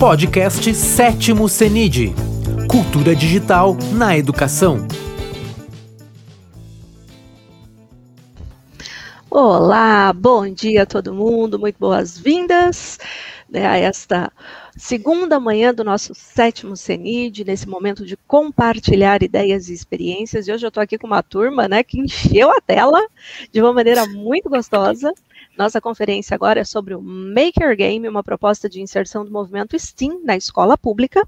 Podcast 0.00 0.74
Sétimo 0.74 1.46
CENID 1.46 2.14
Cultura 2.70 3.14
Digital 3.14 3.76
na 3.92 4.16
Educação. 4.16 4.88
Olá, 9.30 10.10
bom 10.14 10.48
dia 10.48 10.84
a 10.84 10.86
todo 10.86 11.12
mundo, 11.12 11.58
muito 11.58 11.76
boas-vindas 11.78 12.98
né, 13.50 13.66
a 13.66 13.76
esta 13.76 14.32
segunda 14.76 15.40
manhã 15.40 15.74
do 15.74 15.84
nosso 15.84 16.14
sétimo 16.14 16.76
CENID, 16.76 17.44
nesse 17.44 17.68
momento 17.68 18.06
de 18.06 18.16
compartilhar 18.16 19.22
ideias 19.22 19.68
e 19.68 19.74
experiências. 19.74 20.46
E 20.46 20.52
hoje 20.52 20.64
eu 20.64 20.68
estou 20.68 20.82
aqui 20.82 20.96
com 20.96 21.06
uma 21.06 21.22
turma 21.22 21.68
né, 21.68 21.82
que 21.82 22.00
encheu 22.00 22.50
a 22.50 22.60
tela 22.60 23.04
de 23.52 23.60
uma 23.60 23.72
maneira 23.72 24.06
muito 24.06 24.48
gostosa. 24.48 25.12
Nossa 25.56 25.80
conferência 25.80 26.34
agora 26.34 26.60
é 26.60 26.64
sobre 26.64 26.94
o 26.94 27.02
Maker 27.02 27.76
Game, 27.76 28.08
uma 28.08 28.22
proposta 28.22 28.68
de 28.68 28.80
inserção 28.80 29.24
do 29.24 29.30
movimento 29.30 29.78
STEAM 29.78 30.22
na 30.24 30.36
escola 30.36 30.78
pública. 30.78 31.26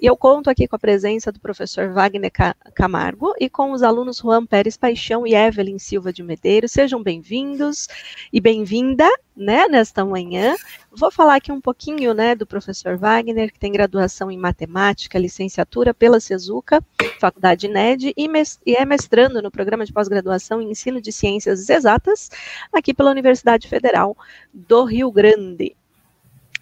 E 0.00 0.06
eu 0.06 0.16
conto 0.16 0.48
aqui 0.48 0.66
com 0.66 0.76
a 0.76 0.78
presença 0.78 1.30
do 1.30 1.38
professor 1.38 1.92
Wagner 1.92 2.32
Camargo 2.74 3.34
e 3.38 3.50
com 3.50 3.72
os 3.72 3.82
alunos 3.82 4.16
Juan 4.16 4.46
Pérez 4.46 4.74
Paixão 4.74 5.26
e 5.26 5.34
Evelyn 5.34 5.78
Silva 5.78 6.10
de 6.10 6.22
Medeiros. 6.22 6.72
Sejam 6.72 7.02
bem-vindos 7.02 7.86
e 8.32 8.40
bem-vinda, 8.40 9.06
né, 9.36 9.68
nesta 9.68 10.02
manhã. 10.02 10.54
Vou 10.90 11.10
falar 11.10 11.34
aqui 11.34 11.52
um 11.52 11.60
pouquinho, 11.60 12.14
né, 12.14 12.34
do 12.34 12.46
professor 12.46 12.96
Wagner, 12.96 13.52
que 13.52 13.58
tem 13.58 13.70
graduação 13.70 14.30
em 14.30 14.38
matemática, 14.38 15.18
licenciatura 15.18 15.92
pela 15.92 16.18
Cezuca, 16.18 16.82
Faculdade 17.20 17.68
NED, 17.68 18.14
e, 18.16 18.26
e 18.64 18.74
é 18.74 18.86
mestrando 18.86 19.42
no 19.42 19.50
programa 19.50 19.84
de 19.84 19.92
pós-graduação 19.92 20.62
em 20.62 20.70
ensino 20.70 20.98
de 20.98 21.12
ciências 21.12 21.68
exatas, 21.68 22.30
aqui 22.72 22.94
pela 22.94 23.10
Universidade 23.10 23.68
Federal 23.68 24.16
do 24.50 24.82
Rio 24.82 25.12
Grande. 25.12 25.76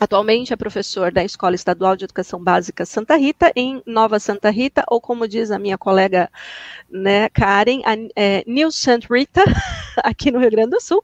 Atualmente 0.01 0.53
é 0.53 0.57
professor 0.57 1.11
da 1.11 1.25
Escola 1.25 1.57
Estadual 1.57 1.97
de 1.97 2.05
Educação 2.05 2.43
Básica 2.43 2.87
Santa 2.87 3.17
Rita, 3.17 3.51
em 3.57 3.83
Nova 3.85 4.21
Santa 4.21 4.49
Rita, 4.49 4.85
ou 4.87 5.01
como 5.01 5.27
diz 5.27 5.51
a 5.51 5.59
minha 5.59 5.77
colega 5.77 6.31
né, 6.89 7.29
Karen, 7.31 7.83
a, 7.85 7.97
é, 8.15 8.45
New 8.47 8.71
Santa 8.71 9.09
Rita, 9.13 9.43
aqui 10.05 10.31
no 10.31 10.39
Rio 10.39 10.51
Grande 10.51 10.71
do 10.71 10.81
Sul, 10.81 11.03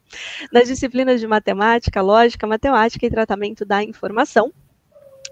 nas 0.53 0.69
disciplinas 0.69 1.21
de 1.21 1.27
matemática, 1.27 2.01
lógica, 2.01 2.47
matemática 2.47 3.05
e 3.05 3.11
tratamento 3.11 3.65
da 3.65 3.83
informação. 3.83 4.53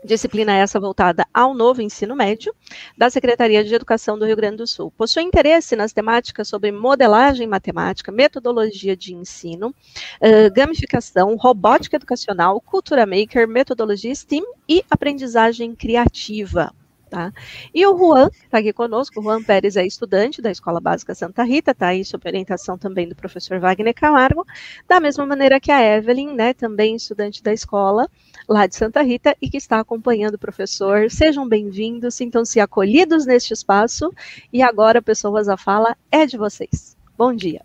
Disciplina 0.05 0.57
essa 0.57 0.81
voltada 0.81 1.25
ao 1.33 1.55
novo 1.55 1.81
ensino 1.81 2.17
médio, 2.17 2.53
da 2.99 3.09
Secretaria 3.09 3.63
de 3.63 3.73
Educação 3.73 4.19
do 4.19 4.25
Rio 4.27 4.35
Grande 4.35 4.57
do 4.57 4.67
Sul. 4.67 4.91
Possui 4.91 5.23
interesse 5.23 5.77
nas 5.77 5.93
temáticas 5.93 6.49
sobre 6.49 6.73
modelagem 6.73 7.47
matemática, 7.47 8.11
metodologia 8.11 8.97
de 8.97 9.15
ensino, 9.15 9.69
uh, 9.69 10.53
gamificação, 10.53 11.37
robótica 11.37 11.95
educacional, 11.97 12.61
cultura 12.61 13.07
maker, 13.07 13.47
metodologia 13.47 14.13
STEAM 14.13 14.45
e 14.69 14.85
aprendizagem 14.91 15.73
criativa. 15.73 16.75
Tá? 17.13 17.31
E 17.75 17.87
o 17.87 17.95
Juan 17.95 18.31
está 18.43 18.57
aqui 18.57 18.73
conosco, 18.73 19.21
o 19.21 19.23
Juan 19.23 19.43
Pérez 19.43 19.77
é 19.77 19.87
estudante 19.87 20.41
da 20.41 20.51
Escola 20.51 20.81
Básica 20.81 21.15
Santa 21.15 21.43
Rita, 21.43 21.73
está 21.73 21.89
aí 21.89 22.07
sob 22.07 22.27
orientação 22.27 22.79
também 22.79 23.07
do 23.07 23.15
professor 23.15 23.61
Wagner 23.61 23.93
Camargo, 23.93 24.47
da 24.89 24.99
mesma 24.99 25.27
maneira 25.27 25.61
que 25.61 25.71
a 25.71 25.79
Evelyn, 25.79 26.33
né, 26.35 26.55
também 26.55 26.97
estudante 26.97 27.43
da 27.43 27.53
escola 27.53 28.09
lá 28.49 28.67
de 28.67 28.75
Santa 28.77 29.03
Rita 29.03 29.37
e 29.43 29.51
que 29.51 29.59
está 29.59 29.79
acompanhando 29.79 30.37
o 30.37 30.39
professor. 30.39 31.11
Sejam 31.11 31.47
bem-vindos, 31.47 32.15
sintam-se 32.15 32.59
acolhidos 32.61 33.27
neste 33.27 33.53
espaço 33.53 34.11
e 34.51 34.63
agora, 34.63 35.03
pessoas, 35.03 35.51
a 35.51 35.59
fala 35.59 35.95
é 36.11 36.25
de 36.25 36.39
vocês. 36.39 36.97
Bom 37.19 37.35
dia. 37.35 37.61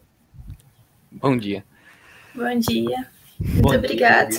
Bom 1.10 1.38
dia. 1.38 1.64
Bom 2.36 2.60
dia. 2.60 3.08
Muito 3.40 3.62
Bom 3.62 3.74
obrigada. 3.74 4.36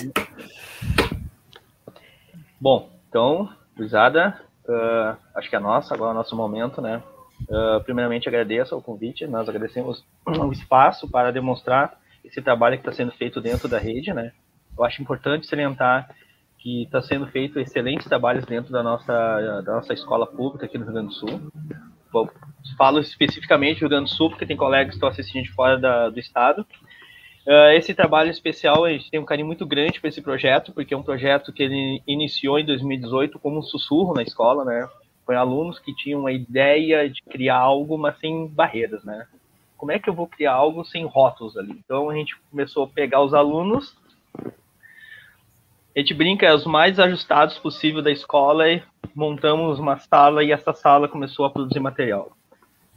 Bom, 2.61 2.91
então, 3.09 3.49
usada 3.75 4.47
Uh, 4.69 5.17
acho 5.33 5.49
que 5.49 5.55
é 5.55 5.59
nossa, 5.59 5.95
agora 5.95 6.11
é 6.11 6.13
o 6.13 6.17
nosso 6.17 6.35
momento, 6.35 6.79
né? 6.79 7.01
Uh, 7.49 7.83
primeiramente, 7.83 8.29
agradeço 8.29 8.77
o 8.77 8.81
convite, 8.81 9.25
nós 9.25 9.49
agradecemos 9.49 10.05
o 10.27 10.51
espaço 10.51 11.09
para 11.09 11.31
demonstrar 11.31 11.97
esse 12.23 12.39
trabalho 12.39 12.77
que 12.77 12.81
está 12.81 12.91
sendo 12.91 13.11
feito 13.11 13.41
dentro 13.41 13.67
da 13.67 13.79
rede, 13.79 14.13
né? 14.13 14.31
Eu 14.77 14.85
acho 14.85 15.01
importante 15.01 15.47
salientar 15.47 16.13
que 16.59 16.83
está 16.83 17.01
sendo 17.01 17.25
feito 17.27 17.59
excelentes 17.59 18.07
trabalhos 18.07 18.45
dentro 18.45 18.71
da 18.71 18.83
nossa, 18.83 19.61
da 19.61 19.75
nossa 19.75 19.93
escola 19.93 20.27
pública 20.27 20.65
aqui 20.65 20.77
no 20.77 20.83
Rio 20.83 20.93
Grande 20.93 21.07
do 21.07 21.13
Sul. 21.13 21.51
Bom, 22.11 22.29
falo 22.77 22.99
especificamente 22.99 23.77
do 23.77 23.81
Rio 23.81 23.89
Grande 23.89 24.11
do 24.11 24.15
Sul, 24.15 24.29
porque 24.29 24.45
tem 24.45 24.57
colegas 24.57 24.89
que 24.89 24.95
estão 24.95 25.09
assistindo 25.09 25.43
de 25.45 25.51
fora 25.51 25.79
da, 25.79 26.09
do 26.09 26.19
estado, 26.19 26.65
Uh, 27.49 27.73
esse 27.73 27.95
trabalho 27.95 28.29
especial, 28.29 28.85
a 28.85 28.91
gente 28.91 29.09
tem 29.09 29.19
um 29.19 29.25
carinho 29.25 29.47
muito 29.47 29.65
grande 29.65 29.99
para 29.99 30.07
esse 30.07 30.21
projeto, 30.21 30.71
porque 30.71 30.93
é 30.93 30.97
um 30.97 31.01
projeto 31.01 31.51
que 31.51 31.63
ele 31.63 31.99
iniciou 32.05 32.59
em 32.59 32.65
2018 32.65 33.39
como 33.39 33.57
um 33.57 33.63
sussurro 33.63 34.13
na 34.13 34.21
escola, 34.21 34.63
né? 34.63 34.87
Foi 35.25 35.35
alunos 35.35 35.79
que 35.79 35.95
tinham 35.95 36.27
a 36.27 36.31
ideia 36.31 37.09
de 37.09 37.23
criar 37.23 37.57
algo, 37.57 37.97
mas 37.97 38.19
sem 38.19 38.45
barreiras, 38.45 39.03
né? 39.03 39.25
Como 39.75 39.91
é 39.91 39.97
que 39.97 40.07
eu 40.07 40.13
vou 40.13 40.27
criar 40.27 40.53
algo 40.53 40.85
sem 40.85 41.03
rótulos 41.07 41.57
ali? 41.57 41.71
Então 41.83 42.11
a 42.11 42.13
gente 42.13 42.37
começou 42.51 42.83
a 42.83 42.87
pegar 42.87 43.23
os 43.23 43.33
alunos, 43.33 43.97
a 45.95 45.99
gente 45.99 46.13
brinca 46.13 46.53
os 46.53 46.65
mais 46.65 46.99
ajustados 46.99 47.57
possível 47.57 48.03
da 48.03 48.11
escola 48.11 48.69
e 48.69 48.83
montamos 49.15 49.79
uma 49.79 49.97
sala 49.97 50.43
e 50.43 50.51
essa 50.51 50.71
sala 50.71 51.07
começou 51.07 51.45
a 51.45 51.49
produzir 51.49 51.79
material. 51.79 52.31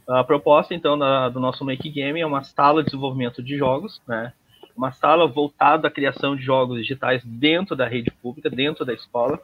A 0.07 0.23
proposta, 0.23 0.75
então, 0.75 0.95
da, 0.95 1.27
do 1.29 1.39
nosso 1.39 1.65
Make 1.65 1.89
Game 1.89 2.19
é 2.19 2.25
uma 2.25 2.43
sala 2.43 2.83
de 2.83 2.91
desenvolvimento 2.91 3.41
de 3.41 3.57
jogos, 3.57 3.99
né? 4.07 4.31
Uma 4.75 4.91
sala 4.91 5.27
voltada 5.27 5.87
à 5.87 5.91
criação 5.91 6.35
de 6.35 6.43
jogos 6.43 6.79
digitais 6.79 7.23
dentro 7.23 7.75
da 7.75 7.87
rede 7.87 8.09
pública, 8.09 8.49
dentro 8.49 8.83
da 8.83 8.93
escola. 8.93 9.39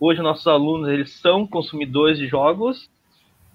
Hoje, 0.00 0.22
nossos 0.22 0.46
alunos, 0.46 0.88
eles 0.88 1.12
são 1.20 1.46
consumidores 1.46 2.18
de 2.18 2.26
jogos 2.26 2.90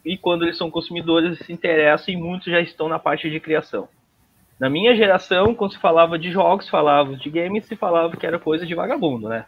e 0.06 0.18
quando 0.18 0.44
eles 0.44 0.58
são 0.58 0.72
consumidores, 0.72 1.28
eles 1.28 1.46
se 1.46 1.54
interessam 1.54 2.14
e 2.14 2.18
muitos 2.18 2.48
já 2.52 2.62
estão 2.62 2.88
na 2.88 3.00
parte 3.00 3.30
de 3.30 3.40
criação. 3.40 3.88
Na 4.60 4.70
minha 4.70 4.96
geração, 4.96 5.56
quando 5.56 5.74
se 5.74 5.80
falava 5.80 6.20
de 6.20 6.32
jogos, 6.32 6.68
falava 6.70 7.16
de 7.16 7.30
games, 7.30 7.66
se 7.66 7.76
falava 7.76 8.16
que 8.16 8.26
era 8.26 8.38
coisa 8.38 8.66
de 8.66 8.76
vagabundo, 8.76 9.30
né? 9.30 9.46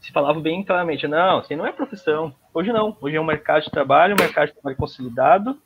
Se 0.00 0.12
falava 0.12 0.40
bem 0.40 0.64
claramente, 0.64 1.06
não, 1.06 1.38
assim 1.38 1.56
não 1.56 1.66
é 1.66 1.72
profissão. 1.72 2.34
Hoje 2.52 2.72
não. 2.72 2.96
Hoje 3.00 3.16
é 3.16 3.20
um 3.20 3.24
mercado 3.24 3.64
de 3.64 3.70
trabalho, 3.70 4.14
um 4.14 4.22
mercado 4.22 4.48
de 4.48 4.54
trabalho 4.54 4.76
consolidado, 4.76 5.58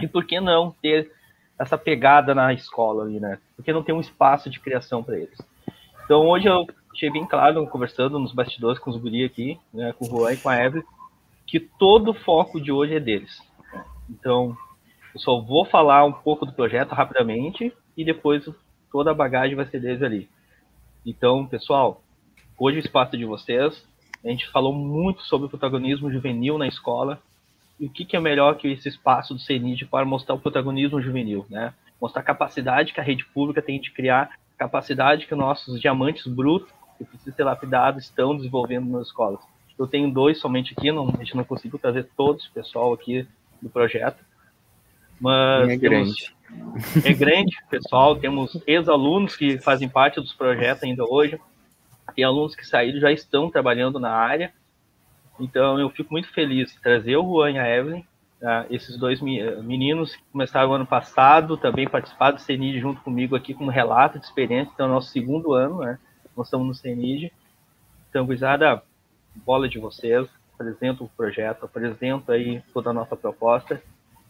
e 0.00 0.06
por 0.06 0.24
que 0.24 0.40
não 0.40 0.74
ter 0.82 1.10
essa 1.58 1.78
pegada 1.78 2.34
na 2.34 2.52
escola 2.52 3.04
ali, 3.04 3.20
né? 3.20 3.38
Por 3.56 3.64
que 3.64 3.72
não 3.72 3.82
ter 3.82 3.92
um 3.92 4.00
espaço 4.00 4.50
de 4.50 4.60
criação 4.60 5.02
para 5.02 5.16
eles? 5.16 5.38
Então 6.04 6.28
hoje 6.28 6.48
eu 6.48 6.66
achei 6.92 7.10
bem 7.10 7.26
claro, 7.26 7.66
conversando 7.66 8.18
nos 8.18 8.32
bastidores 8.32 8.78
com 8.78 8.90
os 8.90 8.96
guri 8.96 9.24
aqui, 9.24 9.58
né, 9.72 9.92
com 9.92 10.04
o 10.04 10.08
Juan 10.08 10.32
e 10.32 10.36
com 10.36 10.48
a 10.48 10.64
Evelyn, 10.64 10.84
que 11.46 11.58
todo 11.60 12.12
o 12.12 12.14
foco 12.14 12.60
de 12.60 12.70
hoje 12.70 12.94
é 12.94 13.00
deles. 13.00 13.36
Então, 14.08 14.56
eu 15.14 15.20
só 15.20 15.40
vou 15.40 15.64
falar 15.64 16.04
um 16.04 16.12
pouco 16.12 16.46
do 16.46 16.52
projeto 16.52 16.92
rapidamente 16.92 17.72
e 17.96 18.04
depois 18.04 18.48
toda 18.90 19.10
a 19.10 19.14
bagagem 19.14 19.56
vai 19.56 19.66
ser 19.66 19.80
deles 19.80 20.02
ali. 20.02 20.28
Então, 21.04 21.46
pessoal, 21.46 22.02
hoje 22.58 22.78
o 22.78 22.80
espaço 22.80 23.14
é 23.14 23.18
de 23.18 23.24
vocês. 23.24 23.84
A 24.24 24.28
gente 24.28 24.48
falou 24.50 24.72
muito 24.72 25.22
sobre 25.22 25.46
o 25.46 25.50
protagonismo 25.50 26.10
juvenil 26.10 26.56
na 26.58 26.66
escola, 26.66 27.20
e 27.78 27.86
o 27.86 27.90
que, 27.90 28.04
que 28.04 28.16
é 28.16 28.20
melhor 28.20 28.56
que 28.56 28.68
esse 28.68 28.88
espaço 28.88 29.34
do 29.34 29.40
CENID 29.40 29.86
para 29.86 30.04
mostrar 30.04 30.34
o 30.34 30.40
protagonismo 30.40 31.00
juvenil, 31.00 31.44
né? 31.50 31.74
Mostrar 32.00 32.22
a 32.22 32.24
capacidade 32.24 32.92
que 32.92 33.00
a 33.00 33.02
rede 33.02 33.24
pública 33.24 33.60
tem 33.60 33.80
de 33.80 33.90
criar, 33.90 34.30
capacidade 34.56 35.26
que 35.26 35.34
nossos 35.34 35.80
diamantes 35.80 36.26
brutos, 36.26 36.72
que 36.98 37.04
precisam 37.04 37.34
ser 37.34 37.44
lapidados, 37.44 38.04
estão 38.04 38.36
desenvolvendo 38.36 38.88
nas 38.90 39.08
escolas. 39.08 39.40
Eu 39.76 39.86
tenho 39.88 40.10
dois 40.10 40.38
somente 40.38 40.72
aqui, 40.76 40.92
não, 40.92 41.08
a 41.08 41.16
gente 41.16 41.36
não 41.36 41.42
conseguiu 41.42 41.78
trazer 41.78 42.08
todos 42.16 42.46
o 42.46 42.52
pessoal 42.52 42.92
aqui 42.92 43.26
do 43.60 43.68
projeto. 43.68 44.24
Mas 45.20 45.68
é 45.68 45.76
grande. 45.76 46.34
é 47.04 47.12
grande, 47.12 47.56
pessoal. 47.68 48.14
Temos 48.14 48.56
ex-alunos 48.66 49.34
que 49.34 49.58
fazem 49.58 49.88
parte 49.88 50.20
dos 50.20 50.32
projetos 50.32 50.84
ainda 50.84 51.04
hoje. 51.04 51.40
Tem 52.14 52.24
alunos 52.24 52.54
que 52.54 52.64
saíram 52.64 53.00
já 53.00 53.10
estão 53.10 53.50
trabalhando 53.50 53.98
na 53.98 54.12
área 54.12 54.52
então 55.38 55.78
eu 55.78 55.90
fico 55.90 56.12
muito 56.12 56.32
feliz 56.32 56.72
de 56.72 56.80
trazer 56.80 57.16
o 57.16 57.22
Juan 57.22 57.52
e 57.52 57.58
a 57.58 57.68
Evelyn, 57.68 58.04
tá? 58.40 58.66
esses 58.70 58.96
dois 58.96 59.20
meninos 59.20 60.14
que 60.14 60.22
começaram 60.32 60.72
ano 60.72 60.86
passado, 60.86 61.56
também 61.56 61.88
participaram 61.88 62.36
do 62.36 62.40
CENID 62.40 62.80
junto 62.80 63.00
comigo 63.00 63.34
aqui 63.34 63.54
com 63.54 63.64
um 63.64 63.70
relato 63.70 64.18
de 64.18 64.24
experiência, 64.24 64.70
então 64.72 64.86
é 64.86 64.88
o 64.88 64.92
nosso 64.92 65.10
segundo 65.10 65.52
ano, 65.52 65.80
né? 65.80 65.98
Nós 66.36 66.46
estamos 66.46 66.66
no 66.66 66.74
CENID. 66.74 67.32
Então, 68.10 68.26
gurizada, 68.26 68.82
bola 69.44 69.68
de 69.68 69.78
vocês, 69.78 70.28
apresento 70.54 71.04
o 71.04 71.08
projeto, 71.08 71.64
apresento 71.64 72.30
aí 72.30 72.62
toda 72.72 72.90
a 72.90 72.92
nossa 72.92 73.16
proposta, 73.16 73.82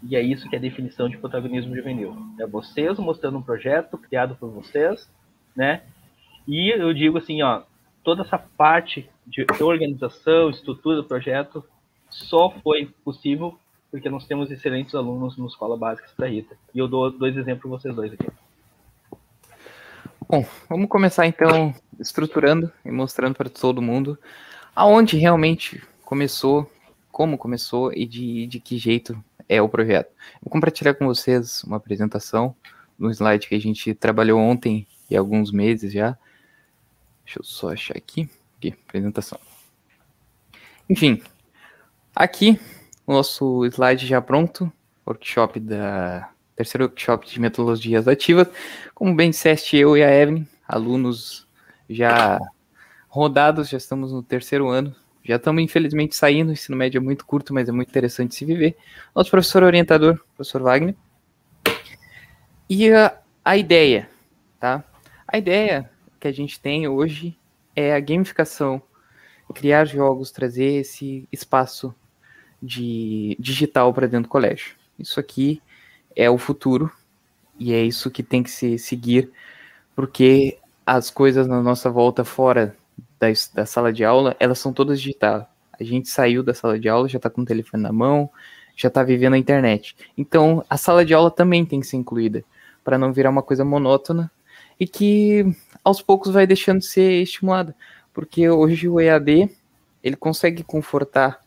e 0.03 0.17
é 0.17 0.23
isso 0.23 0.49
que 0.49 0.57
é 0.57 0.59
a 0.59 0.63
definição 0.63 1.09
de 1.09 1.17
protagonismo 1.17 1.75
juvenil. 1.75 2.17
É 2.39 2.47
vocês 2.47 2.99
mostrando 2.99 3.39
um 3.39 3.43
projeto 3.43 3.97
criado 3.97 4.37
por 4.37 4.51
vocês, 4.51 5.09
né? 5.57 5.83
E 6.47 6.71
eu 6.71 6.93
digo 6.93 7.19
assim, 7.19 7.43
ó, 7.43 7.63
toda 8.05 8.23
essa 8.23 8.39
parte 8.39 9.09
de 9.27 9.45
organização, 9.61 10.51
estrutura 10.51 10.97
do 10.97 11.05
projeto, 11.05 11.65
só 12.11 12.51
foi 12.63 12.95
possível 13.03 13.59
porque 13.91 14.09
nós 14.09 14.27
temos 14.27 14.51
excelentes 14.51 14.95
alunos 14.95 15.39
na 15.39 15.47
Escola 15.47 15.77
Básica 15.77 16.09
Santa 16.09 16.29
Rita. 16.29 16.57
E 16.75 16.79
eu 16.79 16.87
dou 16.87 17.11
dois 17.11 17.37
exemplos 17.37 17.63
para 17.63 17.71
vocês 17.71 17.95
dois 17.95 18.13
aqui. 18.13 18.27
Bom, 20.29 20.45
vamos 20.69 20.89
começar 20.89 21.27
então 21.27 21.75
estruturando 21.99 22.73
e 22.85 22.91
mostrando 22.91 23.37
para 23.37 23.49
todo 23.49 23.81
mundo 23.81 24.19
aonde 24.75 25.17
realmente 25.17 25.83
começou, 26.05 26.69
como 27.13 27.39
começou 27.39 27.93
e 27.93 28.05
de, 28.05 28.47
de 28.47 28.59
que 28.59 28.79
jeito 28.79 29.17
é 29.49 29.63
o 29.63 29.69
projeto. 29.69 30.11
Vou 30.43 30.51
compartilhar 30.51 30.95
com 30.95 31.07
vocês 31.07 31.63
uma 31.63 31.77
apresentação 31.77 32.55
no 32.99 33.11
slide 33.11 33.47
que 33.47 33.55
a 33.55 33.61
gente 33.61 33.95
trabalhou 33.95 34.41
ontem 34.41 34.87
e 35.09 35.17
alguns 35.17 35.53
meses 35.53 35.93
já. 35.93 36.19
Deixa 37.25 37.41
eu 37.41 37.45
só 37.45 37.73
achar 37.73 37.97
aqui. 37.97 38.29
Aqui, 38.59 38.75
apresentação. 38.87 39.39
Enfim, 40.89 41.23
aqui 42.15 42.61
o 43.07 43.13
nosso 43.13 43.65
slide 43.67 44.07
já 44.07 44.21
pronto, 44.21 44.73
workshop 45.07 45.61
da 45.61 46.31
terceiro 46.57 46.85
workshop 46.85 47.27
de 47.27 47.41
metodologias 47.41 48.07
ativas. 48.07 48.49
Como 48.95 49.15
bem 49.15 49.31
disseste, 49.31 49.77
eu 49.77 49.97
e 49.97 50.03
a 50.03 50.11
Evelyn, 50.11 50.47
alunos 50.67 51.47
já 51.89 52.39
rodados, 53.09 53.69
já 53.69 53.77
estamos 53.77 54.13
no 54.13 54.23
terceiro 54.23 54.69
ano, 54.69 54.95
já 55.23 55.37
estamos 55.37 55.63
infelizmente 55.63 56.15
saindo, 56.15 56.51
o 56.51 56.53
ensino 56.53 56.77
médio 56.77 56.99
é 56.99 57.01
muito 57.01 57.25
curto, 57.27 57.53
mas 57.53 57.69
é 57.69 57.73
muito 57.73 57.89
interessante 57.89 58.35
se 58.35 58.45
viver. 58.45 58.77
Nosso 59.15 59.31
professor 59.31 59.63
orientador, 59.63 60.21
professor 60.37 60.63
Wagner. 60.63 60.95
E 62.69 62.91
a, 62.93 63.19
a 63.45 63.57
ideia, 63.57 64.09
tá? 64.59 64.85
A 65.27 65.39
ideia 65.39 65.91
que 66.25 66.29
a 66.29 66.33
gente 66.33 66.59
tem 66.59 66.89
hoje 66.89 67.37
é 67.77 67.95
a 67.95 68.01
gamificação, 68.01 68.81
criar 69.55 69.85
jogos, 69.85 70.31
trazer 70.31 70.81
esse 70.81 71.29
espaço 71.31 71.95
de 72.63 73.37
digital 73.39 73.93
para 73.93 74.07
dentro 74.07 74.23
do 74.23 74.31
colégio. 74.31 74.75
Isso 74.99 75.21
aqui 75.21 75.61
é 76.17 76.31
o 76.31 76.39
futuro 76.39 76.91
e 77.59 77.75
é 77.75 77.83
isso 77.83 78.11
que 78.11 78.23
tem 78.23 78.43
que 78.43 78.51
se 78.51 78.79
seguir, 78.79 79.31
porque 79.95 80.57
as 80.87 81.11
coisas 81.11 81.47
na 81.47 81.61
nossa 81.61 81.91
volta 81.91 82.25
fora 82.25 82.75
da, 83.21 83.27
da 83.53 83.67
sala 83.67 83.93
de 83.93 84.03
aula, 84.03 84.35
elas 84.41 84.59
são 84.59 84.73
todas 84.73 85.03
digitais. 85.03 85.45
A 85.79 85.85
gente 85.85 86.09
saiu 86.09 86.43
da 86.43 86.55
sala 86.55 86.81
de 86.81 86.89
aula, 86.89 87.07
já 87.07 87.19
está 87.19 87.29
com 87.29 87.43
o 87.43 87.45
telefone 87.45 87.83
na 87.83 87.93
mão, 87.93 88.31
já 88.75 88.89
está 88.89 89.03
vivendo 89.03 89.35
a 89.35 89.39
internet. 89.39 89.95
Então, 90.17 90.65
a 90.71 90.79
sala 90.79 91.05
de 91.05 91.13
aula 91.13 91.31
também 91.31 91.67
tem 91.67 91.81
que 91.81 91.87
ser 91.87 91.99
incluída, 91.99 92.43
para 92.83 92.97
não 92.97 93.13
virar 93.13 93.29
uma 93.29 93.43
coisa 93.43 93.63
monótona 93.63 94.31
e 94.79 94.87
que 94.87 95.55
aos 95.85 96.01
poucos 96.01 96.33
vai 96.33 96.47
deixando 96.47 96.79
de 96.81 96.87
ser 96.87 97.23
estimulada. 97.23 97.77
Porque 98.13 98.49
hoje 98.49 98.89
o 98.89 98.99
EAD, 98.99 99.51
ele 100.03 100.17
consegue 100.17 100.65
confortar 100.65 101.41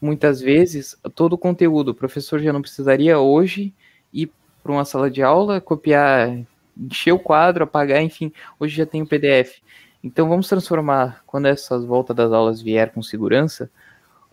muitas 0.00 0.40
vezes 0.40 0.96
todo 1.14 1.34
o 1.34 1.38
conteúdo. 1.38 1.90
O 1.90 1.94
professor 1.94 2.40
já 2.40 2.52
não 2.52 2.60
precisaria 2.60 3.18
hoje 3.20 3.72
ir 4.12 4.30
para 4.62 4.72
uma 4.72 4.84
sala 4.84 5.08
de 5.10 5.22
aula, 5.22 5.60
copiar, 5.60 6.44
encher 6.76 7.12
o 7.12 7.18
quadro, 7.18 7.64
apagar, 7.64 8.02
enfim, 8.02 8.32
hoje 8.58 8.76
já 8.76 8.84
tem 8.84 9.02
o 9.02 9.06
PDF. 9.06 9.60
Então 10.02 10.28
vamos 10.28 10.48
transformar, 10.48 11.22
quando 11.26 11.46
essas 11.46 11.84
voltas 11.84 12.16
das 12.16 12.32
aulas 12.32 12.60
vier 12.60 12.92
com 12.92 13.02
segurança, 13.02 13.70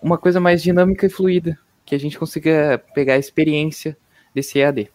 uma 0.02 0.18
coisa 0.18 0.40
mais 0.40 0.64
dinâmica 0.64 1.06
e 1.06 1.10
fluida, 1.10 1.60
que 1.86 1.94
a 1.94 2.00
gente 2.00 2.18
consiga 2.18 2.84
pegar 2.94 3.14
a 3.14 3.20
experiência 3.20 3.96
desse 4.34 4.60
EAD. 4.60 4.92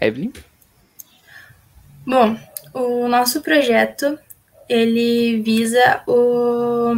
Evelyn? 0.00 0.32
Bom, 2.06 2.36
o 2.72 3.08
nosso 3.08 3.40
projeto 3.42 4.18
ele 4.68 5.42
visa 5.42 6.02
o, 6.06 6.92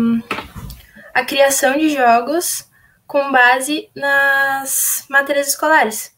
a 1.15 1.25
criação 1.25 1.77
de 1.77 1.89
jogos 1.91 2.71
com 3.07 3.33
base 3.33 3.91
nas 3.95 5.05
matérias 5.09 5.49
escolares. 5.49 6.17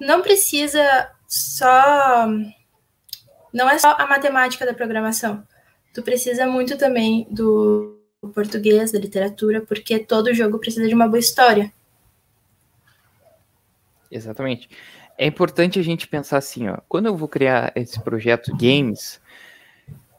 Não 0.00 0.22
precisa 0.22 1.10
só. 1.28 2.26
Não 3.52 3.68
é 3.68 3.78
só 3.78 3.96
a 3.98 4.06
matemática 4.06 4.66
da 4.66 4.74
programação. 4.74 5.46
Tu 5.94 6.02
precisa 6.02 6.46
muito 6.46 6.76
também 6.78 7.26
do 7.30 7.98
português, 8.34 8.92
da 8.92 8.98
literatura, 8.98 9.60
porque 9.60 9.98
todo 9.98 10.34
jogo 10.34 10.58
precisa 10.58 10.88
de 10.88 10.94
uma 10.94 11.06
boa 11.06 11.18
história. 11.18 11.72
Exatamente. 14.10 14.68
É 15.18 15.26
importante 15.26 15.78
a 15.78 15.82
gente 15.82 16.08
pensar 16.08 16.38
assim, 16.38 16.68
ó. 16.68 16.78
Quando 16.88 17.06
eu 17.06 17.16
vou 17.16 17.28
criar 17.28 17.72
esse 17.76 18.00
projeto 18.00 18.54
games, 18.56 19.20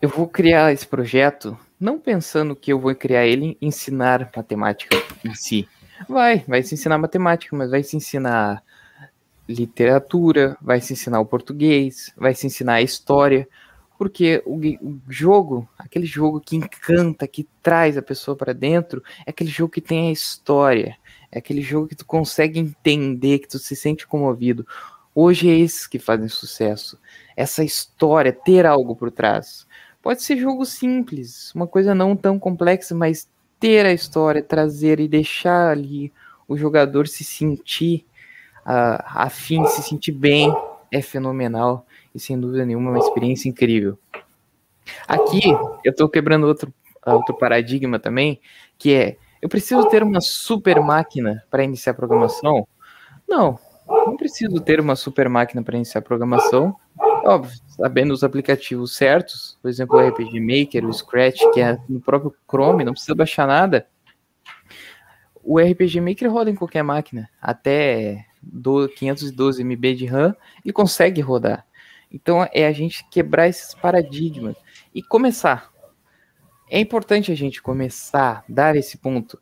eu 0.01 0.10
vou 0.10 0.28
criar 0.28 0.72
esse 0.72 0.86
projeto 0.86 1.57
não 1.80 2.00
pensando 2.00 2.56
que 2.56 2.72
eu 2.72 2.80
vou 2.80 2.94
criar 2.95 3.25
ele 3.25 3.57
ensinar 3.62 4.30
matemática 4.36 4.95
em 5.25 5.34
si. 5.34 5.68
Vai, 6.07 6.44
vai 6.48 6.63
se 6.63 6.75
ensinar 6.75 6.98
matemática, 6.98 7.56
mas 7.56 7.72
vai 7.72 7.84
se 7.84 7.98
ensinar 7.98 8.63
literatura, 9.48 10.57
vai 10.62 10.80
se 10.80 10.94
ensinar 10.94 11.19
o 11.19 11.25
português, 11.25 12.13
vai 12.16 12.34
se 12.34 12.48
ensinar 12.48 12.75
a 12.75 12.81
história, 12.81 13.48
porque 13.98 14.42
o, 14.46 14.57
o 14.57 15.01
jogo, 15.10 15.68
aquele 15.78 16.06
jogo 16.06 16.39
que 16.39 16.56
encanta, 16.56 17.28
que 17.28 17.48
traz 17.62 17.98
a 17.98 18.01
pessoa 18.01 18.36
para 18.36 18.54
dentro, 18.54 19.04
é 19.25 19.30
aquele 19.30 19.50
jogo 19.50 19.72
que 19.72 19.81
tem 19.81 20.10
a 20.10 20.12
história, 20.12 20.98
é 21.34 21.40
aquele 21.40 21.64
jogo 21.64 21.88
que 21.88 21.96
tu 21.96 22.06
consegue 22.06 22.60
entender, 22.60 23.40
que 23.40 23.48
tu 23.48 23.58
se 23.58 23.76
sente 23.76 24.06
comovido. 24.06 24.68
Hoje 25.16 25.50
é 25.50 25.58
esses 25.58 25.88
que 25.88 25.98
fazem 25.98 26.28
sucesso. 26.28 27.00
Essa 27.36 27.64
história, 27.64 28.32
ter 28.32 28.68
algo 28.68 28.96
por 28.96 29.10
trás. 29.10 29.66
Pode 30.00 30.22
ser 30.22 30.38
jogo 30.38 30.64
simples, 30.64 31.52
uma 31.56 31.66
coisa 31.66 31.96
não 31.96 32.16
tão 32.16 32.38
complexa, 32.38 32.94
mas 32.94 33.28
ter 33.60 33.84
a 33.84 33.92
história, 33.92 34.44
trazer 34.44 35.00
e 35.00 35.08
deixar 35.08 35.72
ali 35.72 36.14
o 36.48 36.56
jogador 36.56 37.08
se 37.08 37.24
sentir 37.24 38.06
uh, 38.60 39.02
afim, 39.06 39.66
se 39.66 39.82
sentir 39.82 40.12
bem, 40.12 40.54
é 40.92 41.02
fenomenal 41.02 41.84
e 42.14 42.20
sem 42.20 42.40
dúvida 42.40 42.64
nenhuma 42.64 42.92
uma 42.92 43.00
experiência 43.00 43.50
incrível. 43.50 43.98
Aqui 45.08 45.42
eu 45.84 45.92
estou 45.92 46.08
quebrando 46.08 46.46
outro, 46.46 46.72
outro 47.04 47.34
paradigma 47.34 47.98
também, 47.98 48.40
que 48.78 48.94
é 48.94 49.18
eu 49.44 49.50
preciso 49.50 49.90
ter 49.90 50.01
uma 50.01 50.22
super 50.22 50.80
máquina 50.80 51.44
para 51.51 51.66
iniciar 51.66 51.92
a 51.92 51.95
programação? 51.95 52.66
Não, 53.28 53.60
não 53.86 54.16
preciso 54.16 54.62
ter 54.62 54.80
uma 54.80 54.95
super 54.95 55.28
máquina 55.28 55.62
para 55.62 55.75
iniciar 55.75 56.00
a 56.00 56.01
programação. 56.01 56.74
Óbvio, 57.25 57.51
sabendo 57.68 58.13
os 58.13 58.24
aplicativos 58.24 58.95
certos, 58.95 59.60
por 59.62 59.68
exemplo, 59.68 59.98
o 59.98 60.07
RPG 60.07 60.40
Maker, 60.40 60.86
o 60.86 60.94
Scratch, 60.94 61.42
que 61.54 61.60
é 61.60 61.78
no 61.90 62.00
próprio 62.00 62.34
Chrome, 62.50 62.86
não 62.86 62.94
precisa 62.94 63.13
baixar 63.13 63.45
nada. 63.45 63.86
O 65.44 65.60
RPG 65.60 66.00
Maker 66.00 66.31
roda 66.31 66.50
em 66.50 66.56
qualquer 66.56 66.81
máquina, 66.81 67.30
até 67.42 68.25
512 68.96 69.62
MB 69.62 69.94
de 69.94 70.06
RAM, 70.06 70.34
ele 70.63 70.72
consegue 70.72 71.19
rodar. 71.19 71.66
Então 72.10 72.48
é 72.54 72.66
a 72.66 72.72
gente 72.72 73.06
quebrar 73.10 73.50
esses 73.50 73.75
paradigmas 73.75 74.56
e 74.96 75.04
começar. 75.04 75.73
É 76.74 76.80
importante 76.80 77.32
a 77.32 77.36
gente 77.36 77.62
começar, 77.62 78.44
dar 78.50 78.75
esse 78.75 78.98
ponto. 78.98 79.39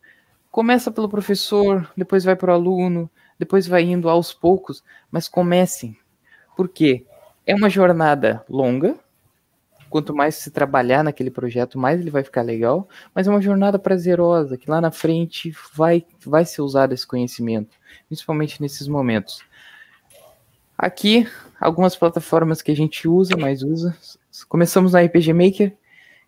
Começa 0.51 0.91
pelo 0.91 1.07
professor, 1.07 1.89
depois 1.95 2.25
vai 2.25 2.35
para 2.35 2.51
o 2.51 2.53
aluno, 2.53 3.09
depois 3.39 3.65
vai 3.65 3.83
indo 3.83 4.09
aos 4.09 4.33
poucos, 4.33 4.83
mas 5.09 5.29
comecem. 5.29 5.97
Por 6.57 6.67
quê? 6.67 7.05
É 7.47 7.55
uma 7.55 7.69
jornada 7.69 8.43
longa. 8.49 8.99
Quanto 9.89 10.13
mais 10.13 10.35
se 10.35 10.51
trabalhar 10.51 11.05
naquele 11.05 11.31
projeto, 11.31 11.79
mais 11.79 12.01
ele 12.01 12.11
vai 12.11 12.21
ficar 12.21 12.41
legal. 12.41 12.89
Mas 13.15 13.27
é 13.27 13.29
uma 13.29 13.41
jornada 13.41 13.79
prazerosa, 13.79 14.57
que 14.57 14.69
lá 14.69 14.81
na 14.81 14.91
frente 14.91 15.55
vai, 15.73 16.05
vai 16.25 16.43
ser 16.43 16.61
usado 16.61 16.93
esse 16.93 17.07
conhecimento, 17.07 17.77
principalmente 18.07 18.61
nesses 18.61 18.89
momentos. 18.89 19.41
Aqui, 20.77 21.25
algumas 21.57 21.95
plataformas 21.95 22.61
que 22.61 22.71
a 22.71 22.75
gente 22.75 23.07
usa, 23.07 23.37
mais 23.37 23.63
usa. 23.63 23.95
Começamos 24.49 24.91
na 24.91 25.01
RPG 25.01 25.31
Maker, 25.31 25.77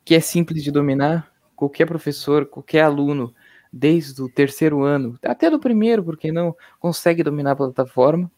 que 0.04 0.16
é 0.16 0.20
simples 0.20 0.64
de 0.64 0.72
dominar. 0.72 1.32
Qualquer 1.56 1.86
professor, 1.86 2.46
qualquer 2.46 2.82
aluno, 2.82 3.34
desde 3.72 4.22
o 4.22 4.30
terceiro 4.30 4.84
ano, 4.84 5.18
até 5.24 5.50
do 5.50 5.60
primeiro, 5.60 6.04
porque 6.04 6.32
não, 6.32 6.56
consegue 6.80 7.24
dominar 7.24 7.52
a 7.52 7.56
plataforma. 7.56 8.30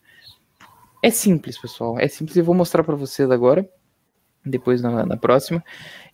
É 1.02 1.10
simples, 1.10 1.58
pessoal. 1.58 2.00
É 2.00 2.08
simples. 2.08 2.38
Eu 2.38 2.44
vou 2.44 2.56
mostrar 2.56 2.84
para 2.84 2.96
vocês 2.96 3.30
agora, 3.30 3.68
depois 4.46 4.82
na, 4.82 5.06
na, 5.06 5.18
próxima. 5.18 5.64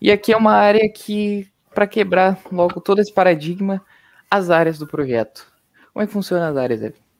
E 0.02 0.12
aqui 0.12 0.34
é 0.34 0.38
uma 0.38 0.54
área 0.54 0.90
que, 0.92 1.48
para 1.74 1.88
quebrar 1.88 2.40
logo 2.52 2.82
todo 2.82 3.00
esse 3.00 3.14
paradigma, 3.14 3.84
as 4.30 4.50
áreas 4.50 4.78
do 4.78 4.88
projeto. 4.88 5.52
Como 5.94 6.04
é 6.04 6.08
que 6.08 6.14
funciona 6.14 6.50
as 6.50 6.58
áreas, 6.58 6.82
Evelyn? 6.82 7.11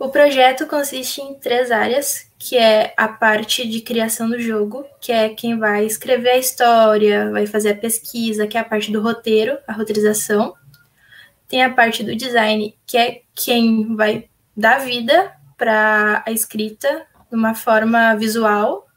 O 0.00 0.08
projeto 0.08 0.66
consiste 0.66 1.20
em 1.20 1.34
três 1.34 1.70
áreas, 1.70 2.26
que 2.38 2.56
é 2.56 2.94
a 2.96 3.06
parte 3.06 3.68
de 3.68 3.82
criação 3.82 4.30
do 4.30 4.40
jogo, 4.40 4.86
que 4.98 5.12
é 5.12 5.28
quem 5.28 5.58
vai 5.58 5.84
escrever 5.84 6.30
a 6.30 6.38
história, 6.38 7.30
vai 7.30 7.46
fazer 7.46 7.72
a 7.72 7.76
pesquisa, 7.76 8.46
que 8.46 8.56
é 8.56 8.60
a 8.62 8.64
parte 8.64 8.90
do 8.90 9.02
roteiro, 9.02 9.58
a 9.68 9.74
roteirização. 9.74 10.54
Tem 11.46 11.62
a 11.62 11.68
parte 11.68 12.02
do 12.02 12.16
design, 12.16 12.74
que 12.86 12.96
é 12.96 13.20
quem 13.34 13.94
vai 13.94 14.30
dar 14.56 14.78
vida 14.78 15.36
para 15.58 16.24
a 16.26 16.30
escrita 16.30 17.06
de 17.28 17.36
uma 17.36 17.54
forma 17.54 18.14
visual. 18.14 18.88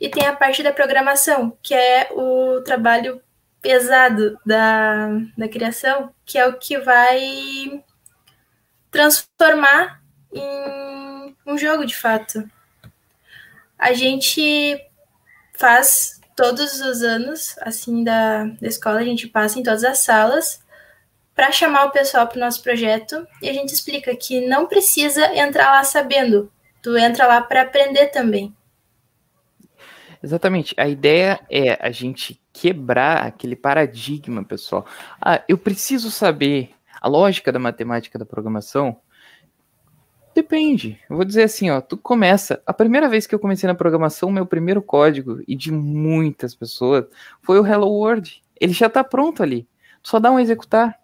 E 0.00 0.08
tem 0.08 0.24
a 0.24 0.36
parte 0.36 0.62
da 0.62 0.72
programação, 0.72 1.58
que 1.60 1.74
é 1.74 2.10
o 2.12 2.60
trabalho 2.60 3.20
pesado 3.60 4.38
da, 4.46 5.08
da 5.36 5.48
criação, 5.48 6.14
que 6.24 6.38
é 6.38 6.46
o 6.46 6.56
que 6.56 6.78
vai 6.78 7.82
transformar 8.96 10.00
em 10.32 11.36
um 11.46 11.58
jogo 11.58 11.84
de 11.84 11.94
fato. 11.94 12.50
A 13.78 13.92
gente 13.92 14.80
faz 15.52 16.18
todos 16.34 16.80
os 16.80 17.02
anos, 17.02 17.56
assim, 17.60 18.02
da, 18.02 18.44
da 18.44 18.66
escola, 18.66 19.00
a 19.00 19.04
gente 19.04 19.28
passa 19.28 19.58
em 19.58 19.62
todas 19.62 19.84
as 19.84 19.98
salas 19.98 20.64
para 21.34 21.52
chamar 21.52 21.84
o 21.84 21.90
pessoal 21.90 22.26
para 22.26 22.38
o 22.38 22.40
nosso 22.40 22.62
projeto 22.62 23.26
e 23.42 23.50
a 23.50 23.52
gente 23.52 23.68
explica 23.74 24.16
que 24.16 24.46
não 24.46 24.66
precisa 24.66 25.26
entrar 25.36 25.70
lá 25.70 25.84
sabendo, 25.84 26.50
tu 26.80 26.96
entra 26.96 27.26
lá 27.26 27.42
para 27.42 27.62
aprender 27.62 28.06
também. 28.06 28.54
Exatamente. 30.22 30.74
A 30.78 30.88
ideia 30.88 31.38
é 31.50 31.76
a 31.86 31.90
gente 31.90 32.40
quebrar 32.50 33.26
aquele 33.26 33.54
paradigma, 33.54 34.42
pessoal. 34.42 34.86
Ah, 35.20 35.42
eu 35.46 35.58
preciso 35.58 36.10
saber 36.10 36.75
a 37.00 37.08
lógica 37.08 37.52
da 37.52 37.58
matemática 37.58 38.18
da 38.18 38.26
programação. 38.26 38.98
Depende. 40.34 41.00
Eu 41.08 41.16
vou 41.16 41.24
dizer 41.24 41.44
assim, 41.44 41.70
ó, 41.70 41.80
tu 41.80 41.96
começa. 41.96 42.60
A 42.66 42.72
primeira 42.72 43.08
vez 43.08 43.26
que 43.26 43.34
eu 43.34 43.38
comecei 43.38 43.66
na 43.66 43.74
programação, 43.74 44.30
meu 44.30 44.44
primeiro 44.44 44.82
código 44.82 45.40
e 45.48 45.56
de 45.56 45.72
muitas 45.72 46.54
pessoas 46.54 47.06
foi 47.40 47.58
o 47.58 47.66
Hello 47.66 47.88
World. 47.88 48.42
Ele 48.60 48.74
já 48.74 48.86
está 48.86 49.02
pronto 49.02 49.42
ali. 49.42 49.66
Só 50.02 50.18
dá 50.18 50.30
um 50.30 50.38
executar. 50.38 51.00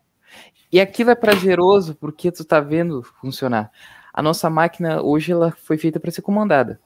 E 0.71 0.79
aquilo 0.81 1.11
é 1.11 1.15
prazeroso 1.15 1.95
porque 1.95 2.31
tu 2.31 2.45
tá 2.45 2.61
vendo 2.61 3.03
funcionar. 3.03 3.71
A 4.13 4.21
nossa 4.21 4.51
máquina 4.51 5.01
hoje 5.01 5.33
ela 5.33 5.51
foi 5.51 5.79
feita 5.79 5.99
para 5.99 6.11
ser 6.11 6.21
comandada. 6.21 6.79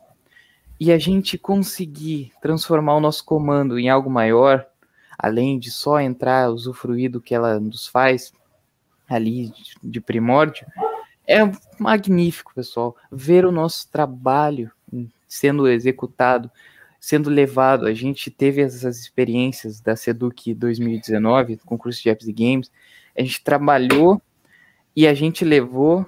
E 0.79 0.93
a 0.93 0.99
gente 0.99 1.37
conseguir 1.37 2.31
transformar 2.41 2.95
o 2.95 3.01
nosso 3.01 3.25
comando 3.25 3.77
em 3.77 3.89
algo 3.89 4.09
maior, 4.09 4.65
além 5.19 5.59
de 5.59 5.71
só 5.73 5.99
entrar, 5.99 6.51
usufruir 6.51 7.11
do 7.11 7.21
que 7.21 7.35
ela 7.35 7.59
nos 7.59 7.89
faz 7.89 8.33
ali 9.09 9.53
de 9.83 10.01
primórdio, 10.01 10.67
é 11.27 11.39
magnífico, 11.79 12.55
pessoal. 12.55 12.97
Ver 13.11 13.45
o 13.45 13.53
nosso 13.53 13.91
trabalho 13.91 14.71
sendo 15.27 15.69
executado, 15.69 16.51
sendo 17.01 17.29
levado. 17.31 17.87
A 17.87 17.95
gente 17.95 18.31
teve 18.31 18.63
essas 18.63 18.99
experiências 18.99 19.81
da 19.81 19.97
Seduc 19.97 20.55
2019, 20.55 21.59
concurso 21.59 22.03
de 22.03 22.11
apps 22.11 22.29
e 22.29 22.33
games, 22.33 22.71
a 23.17 23.23
gente 23.23 23.43
trabalhou 23.43 24.21
e 24.95 25.07
a 25.07 25.15
gente 25.15 25.45
levou 25.45 26.07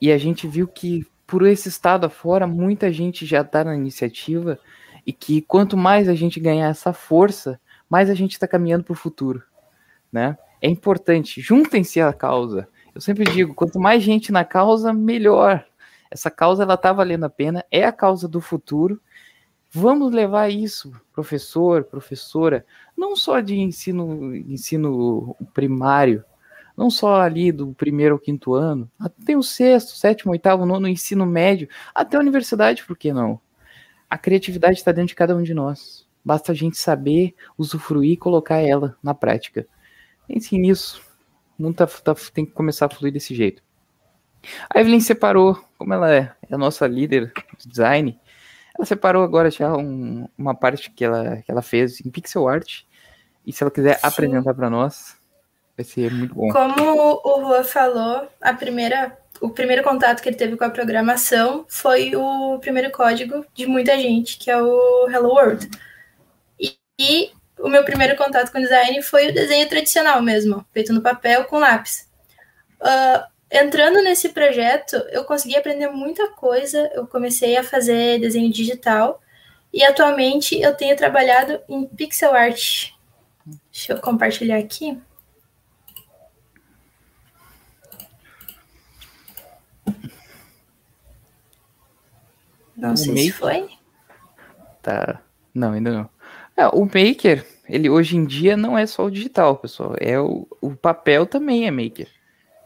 e 0.00 0.12
a 0.12 0.18
gente 0.18 0.46
viu 0.46 0.68
que 0.68 1.06
por 1.26 1.44
esse 1.46 1.68
estado 1.68 2.06
afora 2.06 2.46
muita 2.46 2.92
gente 2.92 3.26
já 3.26 3.40
está 3.40 3.64
na 3.64 3.74
iniciativa 3.74 4.58
e 5.04 5.12
que 5.12 5.40
quanto 5.42 5.76
mais 5.76 6.08
a 6.08 6.14
gente 6.14 6.38
ganhar 6.38 6.68
essa 6.68 6.92
força, 6.92 7.60
mais 7.88 8.10
a 8.10 8.14
gente 8.14 8.32
está 8.32 8.46
caminhando 8.46 8.84
para 8.84 8.92
o 8.92 8.96
futuro, 8.96 9.42
né? 10.12 10.36
É 10.60 10.68
importante, 10.68 11.40
juntem-se 11.40 12.00
à 12.00 12.12
causa. 12.12 12.68
Eu 12.94 13.00
sempre 13.00 13.24
digo, 13.30 13.54
quanto 13.54 13.78
mais 13.78 14.02
gente 14.02 14.32
na 14.32 14.44
causa, 14.44 14.92
melhor. 14.92 15.64
Essa 16.10 16.30
causa 16.30 16.62
ela 16.62 16.76
tá 16.76 16.92
valendo 16.92 17.24
a 17.24 17.30
pena, 17.30 17.64
é 17.70 17.84
a 17.84 17.92
causa 17.92 18.26
do 18.26 18.40
futuro. 18.40 19.00
Vamos 19.70 20.12
levar 20.12 20.48
isso, 20.48 20.92
professor, 21.12 21.84
professora, 21.84 22.64
não 22.96 23.14
só 23.14 23.40
de 23.40 23.58
ensino, 23.58 24.34
ensino 24.34 25.36
primário, 25.52 26.24
não 26.76 26.88
só 26.88 27.20
ali 27.20 27.52
do 27.52 27.74
primeiro 27.74 28.14
ao 28.14 28.18
quinto 28.18 28.54
ano, 28.54 28.90
até 28.98 29.36
o 29.36 29.42
sexto, 29.42 29.96
sétimo, 29.96 30.32
oitavo, 30.32 30.64
nono, 30.64 30.88
ensino 30.88 31.26
médio, 31.26 31.68
até 31.94 32.16
a 32.16 32.20
universidade, 32.20 32.84
por 32.84 32.96
que 32.96 33.12
não? 33.12 33.40
A 34.08 34.16
criatividade 34.16 34.78
está 34.78 34.92
dentro 34.92 35.08
de 35.08 35.14
cada 35.14 35.36
um 35.36 35.42
de 35.42 35.52
nós. 35.52 36.06
Basta 36.24 36.52
a 36.52 36.54
gente 36.54 36.78
saber 36.78 37.34
usufruir 37.58 38.12
e 38.12 38.16
colocar 38.16 38.58
ela 38.58 38.96
na 39.02 39.14
prática. 39.14 39.66
Pense 40.26 40.56
nisso. 40.58 41.02
Não 41.58 41.72
tá, 41.72 41.86
tá, 41.86 42.14
tem 42.32 42.44
que 42.44 42.52
começar 42.52 42.86
a 42.86 42.90
fluir 42.90 43.12
desse 43.12 43.34
jeito. 43.34 43.62
A 44.70 44.80
Evelyn 44.80 45.00
separou, 45.00 45.58
como 45.78 45.94
ela 45.94 46.12
é, 46.12 46.32
é 46.48 46.54
a 46.54 46.58
nossa 46.58 46.86
líder 46.86 47.32
de 47.58 47.68
design, 47.68 48.18
ela 48.76 48.84
separou 48.84 49.22
agora 49.22 49.50
já 49.50 49.74
um, 49.74 50.28
uma 50.36 50.54
parte 50.54 50.90
que 50.90 51.04
ela, 51.04 51.38
que 51.38 51.50
ela 51.50 51.62
fez 51.62 52.00
em 52.04 52.10
pixel 52.10 52.46
art. 52.46 52.82
E 53.44 53.52
se 53.52 53.62
ela 53.62 53.70
quiser 53.70 53.98
Sim. 53.98 54.06
apresentar 54.06 54.54
para 54.54 54.68
nós, 54.68 55.16
vai 55.76 55.84
ser 55.84 56.12
muito 56.12 56.34
bom. 56.34 56.48
Como 56.48 57.20
o 57.24 57.40
Rua 57.40 57.64
falou, 57.64 58.28
a 58.40 58.52
primeira, 58.52 59.16
o 59.40 59.48
primeiro 59.48 59.82
contato 59.82 60.22
que 60.22 60.28
ele 60.28 60.36
teve 60.36 60.56
com 60.56 60.64
a 60.64 60.70
programação 60.70 61.64
foi 61.68 62.14
o 62.14 62.58
primeiro 62.58 62.90
código 62.90 63.46
de 63.54 63.66
muita 63.66 63.96
gente, 63.98 64.38
que 64.38 64.50
é 64.50 64.60
o 64.60 65.08
Hello 65.08 65.28
World. 65.28 65.70
E, 66.60 66.76
e 66.98 67.30
o 67.58 67.68
meu 67.68 67.84
primeiro 67.84 68.16
contato 68.16 68.52
com 68.52 68.60
design 68.60 69.02
foi 69.02 69.28
o 69.28 69.34
desenho 69.34 69.68
tradicional 69.68 70.20
mesmo, 70.20 70.64
feito 70.72 70.92
no 70.92 71.00
papel 71.00 71.44
com 71.44 71.58
lápis. 71.58 72.08
Uh, 72.80 73.24
entrando 73.50 74.02
nesse 74.02 74.28
projeto, 74.30 74.96
eu 75.10 75.24
consegui 75.24 75.56
aprender 75.56 75.88
muita 75.88 76.28
coisa. 76.28 76.90
Eu 76.94 77.06
comecei 77.06 77.56
a 77.56 77.64
fazer 77.64 78.20
desenho 78.20 78.52
digital 78.52 79.20
e 79.72 79.82
atualmente 79.82 80.60
eu 80.60 80.74
tenho 80.74 80.96
trabalhado 80.96 81.60
em 81.68 81.86
pixel 81.86 82.34
art. 82.34 82.90
Deixa 83.70 83.92
eu 83.92 84.00
compartilhar 84.00 84.58
aqui. 84.58 84.98
Não 92.76 92.94
sei 92.94 93.16
se 93.16 93.32
foi. 93.32 93.70
Tá. 94.82 95.22
Não, 95.54 95.72
ainda 95.72 95.90
não. 95.90 96.15
É, 96.56 96.66
o 96.68 96.84
Maker, 96.84 97.44
ele 97.68 97.90
hoje 97.90 98.16
em 98.16 98.24
dia 98.24 98.56
não 98.56 98.78
é 98.78 98.86
só 98.86 99.04
o 99.04 99.10
digital, 99.10 99.56
pessoal. 99.56 99.94
É 100.00 100.18
o, 100.18 100.46
o 100.60 100.74
papel 100.74 101.26
também 101.26 101.66
é 101.66 101.70
Maker. 101.70 102.08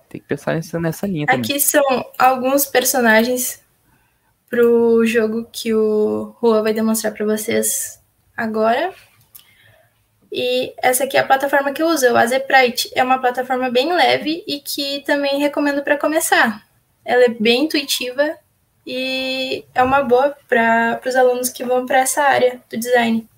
Tem 0.08 0.20
que 0.20 0.26
pensar 0.26 0.54
nessa, 0.54 0.78
nessa 0.80 1.06
linha 1.06 1.26
Aqui 1.28 1.42
também. 1.42 1.58
são 1.58 1.84
alguns 2.18 2.66
personagens 2.66 3.62
pro 4.48 5.06
jogo 5.06 5.46
que 5.52 5.72
o 5.72 6.34
Rua 6.40 6.62
vai 6.62 6.72
demonstrar 6.72 7.14
para 7.14 7.24
vocês 7.24 8.00
agora. 8.36 8.92
E 10.32 10.72
essa 10.78 11.04
aqui 11.04 11.16
é 11.16 11.20
a 11.20 11.26
plataforma 11.26 11.72
que 11.72 11.82
eu 11.82 11.88
uso, 11.88 12.06
o 12.12 12.16
Azeprite. 12.16 12.90
É 12.94 13.02
uma 13.02 13.18
plataforma 13.18 13.70
bem 13.70 13.92
leve 13.92 14.44
e 14.46 14.60
que 14.60 15.02
também 15.04 15.38
recomendo 15.38 15.82
para 15.82 15.96
começar. 15.96 16.66
Ela 17.04 17.24
é 17.24 17.28
bem 17.28 17.64
intuitiva 17.64 18.36
e 18.86 19.64
é 19.74 19.82
uma 19.82 20.02
boa 20.02 20.36
para 20.48 21.00
os 21.06 21.16
alunos 21.16 21.48
que 21.48 21.64
vão 21.64 21.86
para 21.86 21.98
essa 21.98 22.22
área 22.22 22.60
do 22.68 22.76
design. 22.76 23.28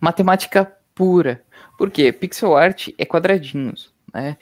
Matemática 0.00 0.70
pura. 0.94 1.42
Por 1.78 1.90
quê? 1.90 2.12
Pixel 2.12 2.56
art 2.56 2.88
é 2.98 3.06
quadradinhos, 3.06 3.92
né? 4.12 4.36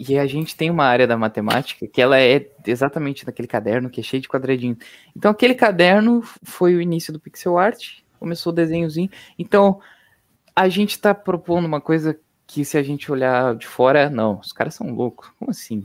E 0.00 0.16
a 0.16 0.26
gente 0.26 0.56
tem 0.56 0.70
uma 0.70 0.84
área 0.84 1.06
da 1.06 1.18
matemática 1.18 1.86
que 1.86 2.00
ela 2.00 2.20
é 2.20 2.48
exatamente 2.64 3.26
naquele 3.26 3.48
caderno 3.48 3.90
que 3.90 4.00
é 4.00 4.02
cheio 4.02 4.22
de 4.22 4.28
quadradinhos. 4.28 4.78
Então 5.16 5.30
aquele 5.30 5.54
caderno 5.54 6.22
foi 6.42 6.74
o 6.76 6.80
início 6.80 7.12
do 7.12 7.18
pixel 7.18 7.58
art, 7.58 7.98
começou 8.18 8.52
o 8.52 8.54
desenhozinho. 8.54 9.10
Então 9.36 9.80
a 10.54 10.68
gente 10.68 10.90
está 10.90 11.12
propondo 11.14 11.66
uma 11.66 11.80
coisa 11.80 12.18
que 12.46 12.64
se 12.64 12.78
a 12.78 12.82
gente 12.82 13.10
olhar 13.10 13.54
de 13.56 13.66
fora, 13.66 14.08
não, 14.08 14.38
os 14.38 14.52
caras 14.52 14.74
são 14.74 14.90
loucos. 14.90 15.30
Como 15.38 15.50
assim? 15.50 15.82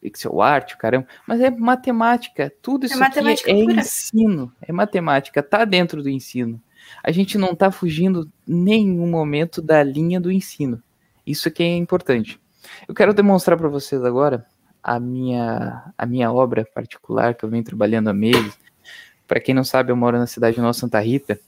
Pixel 0.00 0.42
art, 0.42 0.76
caramba. 0.76 1.06
Mas 1.26 1.40
é 1.40 1.50
matemática, 1.50 2.52
tudo 2.60 2.84
é 2.84 2.86
isso 2.86 3.02
é 3.02 3.06
aqui 3.06 3.50
é 3.50 3.54
ensino, 3.54 4.52
é 4.60 4.72
matemática, 4.72 5.42
tá 5.42 5.64
dentro 5.64 6.02
do 6.02 6.10
ensino. 6.10 6.60
A 7.02 7.12
gente 7.12 7.38
não 7.38 7.52
está 7.52 7.70
fugindo 7.70 8.30
nenhum 8.46 9.08
momento 9.08 9.60
da 9.62 9.82
linha 9.82 10.20
do 10.20 10.30
ensino. 10.30 10.82
Isso 11.26 11.48
aqui 11.48 11.62
é 11.62 11.76
importante. 11.76 12.40
Eu 12.86 12.94
quero 12.94 13.14
demonstrar 13.14 13.56
para 13.56 13.68
vocês 13.68 14.04
agora 14.04 14.46
a 14.82 15.00
minha, 15.00 15.92
a 15.96 16.06
minha 16.06 16.30
obra 16.30 16.64
particular 16.64 17.34
que 17.34 17.44
eu 17.44 17.48
venho 17.48 17.64
trabalhando 17.64 18.08
há 18.08 18.12
meses. 18.12 18.58
Para 19.26 19.40
quem 19.40 19.54
não 19.54 19.64
sabe, 19.64 19.90
eu 19.90 19.96
moro 19.96 20.18
na 20.18 20.26
cidade 20.26 20.56
de 20.56 20.60
Nova 20.60 20.72
Santa 20.72 21.00
Rita 21.00 21.38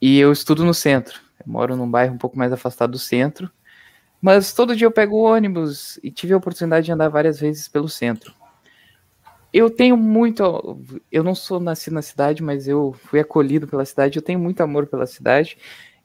e 0.00 0.18
eu 0.18 0.30
estudo 0.32 0.64
no 0.64 0.72
centro. 0.72 1.20
Eu 1.44 1.52
moro 1.52 1.76
num 1.76 1.90
bairro 1.90 2.14
um 2.14 2.18
pouco 2.18 2.38
mais 2.38 2.52
afastado 2.52 2.92
do 2.92 2.98
centro, 2.98 3.50
mas 4.20 4.52
todo 4.52 4.76
dia 4.76 4.86
eu 4.86 4.92
pego 4.92 5.16
o 5.16 5.24
ônibus 5.24 5.98
e 6.02 6.10
tive 6.10 6.32
a 6.32 6.36
oportunidade 6.36 6.86
de 6.86 6.92
andar 6.92 7.08
várias 7.08 7.40
vezes 7.40 7.66
pelo 7.66 7.88
centro. 7.88 8.32
Eu 9.52 9.68
tenho 9.68 9.96
muito. 9.96 10.80
Eu 11.10 11.22
não 11.22 11.34
sou 11.34 11.60
nascido 11.60 11.94
na 11.94 12.02
cidade, 12.02 12.42
mas 12.42 12.66
eu 12.66 12.94
fui 13.04 13.20
acolhido 13.20 13.68
pela 13.68 13.84
cidade. 13.84 14.16
Eu 14.16 14.22
tenho 14.22 14.38
muito 14.38 14.62
amor 14.62 14.86
pela 14.86 15.06
cidade. 15.06 15.58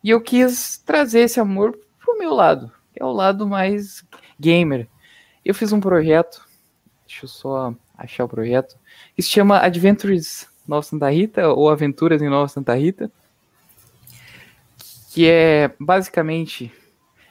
E 0.04 0.10
eu 0.10 0.20
quis 0.20 0.78
trazer 0.80 1.22
esse 1.22 1.40
amor 1.40 1.78
pro 2.00 2.18
meu 2.18 2.34
lado, 2.34 2.72
que 2.94 3.02
é 3.02 3.06
o 3.06 3.12
lado 3.12 3.48
mais 3.48 4.04
gamer. 4.40 4.88
Eu 5.44 5.56
fiz 5.56 5.72
um 5.72 5.80
projeto, 5.80 6.46
deixa 7.08 7.26
eu 7.26 7.30
só 7.30 7.74
achar 7.98 8.26
o 8.26 8.30
projeto, 8.30 8.78
que 9.16 9.22
se 9.22 9.30
chama 9.30 9.60
Adventures 9.60 10.48
Nova 10.68 10.84
Santa 10.84 11.10
Rita, 11.10 11.50
ou 11.50 11.70
Aventuras 11.70 12.22
em 12.22 12.30
Nova 12.30 12.48
Santa 12.48 12.76
Rita, 12.76 13.10
que 15.12 15.28
é 15.28 15.74
basicamente 15.80 16.72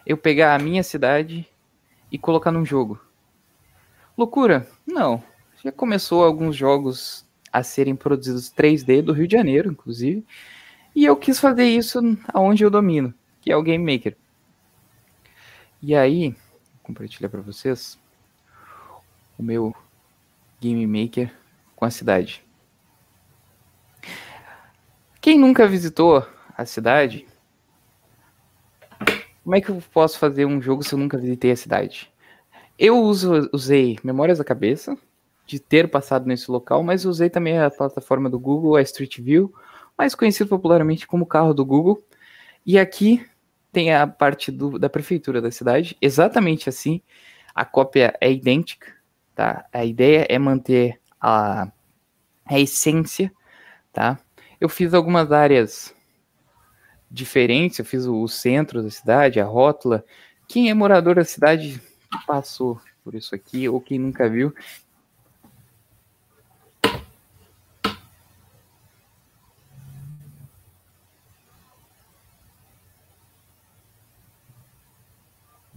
eu 0.06 0.16
pegar 0.16 0.54
a 0.54 0.58
minha 0.58 0.82
cidade 0.82 1.46
e 2.10 2.18
colocar 2.18 2.50
num 2.50 2.64
jogo. 2.64 2.98
Loucura? 4.16 4.66
Não. 4.86 5.22
Já 5.64 5.72
começou 5.72 6.22
alguns 6.22 6.54
jogos 6.54 7.26
a 7.52 7.62
serem 7.62 7.96
produzidos 7.96 8.52
3D 8.52 9.02
do 9.02 9.12
Rio 9.12 9.26
de 9.26 9.36
Janeiro, 9.36 9.70
inclusive, 9.70 10.24
e 10.94 11.04
eu 11.04 11.16
quis 11.16 11.40
fazer 11.40 11.64
isso 11.64 12.00
aonde 12.32 12.62
eu 12.62 12.70
domino, 12.70 13.12
que 13.40 13.50
é 13.50 13.56
o 13.56 13.62
Game 13.62 13.92
Maker. 13.92 14.16
E 15.82 15.94
aí, 15.94 16.34
compartilhar 16.82 17.28
para 17.28 17.40
vocês 17.40 17.98
o 19.38 19.42
meu 19.42 19.74
Game 20.60 20.86
Maker 20.86 21.32
com 21.74 21.84
a 21.84 21.90
cidade. 21.90 22.44
Quem 25.20 25.38
nunca 25.38 25.66
visitou 25.66 26.26
a 26.56 26.64
cidade, 26.64 27.26
como 29.42 29.56
é 29.56 29.60
que 29.60 29.70
eu 29.70 29.82
posso 29.92 30.18
fazer 30.18 30.44
um 30.44 30.60
jogo 30.60 30.82
se 30.82 30.94
eu 30.94 30.98
nunca 30.98 31.18
visitei 31.18 31.50
a 31.50 31.56
cidade? 31.56 32.12
Eu 32.78 32.98
uso, 32.98 33.48
usei 33.52 33.98
Memórias 34.02 34.38
da 34.38 34.44
Cabeça, 34.44 34.96
de 35.46 35.60
ter 35.60 35.88
passado 35.88 36.26
nesse 36.26 36.50
local, 36.50 36.82
mas 36.82 37.04
usei 37.04 37.30
também 37.30 37.58
a 37.58 37.70
plataforma 37.70 38.28
do 38.28 38.38
Google, 38.38 38.76
a 38.76 38.82
Street 38.82 39.20
View, 39.20 39.54
mais 39.96 40.14
conhecido 40.14 40.50
popularmente 40.50 41.06
como 41.06 41.24
carro 41.24 41.54
do 41.54 41.64
Google. 41.64 42.02
E 42.64 42.78
aqui 42.78 43.24
tem 43.72 43.94
a 43.94 44.06
parte 44.06 44.50
do, 44.50 44.78
da 44.78 44.90
prefeitura 44.90 45.40
da 45.40 45.50
cidade, 45.50 45.96
exatamente 46.00 46.68
assim. 46.68 47.00
A 47.54 47.64
cópia 47.64 48.14
é 48.20 48.30
idêntica, 48.30 48.92
tá? 49.34 49.64
A 49.72 49.84
ideia 49.84 50.26
é 50.28 50.38
manter 50.38 51.00
a, 51.20 51.70
a 52.44 52.58
essência, 52.58 53.32
tá? 53.92 54.18
Eu 54.60 54.68
fiz 54.68 54.92
algumas 54.92 55.30
áreas 55.30 55.94
diferentes, 57.10 57.78
eu 57.78 57.84
fiz 57.84 58.04
o, 58.06 58.20
o 58.20 58.28
centro 58.28 58.82
da 58.82 58.90
cidade, 58.90 59.40
a 59.40 59.44
rótula. 59.44 60.04
Quem 60.48 60.70
é 60.70 60.74
morador 60.74 61.14
da 61.14 61.24
cidade 61.24 61.80
passou 62.26 62.80
por 63.04 63.14
isso 63.14 63.34
aqui, 63.34 63.68
ou 63.68 63.80
quem 63.80 64.00
nunca 64.00 64.28
viu, 64.28 64.52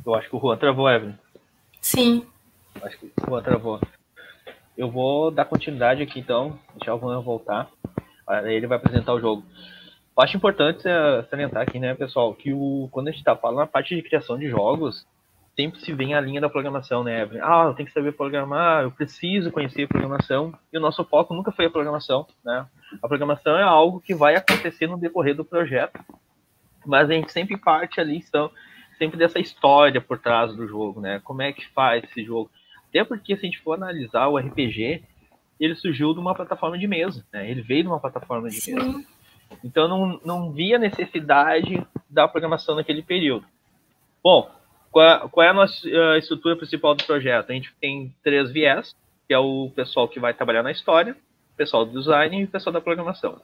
Eu 0.09 0.15
acho 0.15 0.27
que 0.27 0.35
o 0.35 0.39
Juan 0.39 0.57
travou, 0.57 0.89
Evelyn. 0.89 1.13
Sim. 1.79 2.25
Acho 2.81 2.97
que 2.97 3.05
o 3.05 3.29
Juan 3.29 3.43
travou. 3.43 3.79
Eu 4.75 4.89
vou 4.89 5.29
dar 5.29 5.45
continuidade 5.45 6.01
aqui 6.01 6.19
então, 6.19 6.57
deixar 6.75 6.95
o 6.95 6.99
Juan 6.99 7.21
voltar. 7.21 7.69
Aí 8.25 8.55
ele 8.55 8.65
vai 8.65 8.79
apresentar 8.79 9.13
o 9.13 9.19
jogo. 9.19 9.43
Eu 10.17 10.23
acho 10.23 10.35
importante 10.35 10.81
salientar 11.29 11.61
aqui, 11.61 11.77
né, 11.77 11.93
pessoal, 11.93 12.33
que 12.33 12.51
o, 12.51 12.89
quando 12.91 13.09
a 13.09 13.11
gente 13.11 13.19
está 13.19 13.35
falando 13.35 13.59
na 13.59 13.67
parte 13.67 13.95
de 13.95 14.01
criação 14.01 14.35
de 14.35 14.49
jogos, 14.49 15.05
sempre 15.55 15.79
se 15.79 15.93
vem 15.93 16.15
a 16.15 16.21
linha 16.21 16.41
da 16.41 16.49
programação, 16.49 17.03
né, 17.03 17.21
Evelyn? 17.21 17.41
Ah, 17.43 17.65
eu 17.67 17.75
tenho 17.75 17.85
que 17.85 17.93
saber 17.93 18.13
programar, 18.13 18.81
eu 18.81 18.91
preciso 18.91 19.51
conhecer 19.51 19.87
programação. 19.87 20.51
E 20.73 20.77
o 20.79 20.81
nosso 20.81 21.05
foco 21.05 21.35
nunca 21.35 21.51
foi 21.51 21.67
a 21.67 21.69
programação, 21.69 22.25
né? 22.43 22.65
A 22.99 23.07
programação 23.07 23.55
é 23.55 23.63
algo 23.63 24.01
que 24.01 24.15
vai 24.15 24.35
acontecer 24.35 24.87
no 24.87 24.97
decorrer 24.97 25.35
do 25.35 25.45
projeto. 25.45 25.99
Mas 26.83 27.11
a 27.11 27.13
gente 27.13 27.31
sempre 27.31 27.57
parte 27.57 28.01
ali, 28.01 28.17
então, 28.17 28.49
sempre 28.99 29.17
dessa 29.17 29.39
história 29.39 29.99
por 29.99 30.19
trás 30.19 30.55
do 30.55 30.67
jogo, 30.67 31.01
né? 31.01 31.19
Como 31.23 31.41
é 31.41 31.51
que 31.51 31.67
faz 31.69 32.03
esse 32.03 32.23
jogo? 32.23 32.51
Até 32.89 33.03
porque 33.03 33.35
se 33.35 33.45
a 33.45 33.49
gente 33.49 33.61
for 33.61 33.73
analisar 33.73 34.27
o 34.27 34.37
RPG, 34.37 35.01
ele 35.59 35.75
surgiu 35.75 36.13
de 36.13 36.19
uma 36.19 36.35
plataforma 36.35 36.77
de 36.77 36.87
mesa, 36.87 37.25
né? 37.33 37.49
Ele 37.49 37.61
veio 37.61 37.83
de 37.83 37.89
uma 37.89 37.99
plataforma 37.99 38.49
de 38.49 38.61
Sim. 38.61 38.75
mesa. 38.75 39.03
Então 39.63 39.87
não, 39.87 40.21
não 40.23 40.51
via 40.51 40.77
necessidade 40.77 41.85
da 42.09 42.27
programação 42.27 42.75
naquele 42.75 43.01
período. 43.01 43.45
Bom, 44.23 44.51
qual, 44.91 45.29
qual 45.29 45.45
é 45.45 45.49
a 45.49 45.53
nossa 45.53 45.87
a 46.13 46.17
estrutura 46.17 46.55
principal 46.55 46.93
do 46.93 47.03
projeto? 47.03 47.49
A 47.49 47.53
gente 47.53 47.73
tem 47.79 48.13
três 48.23 48.51
viés, 48.51 48.95
que 49.27 49.33
é 49.33 49.39
o 49.39 49.71
pessoal 49.75 50.07
que 50.07 50.19
vai 50.19 50.33
trabalhar 50.33 50.61
na 50.61 50.71
história, 50.71 51.15
o 51.53 51.57
pessoal 51.57 51.85
do 51.85 51.97
design 51.97 52.41
e 52.41 52.43
o 52.43 52.47
pessoal 52.47 52.73
da 52.73 52.81
programação. 52.81 53.41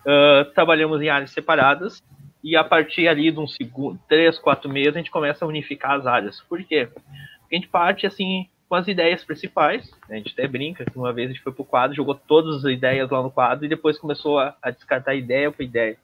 Uh, 0.00 0.44
trabalhamos 0.54 1.02
em 1.02 1.08
áreas 1.08 1.32
separadas 1.32 2.02
e 2.42 2.56
a 2.56 2.62
partir 2.62 3.08
ali 3.08 3.30
de 3.30 3.38
uns 3.38 3.54
segundo, 3.54 3.98
três, 4.08 4.38
quatro 4.38 4.70
meses, 4.70 4.94
a 4.94 4.98
gente 4.98 5.10
começa 5.10 5.44
a 5.44 5.48
unificar 5.48 5.92
as 5.92 6.06
áreas. 6.06 6.40
Por 6.42 6.62
quê? 6.62 6.88
Porque 6.92 7.54
a 7.54 7.54
gente 7.54 7.68
parte 7.68 8.06
assim 8.06 8.48
com 8.68 8.74
as 8.74 8.86
ideias 8.86 9.24
principais. 9.24 9.90
Né? 10.08 10.16
A 10.16 10.18
gente 10.18 10.32
até 10.32 10.46
brinca 10.46 10.84
que 10.84 10.96
uma 10.96 11.12
vez 11.12 11.30
a 11.30 11.32
gente 11.32 11.42
foi 11.42 11.52
pro 11.52 11.64
quadro, 11.64 11.96
jogou 11.96 12.14
todas 12.14 12.64
as 12.64 12.72
ideias 12.72 13.10
lá 13.10 13.22
no 13.22 13.30
quadro 13.30 13.64
e 13.64 13.68
depois 13.68 13.98
começou 13.98 14.38
a, 14.38 14.54
a 14.62 14.70
descartar 14.70 15.14
ideia 15.14 15.50
por 15.50 15.62
ideia. 15.62 15.96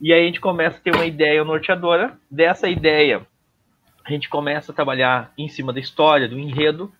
E 0.00 0.12
aí 0.12 0.22
a 0.22 0.26
gente 0.26 0.40
começa 0.40 0.78
a 0.78 0.80
ter 0.80 0.94
uma 0.94 1.06
ideia 1.06 1.42
norteadora. 1.42 2.18
Dessa 2.30 2.68
ideia, 2.68 3.26
a 4.04 4.10
gente 4.10 4.28
começa 4.28 4.70
a 4.70 4.74
trabalhar 4.74 5.32
em 5.36 5.48
cima 5.48 5.72
da 5.72 5.80
história, 5.80 6.28
do 6.28 6.38
enredo. 6.38 6.92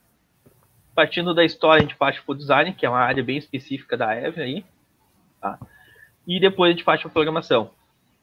Partindo 0.94 1.35
da 1.35 1.44
história, 1.44 1.81
a 1.81 1.83
gente 1.83 1.96
parte 1.96 2.22
para 2.22 2.33
o 2.33 2.37
design, 2.37 2.72
que 2.72 2.87
é 2.87 2.88
uma 2.88 2.99
área 2.99 3.22
bem 3.22 3.37
específica 3.37 3.96
da 3.96 4.14
Eve 4.14 4.42
aí. 4.42 4.64
Tá? 5.40 5.59
E 6.27 6.40
depois 6.40 6.70
a 6.70 6.72
gente 6.72 6.85
parte 6.85 7.03
para 7.03 7.11
programação. 7.11 7.70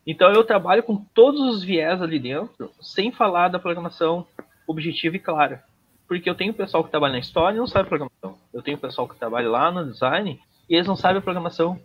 Então 0.05 0.31
eu 0.31 0.43
trabalho 0.43 0.83
com 0.83 0.97
todos 0.97 1.41
os 1.41 1.63
viés 1.63 2.01
ali 2.01 2.19
dentro, 2.19 2.71
sem 2.81 3.11
falar 3.11 3.47
da 3.47 3.59
programação 3.59 4.25
objetiva 4.67 5.15
e 5.15 5.19
clara. 5.19 5.63
Porque 6.07 6.29
eu 6.29 6.35
tenho 6.35 6.53
pessoal 6.53 6.83
que 6.83 6.91
trabalha 6.91 7.13
na 7.13 7.19
história 7.19 7.55
e 7.55 7.59
não 7.59 7.67
sabe 7.67 7.87
programação. 7.87 8.37
Eu 8.53 8.61
tenho 8.61 8.77
pessoal 8.77 9.07
que 9.07 9.15
trabalha 9.15 9.49
lá 9.49 9.71
no 9.71 9.89
design 9.89 10.39
e 10.69 10.75
eles 10.75 10.87
não 10.87 10.95
sabem 10.95 11.17
a 11.17 11.21
programação 11.21 11.79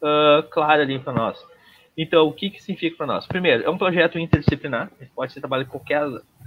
uh, 0.00 0.42
clara 0.50 0.82
ali 0.82 0.98
para 0.98 1.12
nós. 1.12 1.44
Então, 1.96 2.26
o 2.26 2.32
que, 2.32 2.50
que 2.50 2.60
significa 2.60 2.96
para 2.96 3.06
nós? 3.06 3.26
Primeiro, 3.26 3.62
é 3.62 3.70
um 3.70 3.78
projeto 3.78 4.18
interdisciplinar, 4.18 4.90
pode 5.14 5.32
ser 5.32 5.38
trabalhado 5.38 5.68
em 5.68 5.70
qualquer, 5.70 6.02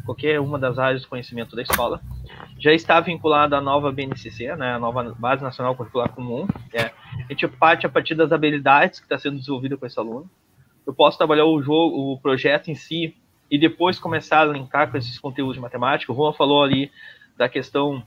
qualquer 0.05 0.41
uma 0.41 0.59
das 0.59 0.77
áreas 0.77 1.03
de 1.03 1.07
conhecimento 1.07 1.55
da 1.55 1.61
escola. 1.61 2.01
Já 2.59 2.73
está 2.73 2.99
vinculado 2.99 3.55
à 3.55 3.61
nova 3.61 3.89
BNCC, 3.89 4.53
né, 4.57 4.73
a 4.73 4.79
nova 4.79 5.15
Base 5.17 5.41
Nacional 5.41 5.73
Curricular 5.73 6.11
Comum. 6.11 6.47
É, 6.73 6.91
a 7.23 7.27
gente 7.29 7.47
parte 7.47 7.85
a 7.85 7.89
partir 7.89 8.13
das 8.13 8.33
habilidades 8.33 8.99
que 8.99 9.05
está 9.05 9.17
sendo 9.17 9.37
desenvolvida 9.37 9.77
com 9.77 9.85
esse 9.85 9.97
aluno 9.97 10.29
eu 10.87 10.93
posso 10.93 11.17
trabalhar 11.17 11.45
o 11.45 11.61
jogo, 11.61 12.13
o 12.13 12.17
projeto 12.17 12.69
em 12.69 12.75
si, 12.75 13.13
e 13.51 13.59
depois 13.59 13.99
começar 13.99 14.41
a 14.41 14.45
linkar 14.45 14.89
com 14.89 14.97
esses 14.97 15.19
conteúdos 15.19 15.55
de 15.55 15.61
matemática. 15.61 16.13
O 16.13 16.15
Juan 16.15 16.31
falou 16.31 16.63
ali 16.63 16.89
da 17.37 17.49
questão 17.49 18.01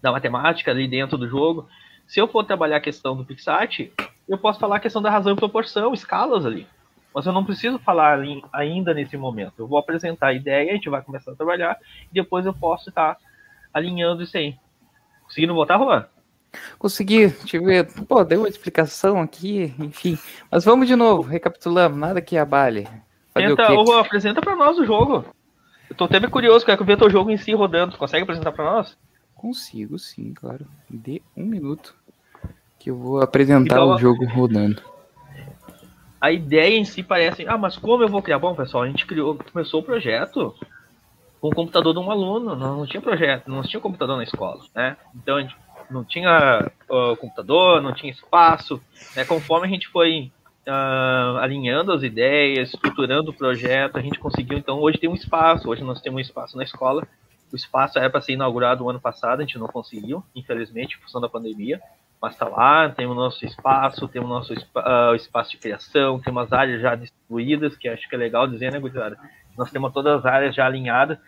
da 0.00 0.12
matemática 0.12 0.70
ali 0.70 0.86
dentro 0.86 1.18
do 1.18 1.28
jogo. 1.28 1.68
Se 2.06 2.20
eu 2.20 2.28
for 2.28 2.44
trabalhar 2.44 2.76
a 2.76 2.80
questão 2.80 3.16
do 3.16 3.24
Pixart, 3.24 3.90
eu 4.28 4.38
posso 4.38 4.60
falar 4.60 4.76
a 4.76 4.80
questão 4.80 5.02
da 5.02 5.10
razão 5.10 5.32
e 5.32 5.36
proporção, 5.36 5.92
escalas 5.92 6.46
ali. 6.46 6.66
Mas 7.12 7.26
eu 7.26 7.32
não 7.32 7.44
preciso 7.44 7.76
falar 7.80 8.20
ainda 8.52 8.94
nesse 8.94 9.16
momento. 9.16 9.54
Eu 9.58 9.66
vou 9.66 9.78
apresentar 9.78 10.28
a 10.28 10.32
ideia, 10.32 10.70
a 10.70 10.74
gente 10.74 10.88
vai 10.88 11.02
começar 11.02 11.32
a 11.32 11.36
trabalhar, 11.36 11.76
e 12.10 12.14
depois 12.14 12.46
eu 12.46 12.54
posso 12.54 12.88
estar 12.88 13.16
alinhando 13.74 14.22
isso 14.22 14.36
aí. 14.36 14.56
Conseguindo 15.24 15.54
botar, 15.54 15.76
Juan? 15.76 16.06
Consegui, 16.78 17.28
deixa 17.28 17.56
eu 17.56 17.64
ver. 17.64 17.86
Pô, 18.06 18.24
deu 18.24 18.40
uma 18.40 18.48
explicação 18.48 19.20
aqui, 19.20 19.74
enfim. 19.78 20.18
Mas 20.50 20.64
vamos 20.64 20.86
de 20.86 20.96
novo, 20.96 21.22
recapitulamos, 21.22 21.98
nada 21.98 22.20
que 22.20 22.36
abale. 22.36 22.88
Tenta, 23.34 23.72
ô, 23.72 23.98
apresenta 23.98 24.40
para 24.40 24.56
nós 24.56 24.78
o 24.78 24.84
jogo. 24.84 25.24
Eu 25.88 25.96
tô 25.96 26.04
até 26.04 26.20
bem 26.20 26.30
curioso, 26.30 26.64
quero 26.64 26.84
ver 26.84 26.98
teu 26.98 27.10
jogo 27.10 27.30
em 27.30 27.36
si 27.36 27.52
rodando. 27.52 27.92
Tu 27.92 27.98
consegue 27.98 28.22
apresentar 28.22 28.52
para 28.52 28.64
nós? 28.64 28.96
Consigo, 29.34 29.98
sim, 29.98 30.32
claro. 30.34 30.66
Dê 30.88 31.22
um 31.36 31.44
minuto 31.44 31.94
que 32.78 32.90
eu 32.90 32.96
vou 32.96 33.20
apresentar 33.20 33.76
então, 33.76 33.94
o 33.94 33.98
jogo 33.98 34.24
rodando. 34.26 34.82
A 36.20 36.30
ideia 36.30 36.76
em 36.76 36.84
si 36.84 37.02
parece, 37.02 37.46
ah, 37.48 37.56
mas 37.56 37.76
como 37.76 38.02
eu 38.02 38.08
vou 38.08 38.22
criar? 38.22 38.38
Bom, 38.38 38.54
pessoal, 38.54 38.82
a 38.82 38.86
gente 38.86 39.06
criou, 39.06 39.38
começou 39.52 39.80
o 39.80 39.84
projeto 39.84 40.54
com 41.40 41.48
o 41.48 41.54
computador 41.54 41.94
de 41.94 41.98
um 41.98 42.10
aluno, 42.10 42.54
não, 42.54 42.78
não 42.78 42.86
tinha 42.86 43.00
projeto, 43.00 43.48
não 43.48 43.62
tinha 43.62 43.80
computador 43.80 44.16
na 44.16 44.24
escola, 44.24 44.60
né? 44.74 44.96
Então 45.14 45.36
a 45.36 45.42
gente 45.42 45.56
não 45.90 46.04
tinha 46.04 46.70
uh, 46.88 47.16
computador, 47.16 47.82
não 47.82 47.92
tinha 47.92 48.12
espaço. 48.12 48.80
Né? 49.16 49.24
Conforme 49.24 49.66
a 49.66 49.70
gente 49.70 49.88
foi 49.88 50.30
uh, 50.66 51.38
alinhando 51.38 51.92
as 51.92 52.02
ideias, 52.02 52.72
estruturando 52.72 53.30
o 53.30 53.34
projeto, 53.34 53.96
a 53.96 54.02
gente 54.02 54.18
conseguiu, 54.18 54.56
então, 54.58 54.78
hoje 54.80 54.98
tem 54.98 55.10
um 55.10 55.14
espaço. 55.14 55.68
Hoje 55.68 55.82
nós 55.82 56.00
temos 56.00 56.18
um 56.18 56.20
espaço 56.20 56.56
na 56.56 56.64
escola. 56.64 57.06
O 57.52 57.56
espaço 57.56 57.98
era 57.98 58.08
para 58.08 58.20
ser 58.20 58.32
inaugurado 58.32 58.84
no 58.84 58.90
ano 58.90 59.00
passado, 59.00 59.40
a 59.40 59.42
gente 59.42 59.58
não 59.58 59.66
conseguiu, 59.66 60.22
infelizmente, 60.34 60.96
em 60.96 61.00
função 61.00 61.20
da 61.20 61.28
pandemia. 61.28 61.80
Mas 62.22 62.34
está 62.34 62.46
lá, 62.46 62.88
temos 62.90 63.16
nosso 63.16 63.44
espaço, 63.46 64.06
temos 64.06 64.28
nosso 64.28 64.52
uh, 64.52 65.14
espaço 65.16 65.52
de 65.52 65.56
criação, 65.56 66.20
temos 66.20 66.52
áreas 66.52 66.80
já 66.80 66.94
distribuídas, 66.94 67.76
que 67.76 67.88
acho 67.88 68.08
que 68.08 68.14
é 68.14 68.18
legal 68.18 68.46
dizer, 68.46 68.70
né, 68.70 68.78
Guilherme? 68.78 69.16
Nós 69.56 69.70
temos 69.70 69.92
todas 69.92 70.18
as 70.18 70.26
áreas 70.26 70.54
já 70.54 70.66
alinhadas. 70.66 71.18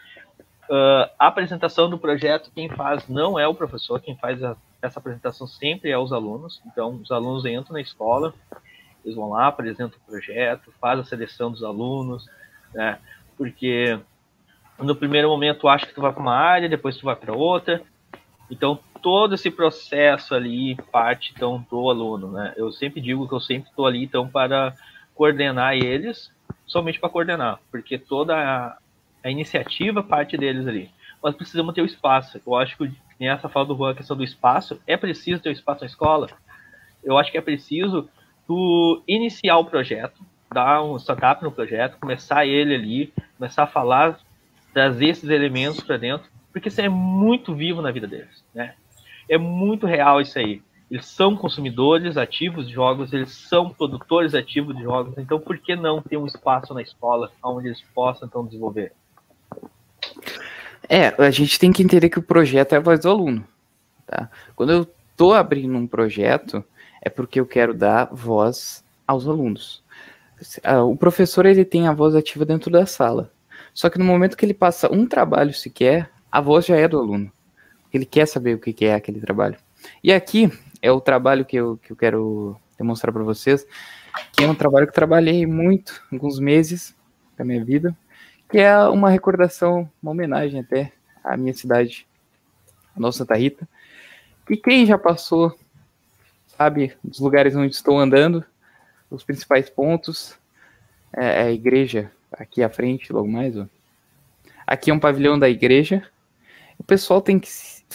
Uh, 0.68 1.10
a 1.18 1.26
apresentação 1.26 1.90
do 1.90 1.98
projeto, 1.98 2.50
quem 2.54 2.68
faz 2.68 3.08
não 3.08 3.38
é 3.38 3.46
o 3.46 3.54
professor, 3.54 4.00
quem 4.00 4.16
faz 4.16 4.42
a, 4.42 4.56
essa 4.80 4.98
apresentação 4.98 5.46
sempre 5.46 5.90
é 5.90 5.98
os 5.98 6.12
alunos. 6.12 6.62
Então, 6.66 7.00
os 7.02 7.10
alunos 7.10 7.44
entram 7.44 7.74
na 7.74 7.80
escola, 7.80 8.32
eles 9.04 9.16
vão 9.16 9.30
lá, 9.30 9.48
apresentam 9.48 9.98
o 9.98 10.10
projeto, 10.10 10.72
faz 10.80 11.00
a 11.00 11.04
seleção 11.04 11.50
dos 11.50 11.62
alunos, 11.62 12.28
né? 12.72 12.98
Porque 13.36 13.98
no 14.78 14.94
primeiro 14.94 15.28
momento 15.28 15.60
tu 15.60 15.68
acha 15.68 15.86
que 15.86 15.94
tu 15.94 16.00
vai 16.00 16.12
para 16.12 16.22
uma 16.22 16.34
área, 16.34 16.68
depois 16.68 16.96
tu 16.96 17.04
vai 17.04 17.16
para 17.16 17.34
outra. 17.34 17.82
Então, 18.50 18.78
todo 19.02 19.34
esse 19.34 19.50
processo 19.50 20.34
ali 20.34 20.76
parte 20.90 21.32
então 21.34 21.64
do 21.68 21.90
aluno, 21.90 22.30
né? 22.30 22.54
Eu 22.56 22.70
sempre 22.72 23.00
digo 23.00 23.26
que 23.28 23.34
eu 23.34 23.40
sempre 23.40 23.68
estou 23.68 23.86
ali 23.86 24.04
então 24.04 24.28
para 24.28 24.74
coordenar 25.14 25.74
eles, 25.74 26.30
somente 26.66 27.00
para 27.00 27.08
coordenar, 27.08 27.60
porque 27.70 27.98
toda 27.98 28.34
a, 28.36 28.78
a 29.22 29.30
iniciativa 29.30 30.02
parte 30.02 30.36
deles 30.36 30.66
ali. 30.66 30.90
Mas 31.22 31.34
precisamos 31.34 31.74
ter 31.74 31.82
o 31.82 31.86
espaço. 31.86 32.40
Eu 32.44 32.54
acho 32.54 32.76
que 32.76 32.90
nessa 33.20 33.48
fala 33.48 33.66
do 33.66 33.76
Juan, 33.76 33.92
a 33.92 33.94
questão 33.94 34.16
do 34.16 34.24
espaço, 34.24 34.80
é 34.86 34.96
preciso 34.96 35.40
ter 35.40 35.50
o 35.50 35.52
espaço 35.52 35.82
na 35.82 35.86
escola. 35.86 36.28
Eu 37.02 37.16
acho 37.16 37.30
que 37.30 37.38
é 37.38 37.40
preciso 37.40 38.08
tu 38.46 39.02
iniciar 39.06 39.58
o 39.58 39.64
projeto, 39.64 40.20
dar 40.52 40.82
um 40.82 40.96
startup 40.98 41.42
no 41.42 41.52
projeto, 41.52 41.98
começar 41.98 42.44
ele 42.46 42.74
ali, 42.74 43.12
começar 43.38 43.62
a 43.62 43.68
falar, 43.68 44.18
trazer 44.72 45.06
esses 45.06 45.30
elementos 45.30 45.80
para 45.82 45.96
dentro, 45.96 46.28
porque 46.52 46.68
isso 46.68 46.80
é 46.80 46.88
muito 46.88 47.54
vivo 47.54 47.80
na 47.80 47.90
vida 47.90 48.06
deles, 48.06 48.44
né? 48.54 48.74
É 49.28 49.38
muito 49.38 49.86
real 49.86 50.20
isso 50.20 50.38
aí. 50.38 50.60
eles 50.90 51.06
são 51.06 51.34
consumidores 51.34 52.18
ativos 52.18 52.68
de 52.68 52.74
jogos, 52.74 53.14
eles 53.14 53.30
são 53.30 53.70
produtores 53.70 54.34
ativos 54.34 54.76
de 54.76 54.82
jogos, 54.82 55.16
então 55.16 55.40
por 55.40 55.56
que 55.56 55.74
não 55.74 56.02
ter 56.02 56.18
um 56.18 56.26
espaço 56.26 56.74
na 56.74 56.82
escola 56.82 57.32
onde 57.42 57.68
eles 57.68 57.80
possam 57.94 58.28
então 58.28 58.44
desenvolver? 58.44 58.92
É, 60.88 61.14
a 61.22 61.30
gente 61.30 61.58
tem 61.58 61.72
que 61.72 61.82
entender 61.82 62.08
que 62.08 62.18
o 62.18 62.22
projeto 62.22 62.74
é 62.74 62.76
a 62.76 62.80
voz 62.80 63.00
do 63.00 63.10
aluno. 63.10 63.46
Tá? 64.06 64.28
Quando 64.54 64.72
eu 64.72 64.86
estou 65.10 65.34
abrindo 65.34 65.76
um 65.76 65.86
projeto, 65.86 66.64
é 67.00 67.08
porque 67.08 67.40
eu 67.40 67.46
quero 67.46 67.72
dar 67.72 68.08
voz 68.12 68.84
aos 69.06 69.26
alunos. 69.26 69.82
O 70.86 70.96
professor 70.96 71.46
ele 71.46 71.64
tem 71.64 71.86
a 71.86 71.92
voz 71.92 72.14
ativa 72.14 72.44
dentro 72.44 72.70
da 72.70 72.84
sala. 72.84 73.30
Só 73.72 73.88
que 73.88 73.98
no 73.98 74.04
momento 74.04 74.36
que 74.36 74.44
ele 74.44 74.54
passa 74.54 74.92
um 74.92 75.06
trabalho 75.06 75.54
sequer, 75.54 76.10
a 76.30 76.40
voz 76.40 76.66
já 76.66 76.76
é 76.76 76.88
do 76.88 76.98
aluno. 76.98 77.30
Ele 77.92 78.04
quer 78.04 78.26
saber 78.26 78.54
o 78.54 78.58
que 78.58 78.84
é 78.84 78.94
aquele 78.94 79.20
trabalho. 79.20 79.56
E 80.02 80.12
aqui 80.12 80.50
é 80.80 80.90
o 80.90 81.00
trabalho 81.00 81.44
que 81.44 81.56
eu, 81.56 81.78
que 81.82 81.92
eu 81.92 81.96
quero 81.96 82.56
demonstrar 82.76 83.12
para 83.12 83.22
vocês, 83.22 83.66
que 84.32 84.44
é 84.44 84.48
um 84.48 84.54
trabalho 84.54 84.86
que 84.86 84.92
trabalhei 84.92 85.46
muito, 85.46 86.02
alguns 86.10 86.38
meses 86.38 86.94
da 87.36 87.44
minha 87.44 87.64
vida, 87.64 87.96
que 88.52 88.58
é 88.58 88.76
uma 88.86 89.08
recordação, 89.08 89.90
uma 90.02 90.12
homenagem 90.12 90.60
até 90.60 90.92
à 91.24 91.38
minha 91.38 91.54
cidade, 91.54 92.06
a 92.94 93.00
nossa 93.00 93.18
Santa 93.18 93.34
Rita, 93.34 93.66
que 94.46 94.58
quem 94.58 94.84
já 94.84 94.98
passou 94.98 95.58
sabe 96.48 96.94
dos 97.02 97.18
lugares 97.18 97.56
onde 97.56 97.74
estou 97.74 97.98
andando, 97.98 98.44
os 99.10 99.24
principais 99.24 99.70
pontos, 99.70 100.38
é, 101.16 101.24
é 101.24 101.42
a 101.44 101.50
igreja 101.50 102.12
aqui 102.30 102.62
à 102.62 102.68
frente, 102.68 103.10
logo 103.10 103.26
mais, 103.26 103.56
ó. 103.56 103.66
Aqui 104.66 104.90
é 104.90 104.94
um 104.94 105.00
pavilhão 105.00 105.38
da 105.38 105.48
igreja. 105.48 106.06
O 106.78 106.84
pessoal 106.84 107.22
tem 107.22 107.40
que, 107.40 107.48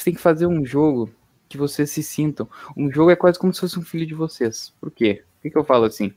tem 0.04 0.16
que 0.16 0.20
fazer 0.20 0.48
um 0.48 0.66
jogo 0.66 1.14
que 1.48 1.56
vocês 1.56 1.92
se 1.92 2.02
sintam. 2.02 2.50
Um 2.76 2.92
jogo 2.92 3.12
é 3.12 3.16
quase 3.16 3.38
como 3.38 3.54
se 3.54 3.60
fosse 3.60 3.78
um 3.78 3.84
filho 3.84 4.08
de 4.08 4.16
vocês. 4.16 4.74
Por 4.82 4.90
quê? 4.90 5.24
Por 5.36 5.42
que, 5.44 5.50
que 5.52 5.58
eu 5.58 5.64
falo 5.64 5.86
assim? 5.86 6.12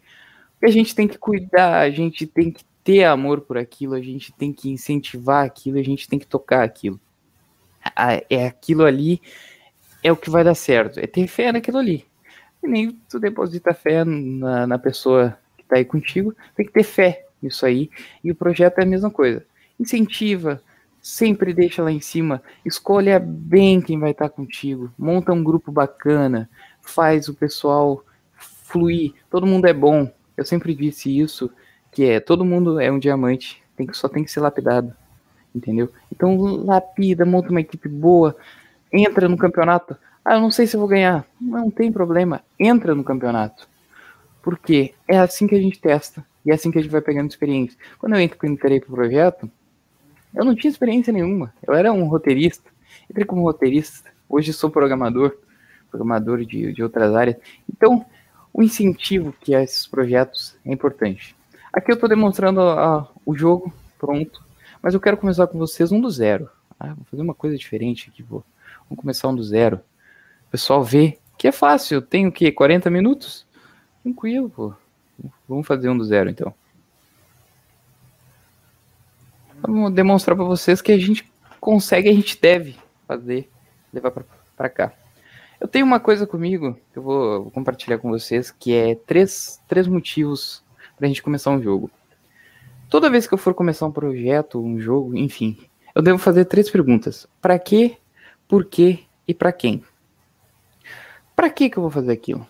Porque 0.52 0.64
a 0.64 0.72
gente 0.72 0.94
tem 0.94 1.06
que 1.06 1.18
cuidar, 1.18 1.80
a 1.80 1.90
gente 1.90 2.26
tem 2.26 2.50
que 2.50 2.64
ter 2.90 3.04
amor 3.04 3.42
por 3.42 3.56
aquilo, 3.56 3.94
a 3.94 4.02
gente 4.02 4.32
tem 4.32 4.52
que 4.52 4.68
incentivar 4.68 5.46
aquilo, 5.46 5.78
a 5.78 5.82
gente 5.82 6.08
tem 6.08 6.18
que 6.18 6.26
tocar 6.26 6.64
aquilo. 6.64 6.98
É 8.28 8.46
aquilo 8.46 8.84
ali, 8.84 9.22
é 10.02 10.10
o 10.10 10.16
que 10.16 10.28
vai 10.28 10.42
dar 10.42 10.56
certo. 10.56 10.98
É 10.98 11.06
ter 11.06 11.28
fé 11.28 11.52
naquilo 11.52 11.78
ali. 11.78 12.04
E 12.60 12.66
nem 12.66 12.90
tu 13.08 13.20
deposita 13.20 13.72
fé 13.72 14.04
na, 14.04 14.66
na 14.66 14.76
pessoa 14.76 15.38
que 15.56 15.64
tá 15.64 15.76
aí 15.76 15.84
contigo, 15.84 16.34
tem 16.56 16.66
que 16.66 16.72
ter 16.72 16.82
fé 16.82 17.26
nisso 17.40 17.64
aí. 17.64 17.88
E 18.24 18.32
o 18.32 18.34
projeto 18.34 18.80
é 18.80 18.82
a 18.82 18.86
mesma 18.86 19.08
coisa. 19.08 19.46
Incentiva, 19.78 20.60
sempre 21.00 21.54
deixa 21.54 21.80
lá 21.80 21.92
em 21.92 22.00
cima, 22.00 22.42
escolha 22.64 23.20
bem 23.20 23.80
quem 23.80 24.00
vai 24.00 24.10
estar 24.10 24.28
tá 24.28 24.34
contigo, 24.34 24.92
monta 24.98 25.32
um 25.32 25.44
grupo 25.44 25.70
bacana, 25.70 26.50
faz 26.82 27.28
o 27.28 27.34
pessoal 27.34 28.04
fluir. 28.36 29.14
Todo 29.30 29.46
mundo 29.46 29.66
é 29.66 29.72
bom. 29.72 30.12
Eu 30.36 30.44
sempre 30.44 30.74
disse 30.74 31.16
isso 31.16 31.50
que 31.92 32.04
é 32.04 32.20
todo 32.20 32.44
mundo 32.44 32.80
é 32.80 32.90
um 32.90 32.98
diamante, 32.98 33.62
tem 33.76 33.86
que 33.86 33.96
só 33.96 34.08
tem 34.08 34.24
que 34.24 34.30
ser 34.30 34.40
lapidado, 34.40 34.94
entendeu? 35.54 35.90
Então 36.12 36.36
lapida, 36.64 37.24
monta 37.24 37.50
uma 37.50 37.60
equipe 37.60 37.88
boa, 37.88 38.36
entra 38.92 39.28
no 39.28 39.36
campeonato. 39.36 39.96
Ah, 40.24 40.34
eu 40.34 40.40
não 40.40 40.50
sei 40.50 40.66
se 40.66 40.76
vou 40.76 40.86
ganhar. 40.86 41.24
Não 41.40 41.70
tem 41.70 41.90
problema, 41.90 42.42
entra 42.58 42.94
no 42.94 43.02
campeonato. 43.02 43.68
Porque 44.42 44.94
é 45.08 45.18
assim 45.18 45.46
que 45.46 45.54
a 45.54 45.60
gente 45.60 45.80
testa 45.80 46.24
e 46.44 46.50
é 46.50 46.54
assim 46.54 46.70
que 46.70 46.78
a 46.78 46.82
gente 46.82 46.90
vai 46.90 47.00
pegando 47.00 47.28
experiência. 47.28 47.78
Quando 47.98 48.14
eu 48.14 48.20
entrei 48.20 48.80
pro 48.80 48.94
projeto, 48.94 49.50
eu 50.34 50.44
não 50.44 50.54
tinha 50.54 50.70
experiência 50.70 51.12
nenhuma. 51.12 51.52
Eu 51.66 51.74
era 51.74 51.92
um 51.92 52.06
roteirista. 52.06 52.70
Entrei 53.08 53.26
como 53.26 53.42
roteirista. 53.42 54.10
Hoje 54.28 54.52
sou 54.52 54.70
programador, 54.70 55.36
programador 55.90 56.44
de, 56.44 56.72
de 56.72 56.82
outras 56.82 57.14
áreas. 57.14 57.36
Então, 57.68 58.06
o 58.52 58.62
incentivo 58.62 59.34
que 59.40 59.54
é 59.54 59.62
esses 59.62 59.86
projetos 59.86 60.56
é 60.64 60.72
importante. 60.72 61.36
Aqui 61.72 61.92
eu 61.92 61.94
estou 61.94 62.08
demonstrando 62.08 62.60
a, 62.60 63.08
o 63.24 63.36
jogo 63.36 63.72
pronto, 63.98 64.44
mas 64.82 64.92
eu 64.92 65.00
quero 65.00 65.16
começar 65.16 65.46
com 65.46 65.58
vocês 65.58 65.92
um 65.92 66.00
do 66.00 66.10
zero. 66.10 66.50
Ah, 66.78 66.94
vou 66.94 67.04
fazer 67.10 67.22
uma 67.22 67.34
coisa 67.34 67.56
diferente 67.56 68.10
aqui, 68.10 68.22
vou. 68.22 68.44
Vamos 68.88 69.00
começar 69.00 69.28
um 69.28 69.34
do 69.34 69.42
zero. 69.42 69.76
O 70.48 70.50
pessoal 70.50 70.82
vê 70.82 71.18
que 71.38 71.46
é 71.46 71.52
fácil. 71.52 72.02
Tem 72.02 72.26
o 72.26 72.32
quê? 72.32 72.50
40 72.50 72.90
minutos? 72.90 73.46
Tranquilo, 74.02 74.50
pô. 74.50 74.74
Vamos 75.48 75.66
fazer 75.66 75.88
um 75.88 75.96
do 75.96 76.04
zero 76.04 76.28
então. 76.28 76.52
Vamos 79.62 79.92
demonstrar 79.92 80.34
para 80.36 80.44
vocês 80.44 80.80
que 80.80 80.90
a 80.90 80.98
gente 80.98 81.30
consegue, 81.60 82.08
a 82.08 82.12
gente 82.12 82.40
deve 82.40 82.76
fazer, 83.06 83.48
levar 83.92 84.10
para 84.56 84.70
cá. 84.70 84.92
Eu 85.60 85.68
tenho 85.68 85.84
uma 85.84 86.00
coisa 86.00 86.26
comigo 86.26 86.78
que 86.92 86.98
eu 86.98 87.02
vou, 87.02 87.42
vou 87.42 87.50
compartilhar 87.50 87.98
com 87.98 88.08
vocês, 88.08 88.50
que 88.50 88.74
é 88.74 88.94
três, 88.94 89.60
três 89.68 89.86
motivos 89.86 90.64
para 91.00 91.06
a 91.06 91.08
gente 91.08 91.22
começar 91.22 91.50
um 91.50 91.62
jogo. 91.62 91.90
Toda 92.90 93.08
vez 93.08 93.26
que 93.26 93.32
eu 93.32 93.38
for 93.38 93.54
começar 93.54 93.86
um 93.86 93.92
projeto, 93.92 94.62
um 94.62 94.78
jogo, 94.78 95.16
enfim, 95.16 95.58
eu 95.94 96.02
devo 96.02 96.18
fazer 96.18 96.44
três 96.44 96.68
perguntas: 96.68 97.26
para 97.40 97.58
quê, 97.58 97.96
por 98.46 98.66
quê 98.66 99.00
e 99.26 99.32
para 99.32 99.50
quem? 99.50 99.82
Para 101.34 101.48
que 101.48 101.70
que 101.70 101.78
eu 101.78 101.82
vou 101.82 101.90
fazer 101.90 102.12
aquilo? 102.12 102.46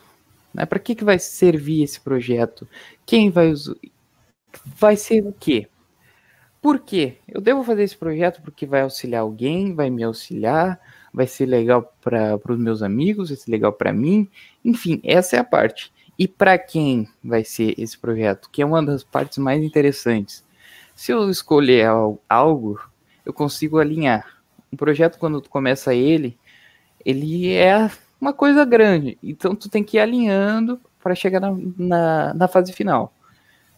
Né? 0.52 0.66
Para 0.66 0.80
que 0.80 0.96
que 0.96 1.04
vai 1.04 1.16
servir 1.16 1.84
esse 1.84 2.00
projeto? 2.00 2.66
Quem 3.06 3.30
vai 3.30 3.52
usar? 3.52 3.76
Vai 4.64 4.96
ser 4.96 5.24
o 5.24 5.32
quê? 5.32 5.68
Por 6.60 6.80
quê? 6.80 7.18
Eu 7.28 7.40
devo 7.40 7.62
fazer 7.62 7.84
esse 7.84 7.96
projeto 7.96 8.42
porque 8.42 8.66
vai 8.66 8.80
auxiliar 8.80 9.22
alguém, 9.22 9.72
vai 9.76 9.88
me 9.90 10.02
auxiliar, 10.02 10.80
vai 11.14 11.28
ser 11.28 11.46
legal 11.46 11.94
para 12.02 12.36
os 12.48 12.58
meus 12.58 12.82
amigos, 12.82 13.28
vai 13.28 13.36
ser 13.36 13.50
legal 13.52 13.72
para 13.72 13.92
mim. 13.92 14.28
Enfim, 14.64 15.00
essa 15.04 15.36
é 15.36 15.38
a 15.38 15.44
parte. 15.44 15.92
E 16.20 16.28
para 16.28 16.58
quem 16.58 17.08
vai 17.24 17.42
ser 17.42 17.74
esse 17.80 17.96
projeto? 17.96 18.50
Que 18.52 18.60
é 18.60 18.66
uma 18.66 18.84
das 18.84 19.02
partes 19.02 19.38
mais 19.38 19.64
interessantes. 19.64 20.44
Se 20.94 21.12
eu 21.12 21.30
escolher 21.30 21.88
algo, 22.28 22.78
eu 23.24 23.32
consigo 23.32 23.78
alinhar. 23.78 24.26
Um 24.70 24.76
projeto, 24.76 25.18
quando 25.18 25.40
tu 25.40 25.48
começa 25.48 25.94
ele, 25.94 26.38
ele 27.06 27.50
é 27.54 27.90
uma 28.20 28.34
coisa 28.34 28.66
grande. 28.66 29.16
Então 29.22 29.54
tu 29.56 29.70
tem 29.70 29.82
que 29.82 29.96
ir 29.96 30.00
alinhando 30.00 30.78
para 31.02 31.14
chegar 31.14 31.40
na, 31.40 31.56
na, 31.78 32.34
na, 32.34 32.48
fase 32.48 32.70
final. 32.74 33.14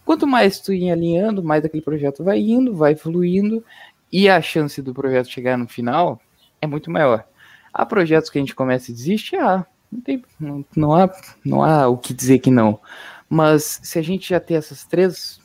Quanto 0.04 0.26
mais 0.26 0.58
tu 0.58 0.72
ir 0.72 0.90
alinhando, 0.90 1.44
mais 1.44 1.64
aquele 1.64 1.80
projeto 1.80 2.24
vai 2.24 2.40
indo, 2.40 2.74
vai 2.74 2.96
fluindo, 2.96 3.64
e 4.10 4.28
a 4.28 4.42
chance 4.42 4.82
do 4.82 4.92
projeto 4.92 5.30
chegar 5.30 5.56
no 5.56 5.68
final 5.68 6.20
é 6.60 6.66
muito 6.66 6.90
maior. 6.90 7.24
Há 7.72 7.86
projetos 7.86 8.28
que 8.28 8.38
a 8.38 8.40
gente 8.40 8.56
começa 8.56 8.90
e 8.90 8.94
desiste? 8.94 9.36
Ah, 9.36 9.64
não, 9.92 10.00
tem, 10.00 10.24
não, 10.40 10.64
não, 10.74 10.94
há, 10.94 11.10
não 11.44 11.62
há 11.62 11.86
o 11.86 11.98
que 11.98 12.14
dizer 12.14 12.38
que 12.38 12.50
não. 12.50 12.80
Mas 13.28 13.80
se 13.82 13.98
a 13.98 14.02
gente 14.02 14.28
já 14.30 14.40
tem 14.40 14.56
essas 14.56 14.84
três 14.84 15.40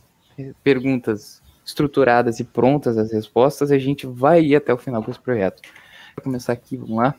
perguntas 0.63 1.41
estruturadas 1.65 2.39
e 2.39 2.45
prontas 2.45 2.97
as 2.97 3.11
respostas, 3.11 3.71
a 3.71 3.77
gente 3.77 4.07
vai 4.07 4.41
ir 4.41 4.55
até 4.55 4.73
o 4.73 4.77
final 4.77 5.03
com 5.03 5.11
esse 5.11 5.19
projeto. 5.19 5.61
Vou 6.15 6.23
começar 6.23 6.53
aqui, 6.53 6.77
vamos 6.77 6.97
lá. 6.97 7.13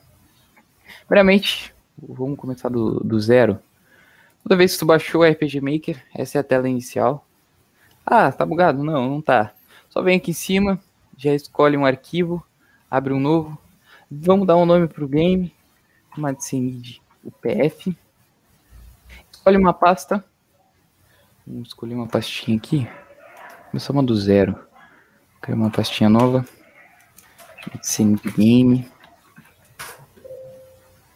Primeiramente, 1.06 1.74
vamos 1.98 2.38
começar 2.38 2.70
do, 2.70 3.00
do 3.00 3.20
zero. 3.20 3.58
Toda 4.42 4.56
vez 4.56 4.72
que 4.72 4.78
tu 4.78 4.86
baixou 4.86 5.20
o 5.20 5.24
RPG 5.24 5.60
Maker, 5.60 6.02
essa 6.14 6.38
é 6.38 6.40
a 6.40 6.44
tela 6.44 6.68
inicial. 6.68 7.26
Ah, 8.06 8.32
tá 8.32 8.46
bugado? 8.46 8.82
Não, 8.82 9.08
não 9.10 9.20
tá. 9.20 9.52
Só 9.90 10.00
vem 10.00 10.16
aqui 10.16 10.30
em 10.30 10.34
cima, 10.34 10.80
já 11.16 11.34
escolhe 11.34 11.76
um 11.76 11.84
arquivo, 11.84 12.42
abre 12.90 13.12
um 13.12 13.20
novo. 13.20 13.58
Vamos 14.10 14.46
dar 14.46 14.56
um 14.56 14.64
nome 14.64 14.88
pro 14.88 15.06
game, 15.06 15.52
uma 16.16 16.32
de 16.32 16.42
o 17.22 17.30
PF. 17.30 17.96
Escolhe 19.30 19.56
uma 19.56 19.72
pasta. 19.72 20.24
Vamos 21.46 21.68
escolher 21.68 21.94
uma 21.94 22.06
pastinha 22.06 22.56
aqui. 22.56 22.88
Começar 23.70 23.92
uma 23.92 24.02
do 24.02 24.14
zero. 24.14 24.58
Criar 25.40 25.56
uma 25.56 25.70
pastinha 25.70 26.10
nova. 26.10 26.44
Game. 28.36 28.88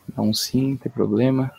Dá 0.09 0.23
um 0.23 0.35
sim, 0.35 0.71
não 0.71 0.77
tem 0.77 0.93
problema. 0.93 1.51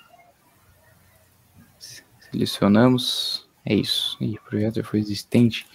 Selecionamos. 2.31 3.47
É 3.65 3.73
isso. 3.73 4.17
E 4.19 4.35
o 4.35 4.41
projeto 4.41 4.75
já 4.75 4.83
foi 4.83 4.99
existente. 4.99 5.67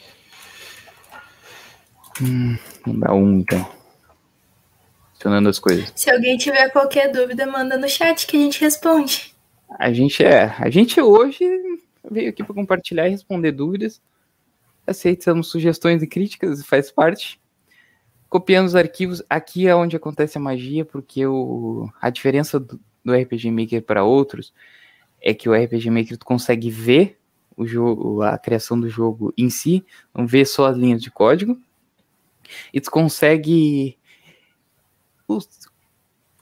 Hum, 2.21 2.59
vamos 2.85 3.01
dar 3.01 3.13
um 3.13 3.39
então 3.39 3.78
funcionando 5.19 5.49
as 5.49 5.59
coisas. 5.59 5.93
Se 5.97 6.09
alguém 6.09 6.39
tiver 6.39 6.71
qualquer 6.71 7.11
dúvida, 7.11 7.45
manda 7.45 7.77
no 7.77 7.89
chat 7.89 8.27
que 8.27 8.37
a 8.37 8.41
gente 8.41 8.61
responde. 8.61 9.35
A 9.69 9.93
gente 9.93 10.25
é, 10.25 10.55
a 10.59 10.71
gente 10.71 11.01
hoje 11.01 11.45
veio 12.09 12.31
aqui 12.31 12.45
para 12.45 12.55
compartilhar 12.55 13.09
e 13.09 13.11
responder 13.11 13.53
dúvidas. 13.53 14.01
Aceitamos 14.87 15.49
sugestões 15.49 16.03
e 16.03 16.07
críticas, 16.07 16.65
faz 16.65 16.91
parte. 16.91 17.39
Copiando 18.29 18.67
os 18.67 18.77
arquivos, 18.77 19.23
aqui 19.29 19.67
é 19.67 19.75
onde 19.75 19.97
acontece 19.97 20.39
a 20.39 20.41
magia, 20.41 20.85
porque 20.85 21.27
o, 21.27 21.91
a 22.01 22.09
diferença 22.11 22.61
do, 22.61 22.81
do 23.05 23.15
RPG 23.15 23.51
Maker 23.51 23.83
para 23.83 24.05
outros 24.05 24.55
é 25.21 25.35
que 25.35 25.49
o 25.49 25.55
RPG 25.55 25.91
Maker 25.91 26.17
tu 26.17 26.25
consegue 26.25 26.71
ver 26.71 27.19
o 27.57 27.67
jogo, 27.67 28.23
a 28.23 28.39
criação 28.39 28.79
do 28.79 28.89
jogo 28.89 29.35
em 29.37 29.51
si, 29.51 29.85
não 30.15 30.27
vê 30.27 30.45
só 30.45 30.67
as 30.67 30.77
linhas 30.77 31.03
de 31.03 31.11
código, 31.11 31.59
e 32.73 32.81
tu 32.81 32.91
consegue 32.91 33.98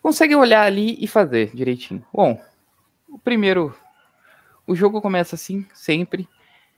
consegue 0.00 0.36
olhar 0.36 0.62
ali 0.62 0.96
e 1.00 1.08
fazer 1.08 1.50
direitinho. 1.54 2.04
Bom, 2.12 2.40
O 3.08 3.18
primeiro, 3.18 3.74
o 4.66 4.74
jogo 4.74 5.00
começa 5.00 5.34
assim, 5.34 5.66
sempre. 5.72 6.28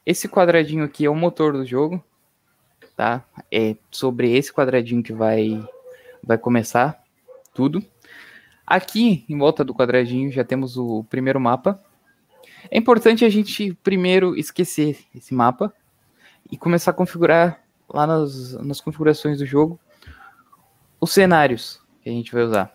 Esse 0.06 0.28
quadradinho 0.28 0.84
aqui 0.84 1.04
é 1.04 1.10
o 1.10 1.14
motor 1.14 1.52
do 1.52 1.66
jogo, 1.66 2.02
tá? 2.96 3.24
É 3.52 3.76
sobre 3.90 4.36
esse 4.36 4.52
quadradinho 4.52 5.02
que 5.02 5.12
vai, 5.12 5.62
vai 6.22 6.38
começar 6.38 7.02
tudo. 7.52 7.84
Aqui, 8.66 9.24
em 9.28 9.36
volta 9.36 9.64
do 9.64 9.74
quadradinho, 9.74 10.30
já 10.30 10.44
temos 10.44 10.76
o 10.76 11.04
primeiro 11.04 11.40
mapa. 11.40 11.82
É 12.70 12.78
importante 12.78 13.24
a 13.24 13.28
gente 13.28 13.74
primeiro 13.82 14.36
esquecer 14.36 14.98
esse 15.14 15.34
mapa 15.34 15.72
e 16.50 16.56
começar 16.56 16.92
a 16.92 16.94
configurar 16.94 17.62
lá 17.88 18.06
nas, 18.06 18.52
nas 18.64 18.80
configurações 18.80 19.38
do 19.38 19.46
jogo 19.46 19.78
os 21.00 21.12
cenários 21.12 21.80
que 22.08 22.10
a 22.10 22.14
gente 22.14 22.32
vai 22.32 22.42
usar. 22.42 22.74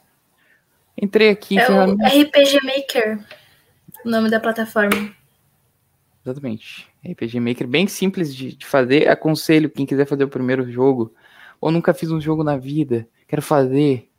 Entrei 1.01 1.29
aqui 1.29 1.57
é 1.57 1.67
o 1.69 1.93
RPG 1.93 2.59
Maker, 2.63 3.25
o 4.05 4.09
nome 4.09 4.29
da 4.29 4.39
plataforma. 4.39 5.11
Exatamente. 6.23 6.87
RPG 7.03 7.39
Maker, 7.39 7.67
bem 7.67 7.87
simples 7.87 8.33
de, 8.33 8.55
de, 8.55 8.65
fazer. 8.65 9.09
Aconselho 9.09 9.69
quem 9.69 9.85
quiser 9.85 10.05
fazer 10.05 10.23
o 10.23 10.29
primeiro 10.29 10.71
jogo, 10.71 11.13
ou 11.59 11.71
nunca 11.71 11.93
fiz 11.93 12.11
um 12.11 12.21
jogo 12.21 12.43
na 12.43 12.57
vida, 12.57 13.07
quero 13.27 13.41
fazer. 13.41 14.09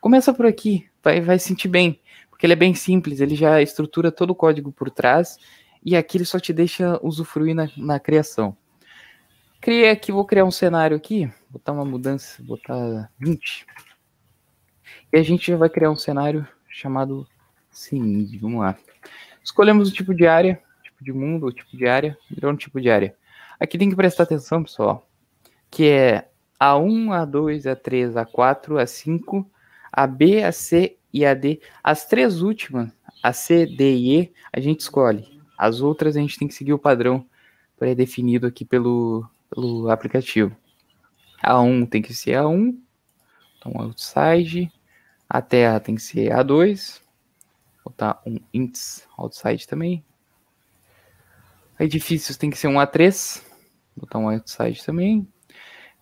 Começa 0.00 0.32
por 0.32 0.46
aqui, 0.46 0.88
vai, 1.02 1.20
vai 1.20 1.38
sentir 1.38 1.68
bem. 1.68 2.00
Porque 2.30 2.46
ele 2.46 2.54
é 2.54 2.56
bem 2.56 2.74
simples, 2.74 3.20
ele 3.20 3.36
já 3.36 3.60
estrutura 3.60 4.10
todo 4.10 4.30
o 4.30 4.34
código 4.34 4.72
por 4.72 4.90
trás, 4.90 5.38
e 5.84 5.94
aqui 5.94 6.16
ele 6.16 6.24
só 6.24 6.40
te 6.40 6.52
deixa 6.52 6.98
usufruir 7.02 7.54
na, 7.54 7.68
na 7.76 8.00
criação. 8.00 8.56
Criei 9.60 9.90
aqui, 9.90 10.10
vou 10.10 10.24
criar 10.24 10.44
um 10.44 10.50
cenário 10.50 10.96
aqui, 10.96 11.30
botar 11.50 11.72
uma 11.72 11.84
mudança, 11.84 12.42
botar 12.42 13.10
20. 13.20 13.66
E 15.12 15.18
a 15.18 15.22
gente 15.22 15.54
vai 15.54 15.68
criar 15.68 15.90
um 15.90 15.96
cenário 15.96 16.46
chamado 16.68 17.26
CIMID, 17.70 18.38
vamos 18.38 18.60
lá. 18.60 18.78
Escolhemos 19.44 19.90
o 19.90 19.92
tipo 19.92 20.14
de 20.14 20.26
área, 20.26 20.62
tipo 20.82 21.04
de 21.04 21.12
mundo, 21.12 21.46
o 21.46 21.52
tipo 21.52 21.76
de 21.76 21.86
área, 21.86 22.16
virou 22.30 22.50
um 22.50 22.56
tipo 22.56 22.80
de 22.80 22.88
área. 22.88 23.14
Aqui 23.60 23.76
tem 23.76 23.90
que 23.90 23.96
prestar 23.96 24.22
atenção, 24.22 24.62
pessoal, 24.62 25.06
que 25.70 25.86
é 25.86 26.28
A1, 26.58 27.08
A2, 27.08 27.64
A3, 27.64 28.24
A4, 28.24 28.82
A5, 28.82 29.44
AB, 29.92 30.42
AC 30.42 30.96
e 31.12 31.26
AD. 31.26 31.60
As 31.84 32.06
três 32.06 32.40
últimas, 32.40 32.90
a 33.22 33.34
C, 33.34 33.66
D 33.66 33.94
e 33.94 34.18
E, 34.18 34.32
a 34.50 34.60
gente 34.60 34.80
escolhe. 34.80 35.40
As 35.58 35.82
outras 35.82 36.16
a 36.16 36.20
gente 36.20 36.38
tem 36.38 36.48
que 36.48 36.54
seguir 36.54 36.72
o 36.72 36.78
padrão 36.78 37.26
pré-definido 37.78 38.46
aqui 38.46 38.64
pelo, 38.64 39.28
pelo 39.50 39.90
aplicativo. 39.90 40.56
A1 41.44 41.86
tem 41.88 42.00
que 42.00 42.14
ser 42.14 42.32
A1, 42.32 42.74
então 43.58 43.72
outside. 43.76 44.72
A 45.32 45.40
terra 45.40 45.80
tem 45.80 45.94
que 45.94 46.02
ser 46.02 46.30
A2. 46.30 47.00
Botar 47.82 48.20
um 48.26 48.38
ints 48.52 49.08
outside 49.16 49.66
também. 49.66 50.04
Edifícios 51.80 52.36
tem 52.36 52.50
que 52.50 52.58
ser 52.58 52.68
um 52.68 52.74
A3. 52.74 53.42
Botar 53.96 54.18
um 54.18 54.28
outside 54.28 54.84
também. 54.84 55.26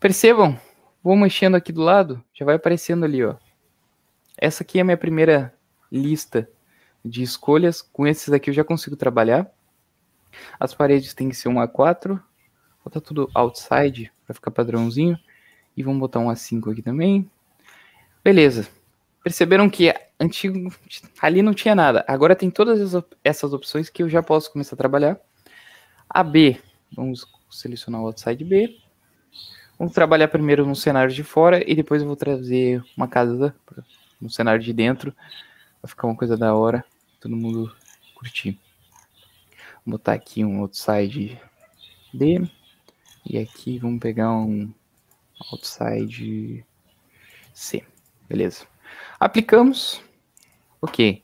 Percebam, 0.01 0.59
vou 1.01 1.15
mexendo 1.15 1.55
aqui 1.55 1.71
do 1.71 1.81
lado, 1.81 2.21
já 2.35 2.45
vai 2.45 2.57
aparecendo 2.57 3.05
ali, 3.05 3.25
ó. 3.25 3.37
Essa 4.37 4.65
aqui 4.65 4.79
é 4.79 4.81
a 4.81 4.85
minha 4.85 4.97
primeira 4.97 5.55
lista 5.93 6.51
de 7.05 7.23
escolhas. 7.23 7.81
Com 7.81 8.09
esses 8.09 8.33
aqui 8.33 8.51
eu 8.51 8.55
já 8.55 8.65
consigo 8.65 8.97
trabalhar. 8.97 9.49
As 10.59 10.75
paredes 10.75 11.15
tem 11.15 11.29
que 11.29 11.37
ser 11.37 11.49
um 11.49 11.61
A4. 11.61 12.21
Botar 12.83 13.01
tudo 13.01 13.31
outside 13.33 14.13
para 14.27 14.35
ficar 14.35 14.51
padrãozinho. 14.51 15.17
E 15.77 15.85
vamos 15.85 16.01
botar 16.01 16.19
um 16.19 16.29
A5 16.29 16.73
aqui 16.73 16.83
também. 16.83 17.31
Beleza. 18.25 18.80
Perceberam 19.23 19.69
que 19.69 19.93
antigo 20.19 20.73
ali 21.21 21.43
não 21.43 21.53
tinha 21.53 21.75
nada. 21.75 22.05
Agora 22.09 22.35
tem 22.35 22.51
todas 22.51 22.95
essas 23.23 23.53
opções 23.53 23.91
que 23.91 24.03
eu 24.03 24.09
já 24.09 24.23
posso 24.23 24.51
começar 24.51 24.75
a 24.75 24.79
trabalhar. 24.79 25.21
A 26.09 26.23
B, 26.23 26.59
vamos 26.93 27.27
selecionar 27.51 28.01
o 28.01 28.07
outside 28.07 28.45
B. 28.45 28.79
Vamos 29.79 29.95
trabalhar 29.95 30.29
primeiro 30.29 30.67
no 30.67 30.77
cenário 30.77 31.13
de 31.13 31.23
fora 31.23 31.63
e 31.71 31.75
depois 31.75 32.03
eu 32.03 32.09
vou 32.09 32.17
trazer 32.17 32.85
uma 32.97 33.09
casa 33.09 33.55
no 34.21 34.29
cenário 34.31 34.63
de 34.63 34.73
dentro. 34.73 35.15
Vai 35.83 35.89
ficar 35.89 36.07
uma 36.07 36.17
coisa 36.17 36.37
da 36.37 36.55
hora, 36.55 36.85
todo 37.21 37.37
mundo 37.37 37.75
curtir. 38.15 38.59
Vou 39.85 39.93
botar 39.93 40.13
aqui 40.13 40.45
um 40.45 40.61
outside 40.61 41.41
B. 42.13 42.47
E 43.25 43.39
aqui 43.39 43.79
vamos 43.79 44.01
pegar 44.01 44.33
um 44.33 44.73
outside 45.51 46.65
C. 47.55 47.83
Beleza. 48.29 48.67
Aplicamos. 49.19 50.03
Ok. 50.81 51.23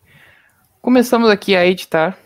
Começamos 0.82 1.30
aqui 1.30 1.56
a 1.56 1.66
editar. 1.66 2.18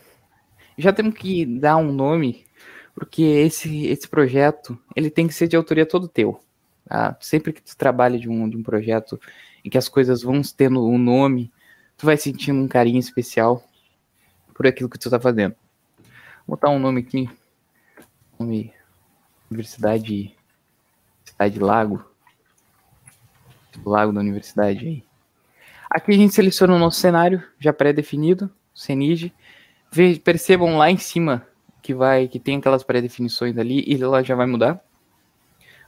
Já 0.77 0.91
temos 0.91 1.15
que 1.15 1.45
dar 1.45 1.77
um 1.77 1.91
nome, 1.91 2.45
porque 2.93 3.21
esse, 3.21 3.87
esse 3.87 4.07
projeto 4.07 4.77
ele 4.95 5.09
tem 5.09 5.27
que 5.27 5.33
ser 5.33 5.47
de 5.47 5.55
autoria 5.55 5.85
todo 5.85 6.07
teu. 6.07 6.41
Tá? 6.85 7.15
Sempre 7.19 7.53
que 7.53 7.61
tu 7.61 7.75
trabalha 7.77 8.19
de 8.19 8.29
um, 8.29 8.49
de 8.49 8.57
um 8.57 8.63
projeto 8.63 9.19
em 9.63 9.69
que 9.69 9.77
as 9.77 9.87
coisas 9.87 10.21
vão 10.21 10.41
tendo 10.41 10.85
um 10.85 10.97
nome, 10.97 11.51
tu 11.97 12.05
vai 12.05 12.17
sentindo 12.17 12.59
um 12.59 12.67
carinho 12.67 12.99
especial 12.99 13.63
por 14.53 14.67
aquilo 14.67 14.89
que 14.89 14.99
tu 14.99 15.09
tá 15.09 15.19
fazendo. 15.19 15.55
Vou 16.45 16.57
botar 16.57 16.69
um 16.69 16.79
nome 16.79 17.01
aqui. 17.01 17.29
Nome 18.39 18.73
Universidade 19.49 20.35
Cidade 21.23 21.59
Lago. 21.59 22.03
Lago 23.85 24.11
da 24.11 24.19
universidade 24.19 24.85
aí. 24.85 25.10
Aqui 25.93 26.13
a 26.13 26.15
gente 26.15 26.33
seleciona 26.33 26.73
o 26.73 26.79
nosso 26.79 27.01
cenário 27.01 27.43
já 27.59 27.73
pré-definido, 27.73 28.49
CENID. 28.73 29.33
Percebam 30.23 30.77
lá 30.77 30.89
em 30.89 30.95
cima 30.95 31.45
que 31.81 31.93
vai 31.93 32.29
que 32.29 32.39
tem 32.39 32.55
aquelas 32.55 32.81
pré-definições 32.81 33.57
ali 33.57 33.83
e 33.85 34.01
ela 34.01 34.23
já 34.23 34.33
vai 34.33 34.47
mudar. 34.47 34.81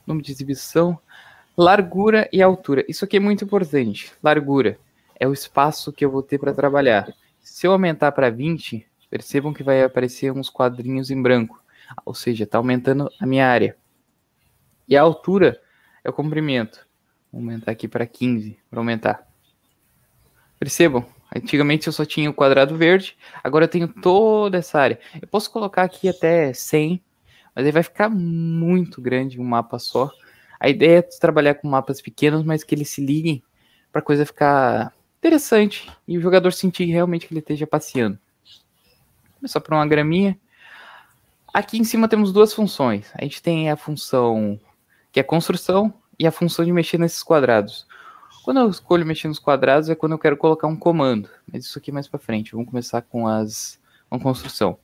Nome 0.06 0.22
de 0.22 0.30
exibição, 0.30 1.00
largura 1.56 2.28
e 2.34 2.42
altura. 2.42 2.84
Isso 2.86 3.06
aqui 3.06 3.16
é 3.16 3.20
muito 3.22 3.46
importante. 3.46 4.12
Largura 4.22 4.78
é 5.18 5.26
o 5.26 5.32
espaço 5.32 5.94
que 5.94 6.04
eu 6.04 6.12
vou 6.12 6.22
ter 6.22 6.38
para 6.38 6.54
trabalhar. 6.54 7.08
Se 7.40 7.66
eu 7.66 7.72
aumentar 7.72 8.12
para 8.12 8.30
20, 8.30 8.86
percebam 9.10 9.54
que 9.54 9.64
vai 9.64 9.84
aparecer 9.84 10.34
uns 10.34 10.50
quadrinhos 10.50 11.12
em 11.12 11.22
branco, 11.22 11.64
ou 12.04 12.14
seja, 12.14 12.44
está 12.44 12.58
aumentando 12.58 13.10
a 13.22 13.26
minha 13.26 13.48
área. 13.48 13.78
E 14.86 14.98
a 14.98 15.02
altura 15.02 15.62
é 16.04 16.10
o 16.10 16.14
comprimento. 16.14 16.86
Vou 17.32 17.40
aumentar 17.40 17.72
aqui 17.72 17.88
para 17.88 18.06
15 18.06 18.60
para 18.70 18.82
aumentar. 18.82 19.33
Percebam, 20.60 21.06
antigamente 21.36 21.88
eu 21.88 21.94
só 21.94 22.06
tinha 22.06 22.30
o 22.30 22.34
quadrado 22.34 22.76
verde, 22.76 23.18
agora 23.44 23.66
eu 23.66 23.70
tenho 23.70 23.88
toda 23.88 24.58
essa 24.58 24.80
área. 24.80 25.00
Eu 25.22 25.28
posso 25.28 25.52
colocar 25.52 25.84
aqui 25.84 26.08
até 26.08 26.54
100, 26.54 27.02
mas 27.56 27.66
aí 27.66 27.72
vai 27.72 27.84
ficar 27.84 28.10
muito 28.10 29.02
grande 29.02 29.40
um 29.40 29.44
mapa 29.44 29.78
só. 29.80 30.10
A 30.60 30.70
ideia 30.70 31.00
é 31.00 31.02
trabalhar 31.02 31.56
com 31.56 31.68
mapas 31.68 32.02
pequenos, 32.02 32.44
mas 32.44 32.64
que 32.64 32.74
eles 32.74 32.90
se 32.90 33.06
liguem 33.06 33.44
para 33.92 34.00
a 34.00 34.04
coisa 34.04 34.26
ficar 34.26 34.94
interessante 35.20 35.92
e 36.08 36.18
o 36.18 36.22
jogador 36.22 36.52
sentir 36.52 36.86
realmente 36.86 37.28
que 37.28 37.34
ele 37.34 37.40
esteja 37.40 37.68
passeando. 37.68 38.18
Começar 39.36 39.60
por 39.62 39.74
uma 39.74 39.86
graminha. 39.86 40.40
Aqui 41.54 41.78
em 41.78 41.84
cima 41.84 42.08
temos 42.08 42.34
duas 42.34 42.54
funções. 42.54 43.12
A 43.14 43.24
gente 43.24 43.42
tem 43.42 43.70
a 43.70 43.76
função 43.76 44.60
que 45.12 45.20
é 45.20 45.24
construção 45.24 45.94
e 46.18 46.26
a 46.26 46.32
função 46.32 46.66
de 46.66 46.72
mexer 46.72 46.98
nesses 46.98 47.22
quadrados. 47.22 47.86
Quando 48.44 48.60
eu 48.60 48.70
escolho 48.70 49.06
mexer 49.06 49.30
nos 49.30 49.40
quadrados 49.40 49.90
é 49.90 49.96
quando 49.96 50.12
eu 50.12 50.20
quero 50.20 50.36
colocar 50.36 50.68
um 50.68 50.76
comando, 50.76 51.30
mas 51.50 51.64
isso 51.64 51.80
aqui 51.80 51.92
é 51.92 51.94
mais 51.94 52.10
para 52.10 52.20
frente. 52.20 52.52
Vamos 52.52 52.70
começar 52.70 53.02
com 53.02 53.26
as 53.26 53.80
com 54.10 54.18
a 54.18 54.20
construção. 54.20 54.78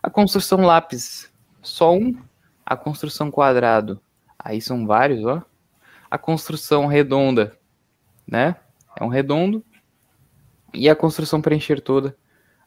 A 0.00 0.08
construção 0.08 0.60
lápis, 0.60 1.30
só 1.60 1.92
um. 1.92 2.16
A 2.64 2.76
construção 2.76 3.28
quadrado, 3.28 4.00
aí 4.38 4.60
são 4.60 4.86
vários, 4.86 5.24
ó. 5.24 5.42
A 6.08 6.16
construção 6.16 6.86
redonda, 6.86 7.58
né? 8.24 8.54
É 8.96 9.02
um 9.02 9.08
redondo. 9.08 9.64
E 10.72 10.88
a 10.88 10.94
construção 10.94 11.42
preencher 11.42 11.80
toda, 11.80 12.16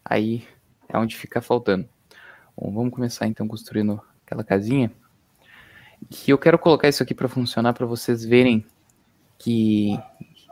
aí 0.04 0.45
é 0.89 0.98
onde 0.98 1.15
fica 1.15 1.41
faltando. 1.41 1.88
Bom, 2.58 2.74
vamos 2.74 2.93
começar 2.93 3.26
então 3.26 3.48
construindo 3.48 4.02
aquela 4.26 4.43
casinha. 4.43 4.91
Que 6.10 6.32
eu 6.34 6.38
quero 6.38 6.60
colocar 6.60 6.89
isso 6.89 7.02
aqui 7.02 7.15
para 7.15 7.30
funcionar 7.30 7.74
para 7.74 7.86
vocês 7.86 8.26
verem 8.26 8.65
que 9.38 10.00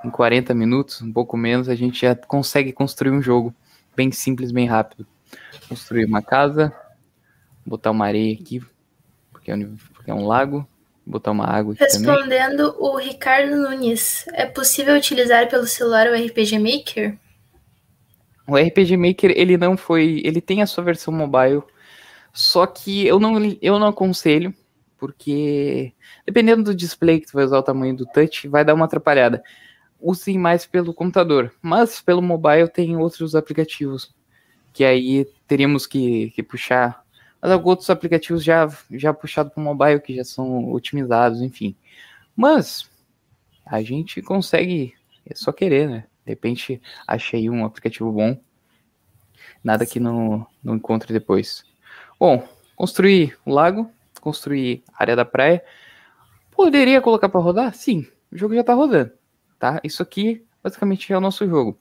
em 0.04 0.10
40 0.10 0.54
minutos, 0.54 1.02
um 1.02 1.12
pouco 1.12 1.38
menos, 1.38 1.70
a 1.70 1.76
gente 1.76 2.02
já 2.02 2.16
consegue 2.16 2.74
construir 2.74 3.12
um 3.12 3.22
jogo 3.22 3.54
bem 3.96 4.12
simples, 4.12 4.52
bem 4.52 4.68
rápido. 4.68 5.08
Construir 5.70 6.06
uma 6.06 6.22
casa, 6.22 6.74
botar 7.66 7.92
uma 7.92 8.06
areia 8.06 8.34
aqui, 8.34 8.62
porque 9.32 9.52
é 9.52 9.56
um, 9.56 9.78
é 10.06 10.14
lago, 10.14 10.68
botar 11.06 11.32
uma 11.32 11.46
água 11.46 11.74
aqui 11.74 11.84
Respondendo 11.84 12.72
também. 12.74 12.90
o 12.90 12.98
Ricardo 12.98 13.56
Nunes, 13.56 14.26
é 14.34 14.46
possível 14.46 14.96
utilizar 14.96 15.50
pelo 15.50 15.66
celular 15.66 16.08
o 16.08 16.14
RPG 16.14 16.60
Maker? 16.60 17.18
O 18.46 18.58
RPG 18.58 18.98
Maker, 18.98 19.32
ele 19.36 19.58
não 19.58 19.78
foi, 19.78 20.22
ele 20.26 20.42
tem 20.42 20.62
a 20.62 20.68
sua 20.68 20.84
versão 20.84 21.14
mobile, 21.14 21.64
só 22.34 22.66
que 22.66 23.08
eu 23.08 23.20
não, 23.20 23.38
eu 23.62 23.80
não 23.80 23.88
aconselho, 23.88 24.54
porque 25.04 25.92
dependendo 26.26 26.64
do 26.64 26.74
display 26.74 27.20
que 27.20 27.28
tu 27.28 27.34
vai 27.34 27.44
usar 27.44 27.60
o 27.60 27.64
tamanho 27.64 27.94
do 27.94 28.06
touch, 28.06 28.48
vai 28.48 28.64
dar 28.64 28.74
uma 28.74 28.86
atrapalhada. 28.86 29.44
Use 30.00 30.38
mais 30.38 30.66
pelo 30.66 30.94
computador, 30.94 31.54
mas 31.62 32.00
pelo 32.00 32.22
mobile 32.22 32.70
tem 32.70 32.96
outros 32.96 33.36
aplicativos 33.36 34.16
que 34.72 34.86
aí 34.86 35.28
teríamos 35.46 35.86
que, 35.86 36.32
que 36.32 36.42
puxar. 36.42 37.04
Mas 37.42 37.52
alguns 37.52 37.90
aplicativos 37.90 38.46
já, 38.46 38.66
já 38.92 39.14
puxado 39.14 39.50
para 39.50 39.60
o 39.60 39.64
mobile 39.64 40.00
que 40.00 40.16
já 40.16 40.24
são 40.24 40.72
otimizados, 40.72 41.42
enfim. 41.42 41.76
Mas 42.34 42.90
a 43.66 43.82
gente 43.82 44.22
consegue, 44.22 44.94
é 45.26 45.36
só 45.36 45.52
querer, 45.52 45.90
né? 45.90 46.06
De 46.26 46.32
repente 46.32 46.82
achei 47.06 47.50
um 47.50 47.66
aplicativo 47.66 48.10
bom, 48.10 48.40
nada 49.62 49.86
que 49.86 50.00
não, 50.00 50.48
não 50.64 50.78
encontre 50.78 51.12
depois. 51.12 51.66
Bom, 52.18 52.48
construir 52.78 53.38
o 53.46 53.52
lago, 53.52 53.92
construir 54.24 54.84
a 54.94 55.04
área 55.04 55.16
da 55.18 55.26
praia. 55.26 55.64
Poderia 56.50 57.02
colocar 57.02 57.28
para 57.28 57.42
rodar? 57.42 57.74
Sim, 57.76 58.08
o 58.32 58.38
jogo 58.38 58.56
já 58.56 58.62
está 58.62 58.74
rodando, 58.74 59.12
tá? 59.60 59.82
Isso 59.84 60.02
aqui 60.02 60.46
basicamente 60.64 61.12
é 61.12 61.18
o 61.18 61.22
nosso 61.22 61.46
jogo. 61.48 61.78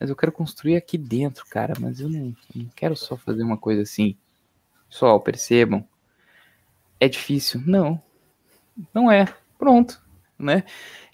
Mas 0.00 0.08
eu 0.08 0.16
quero 0.16 0.32
construir 0.32 0.76
aqui 0.76 0.96
dentro, 0.96 1.44
cara. 1.48 1.74
Mas 1.78 2.00
eu 2.00 2.08
não, 2.08 2.34
não 2.54 2.66
quero 2.74 2.96
só 2.96 3.16
fazer 3.16 3.42
uma 3.42 3.56
coisa 3.56 3.82
assim. 3.82 4.16
Só, 4.88 5.18
percebam. 5.18 5.86
É 6.98 7.08
difícil? 7.08 7.62
Não. 7.66 8.02
Não 8.92 9.10
é. 9.10 9.32
Pronto, 9.58 10.02
né? 10.38 10.64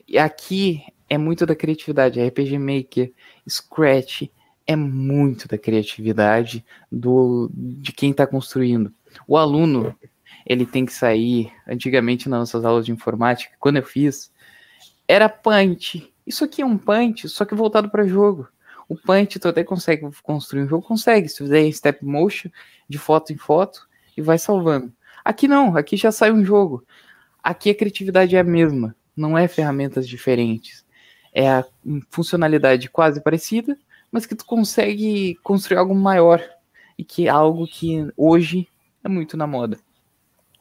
E 0.07 0.17
aqui 0.19 0.83
é 1.09 1.19
muito 1.19 1.45
da 1.45 1.55
criatividade. 1.55 2.23
RPG 2.23 2.59
Maker, 2.59 3.13
Scratch, 3.49 4.23
é 4.67 4.77
muito 4.77 5.49
da 5.49 5.59
criatividade 5.59 6.65
do 6.91 7.51
de 7.53 7.93
quem 7.93 8.11
está 8.11 8.27
construindo. 8.27 8.93
O 9.27 9.37
aluno, 9.37 9.95
ele 10.49 10.65
tem 10.65 10.87
que 10.87 10.93
sair. 10.93 11.53
Antigamente, 11.67 12.29
nas 12.29 12.41
nossas 12.41 12.65
aulas 12.65 12.87
de 12.87 12.93
informática, 12.93 13.55
quando 13.61 13.77
eu 13.77 13.83
fiz, 13.83 14.33
era 15.07 15.29
punch. 15.29 16.13
Isso 16.27 16.43
aqui 16.43 16.63
é 16.63 16.67
um 16.67 16.79
punch, 16.79 17.29
só 17.29 17.45
que 17.45 17.55
voltado 17.55 17.91
para 17.91 18.07
jogo. 18.07 18.49
O 18.89 18.97
Paint 18.97 19.37
tu 19.37 19.49
até 19.49 19.63
consegue 19.63 20.09
construir 20.23 20.63
um 20.63 20.69
jogo, 20.69 20.87
consegue, 20.87 21.29
se 21.29 21.37
fizer 21.37 21.71
step 21.73 22.03
motion, 22.03 22.49
de 22.89 22.99
foto 22.99 23.35
em 23.35 23.37
foto, 23.37 23.87
e 24.17 24.23
vai 24.23 24.39
salvando. 24.39 24.91
Aqui 25.23 25.47
não, 25.47 25.77
aqui 25.77 25.95
já 25.95 26.11
sai 26.11 26.33
um 26.33 26.43
jogo. 26.43 26.83
Aqui 27.43 27.69
a 27.69 27.75
criatividade 27.75 28.35
é 28.35 28.41
a 28.41 28.45
mesma, 28.45 28.97
não 29.15 29.37
é 29.37 29.47
ferramentas 29.47 30.09
diferentes. 30.09 30.87
É 31.35 31.51
a 31.51 31.67
funcionalidade 32.09 32.89
quase 32.89 33.23
parecida, 33.23 33.77
mas 34.11 34.25
que 34.25 34.35
tu 34.35 34.47
consegue 34.47 35.35
construir 35.43 35.77
algo 35.77 35.95
maior 35.95 36.43
e 36.97 37.05
que 37.05 37.27
é 37.27 37.31
algo 37.31 37.67
que 37.67 38.11
hoje 38.17 38.67
é 39.05 39.09
muito 39.09 39.37
na 39.37 39.47
moda. 39.47 39.79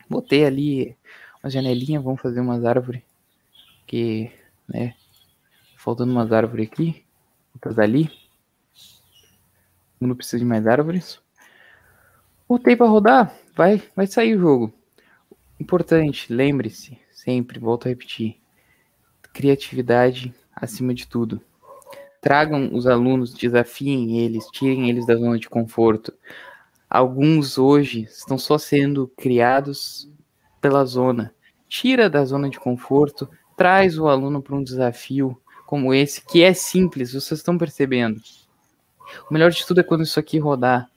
Botei 0.09 0.45
ali 0.45 0.97
uma 1.43 1.49
janelinha, 1.49 1.99
vamos 1.99 2.21
fazer 2.21 2.39
umas 2.39 2.63
árvores 2.65 3.01
que, 3.85 4.31
né, 4.67 4.95
faltando 5.77 6.11
umas 6.11 6.31
árvores 6.31 6.67
aqui 6.67 7.05
outras 7.57 7.79
ali. 7.79 8.09
Não 9.99 10.15
precisa 10.15 10.37
de 10.37 10.45
mais 10.45 10.67
árvores. 10.67 11.19
Voltei 12.47 12.75
para 12.75 12.87
rodar, 12.87 13.33
vai, 13.55 13.81
vai 13.95 14.07
sair 14.07 14.35
o 14.35 14.39
jogo. 14.39 14.73
Importante, 15.59 16.31
lembre-se, 16.31 16.97
sempre, 17.11 17.59
volto 17.59 17.87
a 17.87 17.89
repetir. 17.89 18.39
Criatividade 19.33 20.33
acima 20.55 20.93
de 20.93 21.07
tudo. 21.07 21.41
Tragam 22.21 22.73
os 22.73 22.87
alunos, 22.87 23.33
desafiem 23.33 24.19
eles, 24.19 24.45
tirem 24.47 24.89
eles 24.89 25.05
da 25.05 25.15
zona 25.15 25.37
de 25.37 25.49
conforto. 25.49 26.13
Alguns 26.89 27.58
hoje 27.58 28.04
estão 28.04 28.38
só 28.38 28.58
sendo 28.58 29.12
criados 29.17 30.10
pela 30.62 30.86
zona. 30.86 31.34
Tira 31.67 32.10
da 32.10 32.23
zona 32.23 32.50
de 32.50 32.60
conforto, 32.60 33.30
traz 33.58 33.97
o 33.97 34.08
aluno 34.08 34.41
para 34.41 34.56
um 34.56 34.63
desafio, 34.63 35.39
como 35.65 35.93
esse, 35.93 36.23
que 36.23 36.41
é 36.41 36.54
simples, 36.54 37.12
vocês 37.12 37.39
estão 37.39 37.58
percebendo. 37.58 38.21
O 39.30 39.34
melhor 39.34 39.52
de 39.52 39.65
tudo 39.65 39.82
é 39.82 39.84
quando 39.84 40.04
isso 40.04 40.19
aqui 40.19 40.39
rodar, 40.39 40.89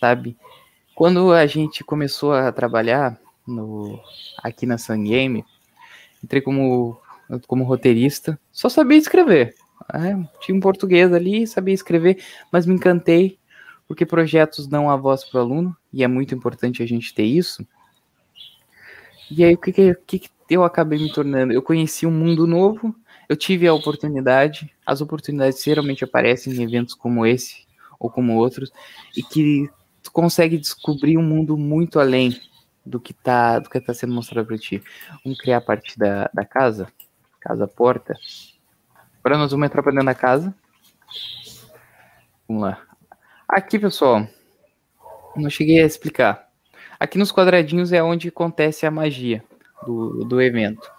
sabe? 0.00 0.36
Quando 0.94 1.32
a 1.32 1.46
gente 1.46 1.84
começou 1.84 2.32
a 2.32 2.50
trabalhar 2.50 3.20
no, 3.46 4.00
aqui 4.42 4.64
na 4.64 4.78
Sun 4.78 5.04
Game, 5.04 5.44
entrei 6.24 6.40
como, 6.40 6.98
como 7.46 7.64
roteirista, 7.64 8.38
só 8.50 8.70
sabia 8.70 8.96
escrever. 8.96 9.54
É, 9.92 10.16
tinha 10.40 10.56
um 10.56 10.60
português 10.60 11.12
ali, 11.12 11.46
sabia 11.46 11.74
escrever, 11.74 12.24
mas 12.50 12.64
me 12.64 12.74
encantei, 12.74 13.38
porque 13.86 14.04
projetos 14.04 14.66
dão 14.66 14.90
a 14.90 14.96
voz 14.96 15.24
para 15.24 15.38
o 15.38 15.42
aluno, 15.42 15.76
e 15.92 16.02
é 16.02 16.08
muito 16.08 16.34
importante 16.34 16.82
a 16.82 16.86
gente 16.86 17.14
ter 17.14 17.24
isso. 17.24 17.66
E 19.30 19.44
aí, 19.44 19.54
o 19.54 19.58
que, 19.58 19.72
que, 19.72 20.30
eu 20.48 20.64
acabei 20.64 20.98
me 20.98 21.12
tornando? 21.12 21.52
Eu 21.52 21.62
conheci 21.62 22.06
um 22.06 22.10
mundo 22.10 22.46
novo, 22.46 22.94
eu 23.28 23.36
tive 23.36 23.66
a 23.66 23.74
oportunidade, 23.74 24.72
as 24.84 25.00
oportunidades 25.00 25.62
geralmente 25.62 26.04
aparecem 26.04 26.52
em 26.52 26.62
eventos 26.62 26.94
como 26.94 27.26
esse 27.26 27.66
ou 27.98 28.10
como 28.10 28.36
outros, 28.36 28.70
e 29.16 29.22
que 29.22 29.68
tu 30.02 30.12
consegue 30.12 30.58
descobrir 30.58 31.18
um 31.18 31.22
mundo 31.22 31.56
muito 31.56 31.98
além 31.98 32.40
do 32.84 33.00
que 33.00 33.10
está 33.10 33.58
do 33.58 33.68
que 33.68 33.80
tá 33.80 33.92
sendo 33.92 34.14
mostrado 34.14 34.46
para 34.46 34.58
ti. 34.58 34.82
Vamos 35.24 35.38
criar 35.40 35.56
a 35.56 35.60
parte 35.60 35.98
da, 35.98 36.30
da 36.32 36.44
casa, 36.44 36.86
casa 37.40 37.66
porta. 37.66 38.14
Agora 39.18 39.38
nós 39.38 39.50
vamos 39.50 39.66
entrar 39.66 39.82
para 39.82 39.90
dentro 39.90 40.06
da 40.06 40.14
casa. 40.14 40.54
Vamos 42.46 42.62
lá. 42.62 42.80
Aqui, 43.48 43.78
pessoal, 43.78 44.26
não 45.36 45.48
cheguei 45.48 45.80
a 45.80 45.86
explicar. 45.86 46.48
Aqui 46.98 47.16
nos 47.16 47.30
quadradinhos 47.30 47.92
é 47.92 48.02
onde 48.02 48.26
acontece 48.26 48.84
a 48.84 48.90
magia 48.90 49.44
do, 49.84 50.24
do 50.24 50.42
evento. 50.42 50.90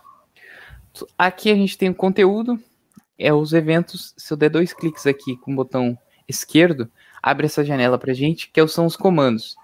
Aqui 1.18 1.52
a 1.52 1.56
gente 1.56 1.78
tem 1.78 1.90
o 1.90 1.94
conteúdo, 1.96 2.58
é 3.20 3.34
os 3.34 3.52
eventos. 3.52 4.14
Se 4.16 4.32
eu 4.32 4.38
der 4.38 4.50
dois 4.50 4.72
cliques 4.72 5.06
aqui 5.06 5.36
com 5.36 5.52
o 5.52 5.56
botão 5.58 5.98
esquerdo, 6.26 6.90
abre 7.22 7.48
essa 7.48 7.66
janela 7.66 7.98
pra 7.98 8.14
gente, 8.14 8.50
que 8.50 8.66
são 8.68 8.86
os 8.86 8.96
comandos. 8.96 9.58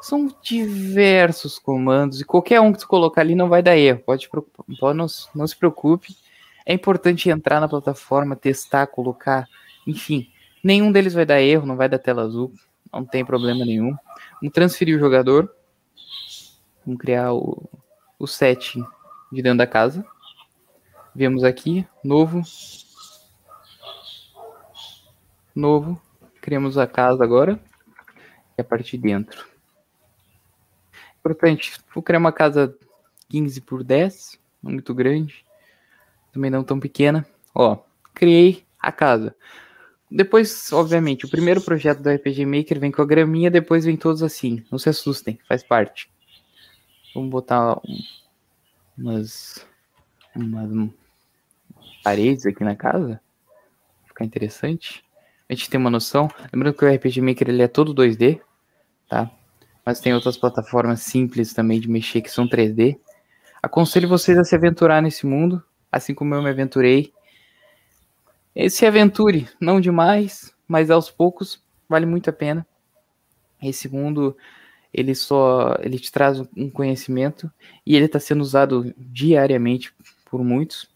São 0.00 0.34
diversos 0.42 1.58
comandos 1.58 2.22
e 2.22 2.24
qualquer 2.24 2.58
um 2.58 2.72
que 2.72 2.78
tu 2.78 2.88
colocar 2.88 3.20
ali 3.20 3.34
não 3.34 3.50
vai 3.50 3.62
dar 3.62 3.76
erro. 3.76 4.00
Pode, 4.00 4.30
pode 4.30 4.96
não, 4.96 5.06
não 5.34 5.46
se 5.46 5.56
preocupe. 5.56 6.16
É 6.64 6.72
importante 6.72 7.28
entrar 7.28 7.60
na 7.60 7.68
plataforma, 7.68 8.34
testar, 8.34 8.86
colocar, 8.86 9.46
enfim. 9.86 10.30
Nenhum 10.64 10.90
deles 10.90 11.12
vai 11.12 11.26
dar 11.26 11.42
erro, 11.42 11.66
não 11.66 11.76
vai 11.76 11.90
dar 11.90 11.98
tela 11.98 12.22
azul, 12.22 12.50
não 12.90 13.04
tem 13.04 13.22
problema 13.22 13.66
nenhum. 13.66 13.94
Vamos 14.40 14.54
transferir 14.54 14.96
o 14.96 14.98
jogador. 14.98 15.54
Vamos 16.86 16.98
criar 16.98 17.34
o, 17.34 17.68
o 18.18 18.26
setting 18.26 18.82
de 19.30 19.42
dentro 19.42 19.58
da 19.58 19.66
casa. 19.66 20.02
Viemos 21.14 21.44
aqui, 21.44 21.86
novo. 22.02 22.40
Novo. 25.54 26.00
Criamos 26.40 26.78
a 26.78 26.86
casa 26.86 27.22
agora. 27.22 27.60
E 28.56 28.62
a 28.62 28.64
partir 28.64 28.96
de 28.96 29.02
dentro. 29.02 29.46
Importante, 31.18 31.78
vou 31.94 32.02
criar 32.02 32.18
uma 32.18 32.32
casa 32.32 32.74
15 33.28 33.60
por 33.60 33.84
10, 33.84 34.38
não 34.62 34.72
muito 34.72 34.94
grande. 34.94 35.44
Também 36.32 36.50
não 36.50 36.64
tão 36.64 36.80
pequena. 36.80 37.26
Ó, 37.54 37.78
criei 38.14 38.64
a 38.80 38.90
casa. 38.90 39.34
Depois, 40.14 40.72
obviamente, 40.72 41.26
o 41.26 41.28
primeiro 41.28 41.60
projeto 41.60 42.00
do 42.00 42.08
RPG 42.08 42.46
Maker 42.46 42.78
vem 42.78 42.92
com 42.92 43.02
a 43.02 43.04
graminha, 43.04 43.50
depois 43.50 43.84
vem 43.84 43.96
todos 43.96 44.22
assim. 44.22 44.64
Não 44.70 44.78
se 44.78 44.88
assustem, 44.88 45.40
faz 45.48 45.64
parte. 45.64 46.08
Vamos 47.12 47.30
botar 47.30 47.80
umas, 48.96 49.66
umas 50.36 50.90
paredes 52.04 52.46
aqui 52.46 52.62
na 52.62 52.76
casa. 52.76 53.20
Ficar 54.06 54.24
interessante. 54.24 55.04
A 55.48 55.52
gente 55.52 55.68
tem 55.68 55.80
uma 55.80 55.90
noção. 55.90 56.30
Lembrando 56.52 56.76
que 56.76 56.84
o 56.84 56.94
RPG 56.94 57.20
Maker 57.20 57.48
ele 57.48 57.62
é 57.62 57.66
todo 57.66 57.92
2D, 57.92 58.40
tá? 59.08 59.28
Mas 59.84 59.98
tem 59.98 60.14
outras 60.14 60.36
plataformas 60.36 61.00
simples 61.00 61.52
também 61.52 61.80
de 61.80 61.88
mexer 61.88 62.22
que 62.22 62.30
são 62.30 62.48
3D. 62.48 63.00
Aconselho 63.60 64.08
vocês 64.08 64.38
a 64.38 64.44
se 64.44 64.54
aventurar 64.54 65.02
nesse 65.02 65.26
mundo, 65.26 65.60
assim 65.90 66.14
como 66.14 66.36
eu 66.36 66.42
me 66.42 66.50
aventurei. 66.50 67.12
Se 68.68 68.86
aventure, 68.86 69.48
não 69.60 69.80
demais, 69.80 70.54
mas 70.66 70.90
aos 70.90 71.10
poucos 71.10 71.62
vale 71.88 72.06
muito 72.06 72.30
a 72.30 72.32
pena. 72.32 72.66
Esse 73.62 73.88
mundo 73.88 74.36
ele 74.92 75.14
só 75.14 75.76
ele 75.80 75.98
te 75.98 76.12
traz 76.12 76.40
um 76.56 76.70
conhecimento 76.70 77.50
e 77.84 77.96
ele 77.96 78.04
está 78.04 78.20
sendo 78.20 78.42
usado 78.42 78.94
diariamente 78.96 79.92
por 80.24 80.44
muitos 80.44 80.88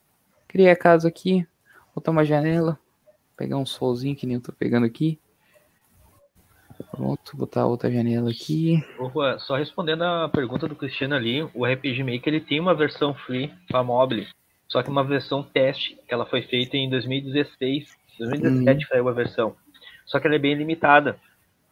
Criei 0.49 0.70
a 0.70 0.76
casa 0.76 1.09
aqui, 1.09 1.47
botar 1.95 2.11
uma 2.11 2.24
janela, 2.24 2.78
pegar 3.37 3.59
um 3.59 3.66
solzinho 3.66 4.16
que 4.16 4.26
nem 4.26 4.37
eu 4.37 4.41
tô 4.41 4.51
pegando 4.51 4.87
aqui. 4.87 5.20
Pronto, 6.91 7.37
botar 7.37 7.66
outra 7.66 7.93
janela 7.93 8.30
aqui. 8.30 8.83
Só 9.41 9.57
respondendo 9.57 10.05
a 10.05 10.28
pergunta 10.30 10.66
do 10.66 10.74
Cristiano 10.74 11.14
ali, 11.14 11.43
o 11.55 11.66
RPG 11.66 12.03
Maker 12.03 12.33
ele 12.33 12.41
tem 12.41 12.59
uma 12.59 12.74
versão 12.74 13.12
free 13.12 13.53
para 13.68 13.85
mobile, 13.85 14.26
só 14.69 14.83
que 14.83 14.91
uma 14.91 15.03
versão 15.03 15.43
teste, 15.43 15.99
que 16.07 16.12
ela 16.12 16.27
foi 16.27 16.43
feita 16.43 16.77
em 16.77 16.91
2016, 16.91 17.97
2017 18.19 18.85
hum. 18.85 18.89
saiu 18.89 19.09
a 19.09 19.12
versão. 19.12 19.57
Só 20.05 20.21
que 20.21 20.27
ela 20.27 20.37
é 20.37 20.39
bem 20.39 20.55
limitada, 20.55 21.19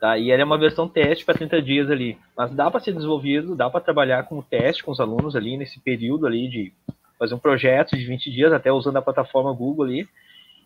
tá? 0.01 0.16
E 0.18 0.30
ela 0.30 0.42
é 0.42 0.44
uma 0.44 0.59
versão 0.59 0.88
teste 0.88 1.24
para 1.24 1.34
30 1.34 1.61
dias 1.61 1.90
ali, 1.90 2.18
mas 2.36 2.51
dá 2.53 2.70
para 2.70 2.80
ser 2.80 2.92
desenvolvido, 2.92 3.55
dá 3.55 3.68
para 3.68 3.80
trabalhar 3.80 4.24
com 4.24 4.38
o 4.38 4.42
teste 4.42 4.82
com 4.82 4.90
os 4.90 5.01
alunos 5.01 5.36
ali 5.36 5.57
nesse 5.57 5.78
período 5.78 6.26
ali 6.26 6.49
de 6.49 6.72
fazer 7.18 7.34
um 7.34 7.38
projeto 7.38 7.97
de 7.97 8.05
20 8.05 8.30
dias, 8.30 8.53
até 8.53 8.72
usando 8.72 8.97
a 8.97 9.03
plataforma 9.03 9.53
Google 9.53 9.84
ali, 9.84 10.09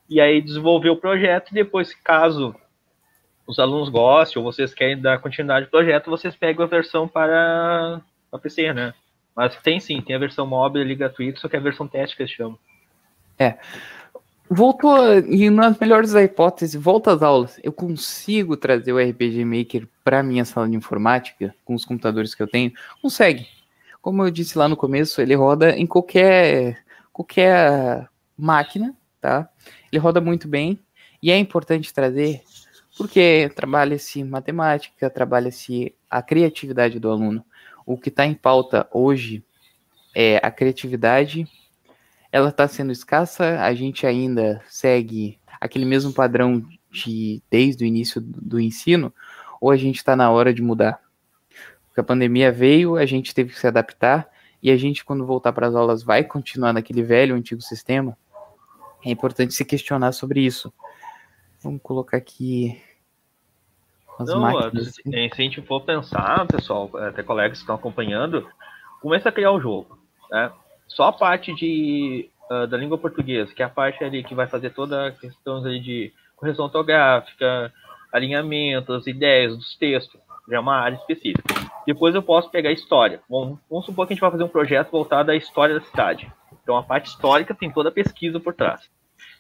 e 0.09 0.21
aí 0.21 0.41
desenvolver 0.41 0.91
o 0.91 0.97
projeto 0.97 1.51
e 1.51 1.55
depois, 1.55 1.95
caso 1.95 2.55
os 3.47 3.59
alunos 3.59 3.89
gostem 3.89 4.41
ou 4.41 4.53
vocês 4.53 4.73
querem 4.73 5.01
dar 5.01 5.21
continuidade 5.21 5.65
ao 5.65 5.71
projeto, 5.71 6.11
vocês 6.11 6.37
pegam 6.37 6.65
a 6.65 6.69
versão 6.69 7.09
para 7.09 8.01
a 8.33 8.39
PC, 8.39 8.73
né? 8.73 8.95
Mas 9.35 9.57
tem 9.63 9.81
sim, 9.81 10.01
tem 10.01 10.17
a 10.17 10.19
versão 10.19 10.47
móvel 10.47 10.83
ali 10.83 10.95
gratuita, 10.95 11.41
só 11.41 11.49
que 11.49 11.57
é 11.57 11.59
a 11.59 11.63
versão 11.63 11.87
teste 11.87 12.17
que 12.17 12.23
eles 12.23 12.33
chamam. 12.33 12.59
É. 13.39 13.59
Voltou, 14.49 15.19
e 15.19 15.49
nas 15.49 15.79
melhores 15.79 16.13
da 16.13 16.23
hipótese, 16.23 16.77
volta 16.77 17.13
às 17.13 17.23
aulas. 17.23 17.61
Eu 17.63 17.73
consigo 17.73 18.57
trazer 18.57 18.93
o 18.93 18.99
RPG 18.99 19.45
Maker 19.45 19.87
para 20.03 20.23
minha 20.23 20.45
sala 20.45 20.69
de 20.69 20.77
informática, 20.77 21.55
com 21.65 21.75
os 21.75 21.85
computadores 21.85 22.35
que 22.35 22.43
eu 22.43 22.49
tenho? 22.49 22.73
Consegue. 23.01 23.47
Como 24.03 24.25
eu 24.25 24.31
disse 24.31 24.59
lá 24.59 24.69
no 24.69 24.77
começo, 24.77 25.21
ele 25.21 25.35
roda 25.35 25.77
em 25.77 25.87
qualquer, 25.87 26.83
qualquer 27.13 28.09
máquina, 28.37 28.95
tá? 29.21 29.49
Ele 29.93 30.01
roda 30.01 30.21
muito 30.21 30.49
bem, 30.49 30.81
e 31.23 31.31
é 31.31 31.39
importante 31.39 31.93
trazer 31.93 32.43
porque 32.97 33.51
trabalha-se 33.55 34.23
matemática, 34.23 35.09
trabalha-se 35.09 35.95
a 36.11 36.21
criatividade 36.21 36.99
do 36.99 37.11
aluno. 37.11 37.45
O 37.91 37.99
que 37.99 38.09
está 38.09 38.25
em 38.25 38.35
pauta 38.35 38.89
hoje 38.93 39.45
é 40.15 40.37
a 40.47 40.49
criatividade. 40.49 41.45
Ela 42.31 42.51
está 42.51 42.69
sendo 42.69 42.93
escassa, 42.93 43.61
a 43.61 43.75
gente 43.75 44.07
ainda 44.07 44.63
segue 44.69 45.41
aquele 45.61 45.85
mesmo 45.85 46.13
padrão 46.13 46.65
de 46.89 47.43
desde 47.51 47.83
o 47.83 47.87
início 47.89 48.21
do 48.21 48.61
ensino, 48.61 49.13
ou 49.61 49.73
a 49.73 49.77
gente 49.77 49.97
está 49.97 50.15
na 50.15 50.31
hora 50.31 50.55
de 50.55 50.63
mudar? 50.63 51.01
Porque 51.89 51.99
a 51.99 52.05
pandemia 52.05 52.53
veio, 52.53 52.95
a 52.95 53.05
gente 53.05 53.35
teve 53.35 53.53
que 53.53 53.59
se 53.59 53.67
adaptar, 53.67 54.31
e 54.63 54.71
a 54.71 54.77
gente, 54.77 55.05
quando 55.05 55.27
voltar 55.27 55.53
para 55.53 55.67
as 55.67 55.75
aulas, 55.75 56.05
vai 56.05 56.23
continuar 56.23 56.73
naquele 56.73 57.03
velho, 57.03 57.35
antigo 57.35 57.61
sistema. 57.61 58.17
É 59.05 59.11
importante 59.11 59.53
se 59.53 59.65
questionar 59.65 60.13
sobre 60.13 60.43
isso. 60.43 60.73
Vamos 61.61 61.81
colocar 61.83 62.19
aqui 62.19 62.81
as 64.23 64.29
Não, 64.29 64.41
máquinas. 64.41 64.95
Se, 64.95 65.01
assim. 65.01 65.11
se 65.11 65.41
a 65.41 65.45
gente 65.45 65.63
for 65.63 65.81
pensar, 65.81 66.47
pessoal, 66.47 66.91
até 66.97 67.23
colegas 67.23 67.59
que 67.59 67.63
estão 67.63 67.75
acompanhando, 67.75 68.47
começa 69.01 69.29
a 69.29 69.33
criar 69.33 69.53
o 69.53 69.61
jogo. 69.61 69.99
Né? 70.31 70.51
Só 70.87 71.05
a 71.05 71.13
parte 71.13 71.55
de, 71.55 72.29
uh, 72.51 72.67
da 72.67 72.77
língua 72.77 72.99
portuguesa, 72.99 73.55
que 73.55 73.63
é 73.63 73.67
a 73.67 73.71
parte 73.71 74.05
ali 74.05 74.23
que 74.23 74.35
vai 74.35 74.47
fazer 74.47 74.71
toda 74.71 75.09
a 75.09 75.13
questão 75.13 75.59
ali 75.59 75.81
de 75.81 76.13
correção 76.37 76.67
ortográfica, 76.67 77.73
alinhamentos, 78.13 79.07
ideias 79.07 79.57
dos 79.57 79.77
textos, 79.77 80.21
já 80.49 80.57
é 80.57 80.61
uma 80.61 80.77
área 80.77 80.97
específica. 80.97 81.55
Depois 81.87 82.15
eu 82.15 82.23
posso 82.23 82.51
pegar 82.51 82.71
a 82.71 82.73
história. 82.73 83.21
Bom, 83.29 83.59
vamos 83.69 83.87
supor 83.87 84.07
que 84.07 84.13
a 84.13 84.15
gente 84.15 84.21
vai 84.21 84.31
fazer 84.31 84.45
um 84.45 84.49
projeto 84.49 84.91
voltado 84.91 85.31
à 85.31 85.37
história 85.37 85.79
da 85.79 85.85
cidade. 85.85 86.31
Então 86.63 86.77
a 86.77 86.83
parte 86.83 87.07
histórica 87.07 87.55
tem 87.55 87.71
toda 87.71 87.89
a 87.89 87.93
pesquisa 87.93 88.39
por 88.41 88.55
trás. 88.55 88.91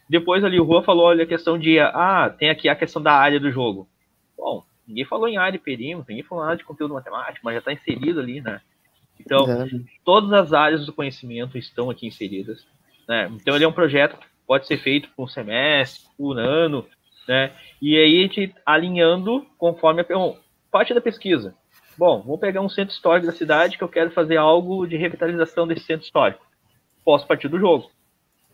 Depois 0.08 0.42
ali 0.42 0.58
o 0.58 0.64
Rua 0.64 0.82
falou, 0.82 1.06
olha 1.06 1.24
a 1.24 1.26
questão 1.26 1.58
de, 1.58 1.78
ah, 1.78 2.34
tem 2.36 2.50
aqui 2.50 2.68
a 2.68 2.76
questão 2.76 3.00
da 3.00 3.12
área 3.12 3.38
do 3.38 3.50
jogo. 3.50 3.88
Bom, 4.36 4.64
ninguém 4.90 5.04
falou 5.04 5.28
em 5.28 5.36
área 5.36 5.56
e 5.56 5.60
perímetro, 5.60 6.06
ninguém 6.08 6.24
falou 6.24 6.44
nada 6.44 6.56
de 6.56 6.64
conteúdo 6.64 6.94
matemático, 6.94 7.40
mas 7.42 7.54
já 7.54 7.58
está 7.60 7.72
inserido 7.72 8.20
ali, 8.20 8.40
né? 8.40 8.60
Então, 9.18 9.46
todas 10.04 10.32
as 10.32 10.52
áreas 10.52 10.86
do 10.86 10.92
conhecimento 10.92 11.56
estão 11.56 11.90
aqui 11.90 12.06
inseridas. 12.06 12.66
Né? 13.08 13.30
Então, 13.34 13.54
ele 13.54 13.64
é 13.64 13.68
um 13.68 13.72
projeto 13.72 14.16
que 14.16 14.26
pode 14.46 14.66
ser 14.66 14.78
feito 14.78 15.08
por 15.14 15.24
um 15.24 15.28
semestre, 15.28 16.08
por 16.16 16.36
um 16.36 16.38
ano, 16.38 16.86
né? 17.28 17.52
E 17.80 17.96
aí 17.96 18.18
a 18.18 18.22
gente 18.22 18.54
alinhando 18.64 19.46
conforme 19.58 20.00
a 20.00 20.04
bom, 20.04 20.38
parte 20.70 20.94
da 20.94 21.00
pesquisa. 21.00 21.54
Bom, 21.98 22.22
vou 22.22 22.38
pegar 22.38 22.62
um 22.62 22.68
centro 22.68 22.94
histórico 22.94 23.26
da 23.26 23.32
cidade 23.32 23.76
que 23.76 23.84
eu 23.84 23.88
quero 23.88 24.10
fazer 24.10 24.38
algo 24.38 24.86
de 24.86 24.96
revitalização 24.96 25.66
desse 25.66 25.84
centro 25.84 26.04
histórico. 26.04 26.44
Posso 27.04 27.26
partir 27.26 27.48
do 27.48 27.58
jogo 27.58 27.90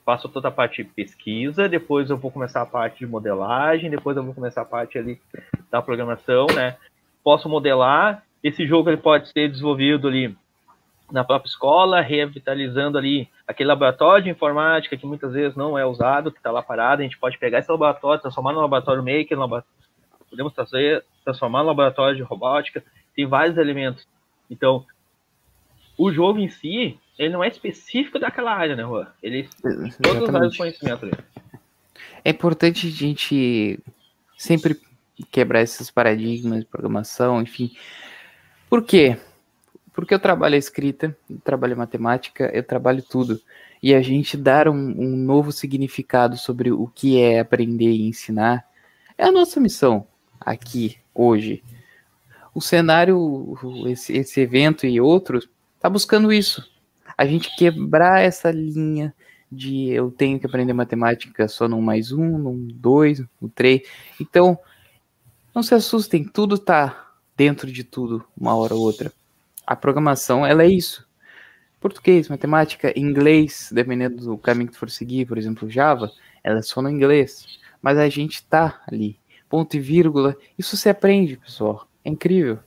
faço 0.06 0.28
toda 0.28 0.46
a 0.46 0.52
parte 0.52 0.84
de 0.84 0.88
pesquisa, 0.88 1.68
depois 1.68 2.08
eu 2.08 2.16
vou 2.16 2.30
começar 2.30 2.62
a 2.62 2.66
parte 2.66 3.00
de 3.00 3.06
modelagem, 3.08 3.90
depois 3.90 4.16
eu 4.16 4.22
vou 4.22 4.32
começar 4.32 4.62
a 4.62 4.64
parte 4.64 4.96
ali 4.96 5.20
da 5.68 5.82
programação, 5.82 6.46
né? 6.54 6.76
Posso 7.24 7.48
modelar. 7.48 8.22
Esse 8.40 8.64
jogo 8.64 8.88
ele 8.88 8.98
pode 8.98 9.28
ser 9.28 9.50
desenvolvido 9.50 10.06
ali 10.06 10.36
na 11.10 11.24
própria 11.24 11.48
escola, 11.48 12.00
revitalizando 12.00 12.96
ali 12.96 13.28
aquele 13.48 13.68
laboratório 13.68 14.22
de 14.22 14.30
informática 14.30 14.96
que 14.96 15.04
muitas 15.04 15.32
vezes 15.32 15.56
não 15.56 15.76
é 15.76 15.84
usado, 15.84 16.30
que 16.30 16.38
está 16.38 16.52
lá 16.52 16.62
parado. 16.62 17.02
A 17.02 17.04
gente 17.04 17.18
pode 17.18 17.36
pegar 17.36 17.58
esse 17.58 17.70
laboratório, 17.70 18.22
transformar 18.22 18.52
no 18.52 18.60
laboratório 18.60 19.02
maker, 19.02 19.36
no 19.36 19.64
podemos 20.30 20.52
trazer, 20.52 21.04
transformar 21.24 21.62
no 21.62 21.68
laboratório 21.68 22.16
de 22.16 22.22
robótica. 22.22 22.84
Tem 23.16 23.26
vários 23.26 23.58
elementos. 23.58 24.06
Então, 24.48 24.86
o 25.98 26.12
jogo 26.12 26.38
em 26.38 26.48
si, 26.48 26.96
ele 27.18 27.32
não 27.32 27.42
é 27.42 27.48
específico 27.48 28.18
daquela 28.18 28.52
área, 28.52 28.76
né, 28.76 28.82
Rua? 28.82 29.14
Ele 29.22 29.48
todas 30.02 30.28
as 30.28 30.34
áreas 30.34 30.52
de 30.52 30.58
conhecimento 30.58 31.04
ali. 31.04 31.14
É 32.24 32.30
importante 32.30 32.86
a 32.86 32.90
gente 32.90 33.78
sempre 34.36 34.78
quebrar 35.30 35.62
esses 35.62 35.90
paradigmas 35.90 36.60
de 36.60 36.66
programação, 36.66 37.40
enfim. 37.40 37.74
Por 38.68 38.82
quê? 38.82 39.16
Porque 39.94 40.12
eu 40.12 40.18
trabalho 40.18 40.56
a 40.56 40.58
escrita, 40.58 41.16
eu 41.30 41.38
trabalho 41.42 41.72
a 41.72 41.78
matemática, 41.78 42.50
eu 42.52 42.62
trabalho 42.62 43.02
tudo. 43.02 43.40
E 43.82 43.94
a 43.94 44.02
gente 44.02 44.36
dar 44.36 44.68
um, 44.68 44.74
um 44.74 45.16
novo 45.16 45.52
significado 45.52 46.36
sobre 46.36 46.70
o 46.70 46.86
que 46.88 47.20
é 47.20 47.40
aprender 47.40 47.90
e 47.90 48.08
ensinar 48.08 48.66
é 49.16 49.24
a 49.24 49.32
nossa 49.32 49.58
missão 49.58 50.06
aqui, 50.38 50.98
hoje. 51.14 51.62
O 52.54 52.60
cenário, 52.60 53.56
esse, 53.86 54.14
esse 54.14 54.40
evento 54.40 54.86
e 54.86 55.00
outros, 55.00 55.48
tá 55.80 55.88
buscando 55.88 56.30
isso 56.30 56.75
a 57.16 57.26
gente 57.26 57.54
quebrar 57.56 58.22
essa 58.22 58.50
linha 58.50 59.14
de 59.50 59.88
eu 59.88 60.10
tenho 60.10 60.38
que 60.38 60.46
aprender 60.46 60.72
matemática 60.72 61.48
só 61.48 61.68
no 61.68 61.80
mais 61.80 62.12
um, 62.12 62.38
no 62.38 62.56
dois, 62.72 63.22
no 63.40 63.48
três. 63.48 63.82
Então, 64.20 64.58
não 65.54 65.62
se 65.62 65.74
assustem, 65.74 66.24
tudo 66.24 66.58
tá 66.58 67.14
dentro 67.36 67.70
de 67.70 67.84
tudo, 67.84 68.24
uma 68.36 68.54
hora 68.54 68.74
ou 68.74 68.80
outra. 68.80 69.12
A 69.66 69.74
programação, 69.74 70.44
ela 70.44 70.62
é 70.62 70.68
isso. 70.68 71.06
Português, 71.80 72.28
matemática, 72.28 72.92
inglês, 72.98 73.70
dependendo 73.72 74.16
do 74.24 74.38
caminho 74.38 74.70
que 74.70 74.76
for 74.76 74.90
seguir, 74.90 75.26
por 75.26 75.38
exemplo, 75.38 75.70
Java, 75.70 76.10
ela 76.42 76.58
é 76.58 76.62
só 76.62 76.82
no 76.82 76.90
inglês. 76.90 77.58
Mas 77.80 77.98
a 77.98 78.08
gente 78.08 78.44
tá 78.44 78.82
ali. 78.90 79.18
Ponto 79.48 79.76
e 79.76 79.80
vírgula, 79.80 80.36
isso 80.58 80.76
se 80.76 80.88
aprende, 80.88 81.36
pessoal. 81.36 81.86
É 82.04 82.10
incrível. 82.10 82.58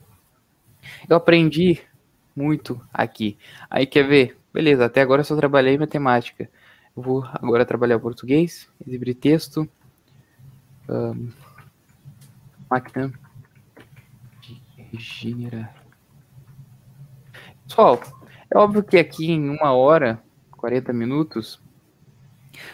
Eu 1.09 1.17
aprendi 1.17 1.81
muito 2.35 2.81
aqui. 2.93 3.37
Aí 3.69 3.85
quer 3.85 4.07
ver? 4.07 4.38
Beleza, 4.53 4.85
até 4.85 5.01
agora 5.01 5.21
eu 5.21 5.25
só 5.25 5.35
trabalhei 5.35 5.77
matemática. 5.77 6.49
Eu 6.95 7.03
vou 7.03 7.23
agora 7.33 7.65
trabalhar 7.65 7.99
português, 7.99 8.69
exibir 8.85 9.13
texto, 9.13 9.69
um, 10.89 11.29
máquina 12.69 13.11
regenera. 14.91 15.73
Pessoal, 17.67 18.01
é 18.49 18.57
óbvio 18.57 18.83
que 18.83 18.97
aqui 18.97 19.31
em 19.31 19.49
uma 19.49 19.71
hora, 19.71 20.21
40 20.51 20.91
minutos, 20.91 21.61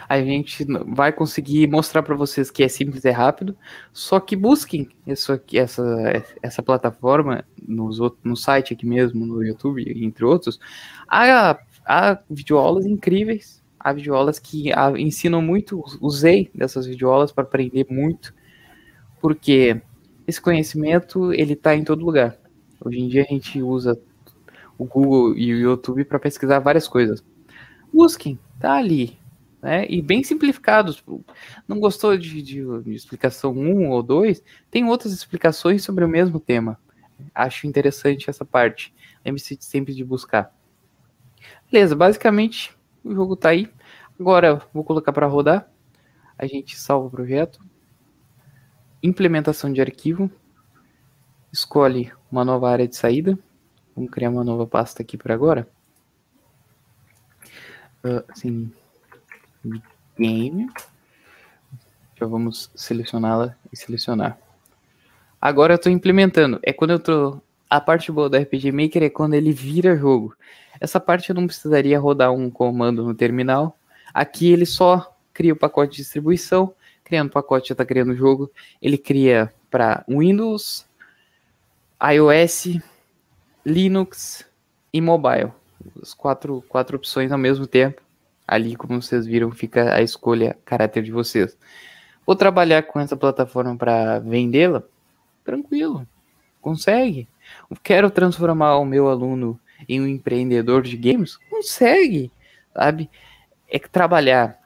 a 0.07 0.21
gente 0.21 0.65
vai 0.87 1.11
conseguir 1.11 1.67
mostrar 1.67 2.03
para 2.03 2.15
vocês 2.15 2.51
que 2.51 2.63
é 2.63 2.67
simples 2.67 3.05
e 3.05 3.11
rápido, 3.11 3.55
só 3.91 4.19
que 4.19 4.35
busquem 4.35 4.89
isso 5.05 5.31
aqui, 5.31 5.57
essa, 5.57 5.83
essa 6.41 6.63
plataforma 6.63 7.45
nos, 7.67 7.99
no 8.23 8.35
site 8.35 8.73
aqui 8.73 8.85
mesmo, 8.85 9.25
no 9.25 9.43
YouTube, 9.43 9.83
entre 10.03 10.25
outros. 10.25 10.59
Há, 11.07 11.59
há 11.85 12.19
videoaulas 12.29 12.85
incríveis, 12.85 13.63
há 13.79 13.93
videoaulas 13.93 14.39
que 14.39 14.71
há, 14.73 14.91
ensinam 14.97 15.41
muito, 15.41 15.83
usei 16.01 16.49
dessas 16.53 16.85
videoaulas 16.85 17.31
para 17.31 17.43
aprender 17.43 17.85
muito, 17.89 18.33
porque 19.21 19.81
esse 20.27 20.41
conhecimento 20.41 21.33
ele 21.33 21.53
está 21.53 21.75
em 21.75 21.83
todo 21.83 22.05
lugar. 22.05 22.37
Hoje 22.83 22.99
em 22.99 23.07
dia 23.07 23.23
a 23.23 23.33
gente 23.33 23.61
usa 23.61 23.99
o 24.77 24.85
Google 24.85 25.37
e 25.37 25.53
o 25.53 25.59
YouTube 25.59 26.03
para 26.05 26.19
pesquisar 26.19 26.59
várias 26.59 26.87
coisas. 26.87 27.23
Busquem, 27.93 28.37
tá 28.59 28.73
ali 28.73 29.17
né? 29.65 29.83
E 29.89 29.99
bem 29.99 30.23
simplificados. 30.23 31.03
Não 31.67 31.79
gostou 31.79 32.15
de, 32.15 32.39
de, 32.43 32.63
de 32.83 32.93
explicação 32.93 33.51
1 33.51 33.89
ou 33.89 34.03
2? 34.03 34.43
Tem 34.69 34.85
outras 34.87 35.11
explicações 35.11 35.83
sobre 35.83 36.05
o 36.05 36.07
mesmo 36.07 36.39
tema. 36.39 36.79
Acho 37.33 37.65
interessante 37.65 38.29
essa 38.29 38.45
parte. 38.45 38.93
Lembre-se 39.25 39.57
sempre 39.59 39.95
de 39.95 40.03
buscar. 40.03 40.55
Beleza, 41.71 41.95
basicamente 41.95 42.77
o 43.03 43.11
jogo 43.15 43.35
tá 43.35 43.49
aí. 43.49 43.67
Agora 44.19 44.61
vou 44.71 44.83
colocar 44.83 45.11
para 45.11 45.25
rodar. 45.25 45.67
A 46.37 46.45
gente 46.45 46.77
salva 46.77 47.07
o 47.07 47.11
projeto. 47.11 47.59
Implementação 49.01 49.73
de 49.73 49.81
arquivo. 49.81 50.29
Escolhe 51.51 52.11
uma 52.31 52.45
nova 52.45 52.69
área 52.69 52.87
de 52.87 52.95
saída. 52.95 53.35
Vamos 53.95 54.11
criar 54.11 54.29
uma 54.29 54.43
nova 54.43 54.67
pasta 54.67 55.01
aqui 55.01 55.17
por 55.17 55.31
agora. 55.31 55.67
Uh, 58.03 58.75
assim, 59.65 59.81
game. 60.17 60.67
Já 62.17 62.25
vamos 62.25 62.71
selecioná-la 62.75 63.55
e 63.71 63.77
selecionar. 63.77 64.37
Agora 65.41 65.73
eu 65.73 65.75
estou 65.75 65.91
implementando. 65.91 66.59
É 66.63 66.71
quando 66.71 66.91
eu 66.91 66.99
tô. 66.99 67.41
A 67.69 67.81
parte 67.81 68.11
boa 68.11 68.29
do 68.29 68.37
RPG 68.37 68.71
Maker 68.71 69.03
é 69.03 69.09
quando 69.09 69.33
ele 69.33 69.51
vira 69.51 69.97
jogo. 69.97 70.35
Essa 70.79 70.99
parte 70.99 71.29
eu 71.29 71.35
não 71.35 71.47
precisaria 71.47 71.99
rodar 71.99 72.31
um 72.31 72.49
comando 72.49 73.03
no 73.03 73.13
terminal. 73.13 73.77
Aqui 74.13 74.51
ele 74.51 74.65
só 74.65 75.13
cria 75.33 75.51
o 75.51 75.57
pacote 75.57 75.91
de 75.91 75.97
distribuição, 75.97 76.73
criando 77.03 77.31
pacote, 77.31 77.69
já 77.69 77.73
está 77.73 77.83
criando 77.83 78.11
o 78.11 78.15
jogo. 78.15 78.51
Ele 78.81 78.97
cria 78.97 79.51
para 79.69 80.05
Windows, 80.07 80.85
iOS, 82.01 82.79
Linux 83.65 84.45
e 84.93 85.01
mobile. 85.01 85.51
As 86.01 86.13
quatro, 86.13 86.63
quatro 86.69 86.97
opções 86.97 87.31
ao 87.31 87.37
mesmo 87.37 87.67
tempo. 87.67 88.04
Ali, 88.47 88.75
como 88.75 89.01
vocês 89.01 89.25
viram, 89.25 89.51
fica 89.51 89.93
a 89.93 90.01
escolha 90.01 90.57
caráter 90.65 91.03
de 91.03 91.11
vocês. 91.11 91.57
Vou 92.25 92.35
trabalhar 92.35 92.83
com 92.83 92.99
essa 92.99 93.15
plataforma 93.15 93.75
para 93.75 94.19
vendê-la? 94.19 94.83
Tranquilo, 95.43 96.07
consegue. 96.61 97.27
Quero 97.83 98.09
transformar 98.09 98.77
o 98.77 98.85
meu 98.85 99.09
aluno 99.09 99.59
em 99.87 100.01
um 100.01 100.07
empreendedor 100.07 100.81
de 100.81 100.97
games? 100.97 101.37
Consegue, 101.49 102.31
sabe? 102.73 103.09
É 103.67 103.77
que 103.77 103.89
trabalhar. 103.89 104.59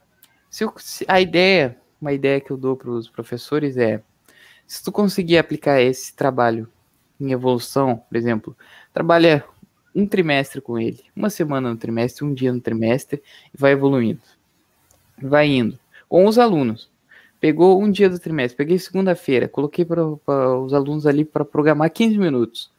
Se, 0.49 0.63
eu, 0.63 0.73
se 0.77 1.05
a 1.07 1.19
ideia, 1.19 1.77
uma 2.01 2.13
ideia 2.13 2.39
que 2.39 2.51
eu 2.51 2.57
dou 2.57 2.75
para 2.75 2.89
os 2.89 3.09
professores 3.09 3.77
é, 3.77 4.01
se 4.65 4.83
tu 4.83 4.91
conseguir 4.91 5.37
aplicar 5.37 5.81
esse 5.81 6.15
trabalho 6.15 6.71
em 7.19 7.31
evolução, 7.31 7.97
por 7.97 8.15
exemplo, 8.15 8.55
trabalha 8.93 9.43
um 9.99 10.07
trimestre 10.07 10.61
com 10.61 10.79
ele, 10.79 11.03
uma 11.15 11.29
semana 11.29 11.69
no 11.69 11.77
trimestre, 11.77 12.23
um 12.23 12.33
dia 12.33 12.51
no 12.53 12.61
trimestre, 12.61 13.21
e 13.53 13.57
vai 13.57 13.73
evoluindo. 13.73 14.21
Vai 15.21 15.47
indo. 15.47 15.77
Com 16.07 16.25
os 16.25 16.39
alunos. 16.39 16.89
Pegou 17.39 17.81
um 17.81 17.89
dia 17.89 18.09
do 18.09 18.19
trimestre, 18.19 18.57
peguei 18.57 18.77
segunda-feira, 18.79 19.47
coloquei 19.47 19.85
para 19.85 20.03
os 20.05 20.73
alunos 20.73 21.05
ali 21.05 21.23
para 21.23 21.45
programar 21.45 21.89
15 21.89 22.17
minutos. 22.17 22.71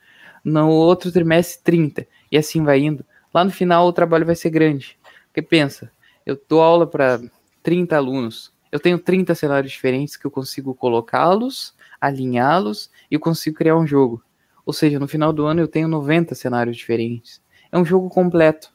No 0.45 0.69
outro 0.69 1.11
trimestre, 1.11 1.63
30. 1.65 2.07
E 2.31 2.37
assim 2.37 2.63
vai 2.63 2.81
indo. 2.81 3.05
Lá 3.33 3.45
no 3.45 3.51
final, 3.51 3.87
o 3.87 3.93
trabalho 3.93 4.27
vai 4.27 4.35
ser 4.35 4.51
grande. 4.51 4.99
Porque 5.27 5.41
pensa, 5.41 5.91
eu 6.27 6.39
dou 6.49 6.61
aula 6.61 6.87
para 6.87 7.21
30 7.63 7.97
alunos. 7.97 8.53
Eu 8.71 8.79
tenho 8.79 8.99
30 8.99 9.35
cenários 9.35 9.73
diferentes 9.73 10.17
que 10.17 10.27
eu 10.27 10.31
consigo 10.31 10.75
colocá-los, 10.75 11.75
alinhá-los 12.01 12.91
e 13.11 13.15
eu 13.15 13.21
consigo 13.21 13.57
criar 13.57 13.77
um 13.77 13.87
jogo. 13.87 14.23
Ou 14.65 14.73
seja, 14.73 14.99
no 14.99 15.09
final 15.09 15.33
do 15.33 15.47
ano 15.47 15.61
eu 15.61 15.69
tenho 15.69 15.89
90 15.89 16.35
cenários 16.35 16.77
diferentes. 16.77 17.43
É 17.73 17.79
um 17.79 17.85
jogo 17.85 18.09
completo, 18.09 18.73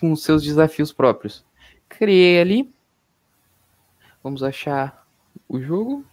com 0.00 0.12
os 0.12 0.22
seus 0.22 0.42
desafios 0.42 0.92
próprios. 0.92 1.44
Criei 1.88 2.40
ali. 2.40 2.70
Vamos 4.22 4.42
achar 4.42 5.06
o 5.48 5.60
jogo. 5.60 6.04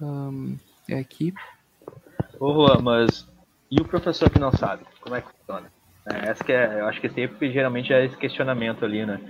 Um, 0.00 0.56
é 0.88 0.98
aqui. 0.98 1.32
Ô 2.38 2.52
Juan, 2.52 2.80
mas 2.82 3.28
e 3.70 3.80
o 3.80 3.84
professor 3.84 4.28
que 4.28 4.38
não 4.38 4.52
sabe? 4.52 4.84
Como 5.00 5.16
é 5.16 5.22
que 5.22 5.28
funciona? 5.32 5.72
É, 6.06 6.28
essa 6.28 6.44
que 6.44 6.52
é, 6.52 6.80
eu 6.80 6.86
acho 6.86 7.00
que 7.00 7.08
sempre 7.08 7.50
geralmente 7.50 7.92
é 7.92 8.04
esse 8.04 8.16
questionamento 8.16 8.84
ali, 8.84 9.06
né? 9.06 9.20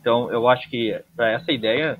Então 0.00 0.30
eu 0.30 0.46
acho 0.48 0.68
que 0.68 1.00
para 1.14 1.30
essa 1.30 1.50
ideia 1.50 1.98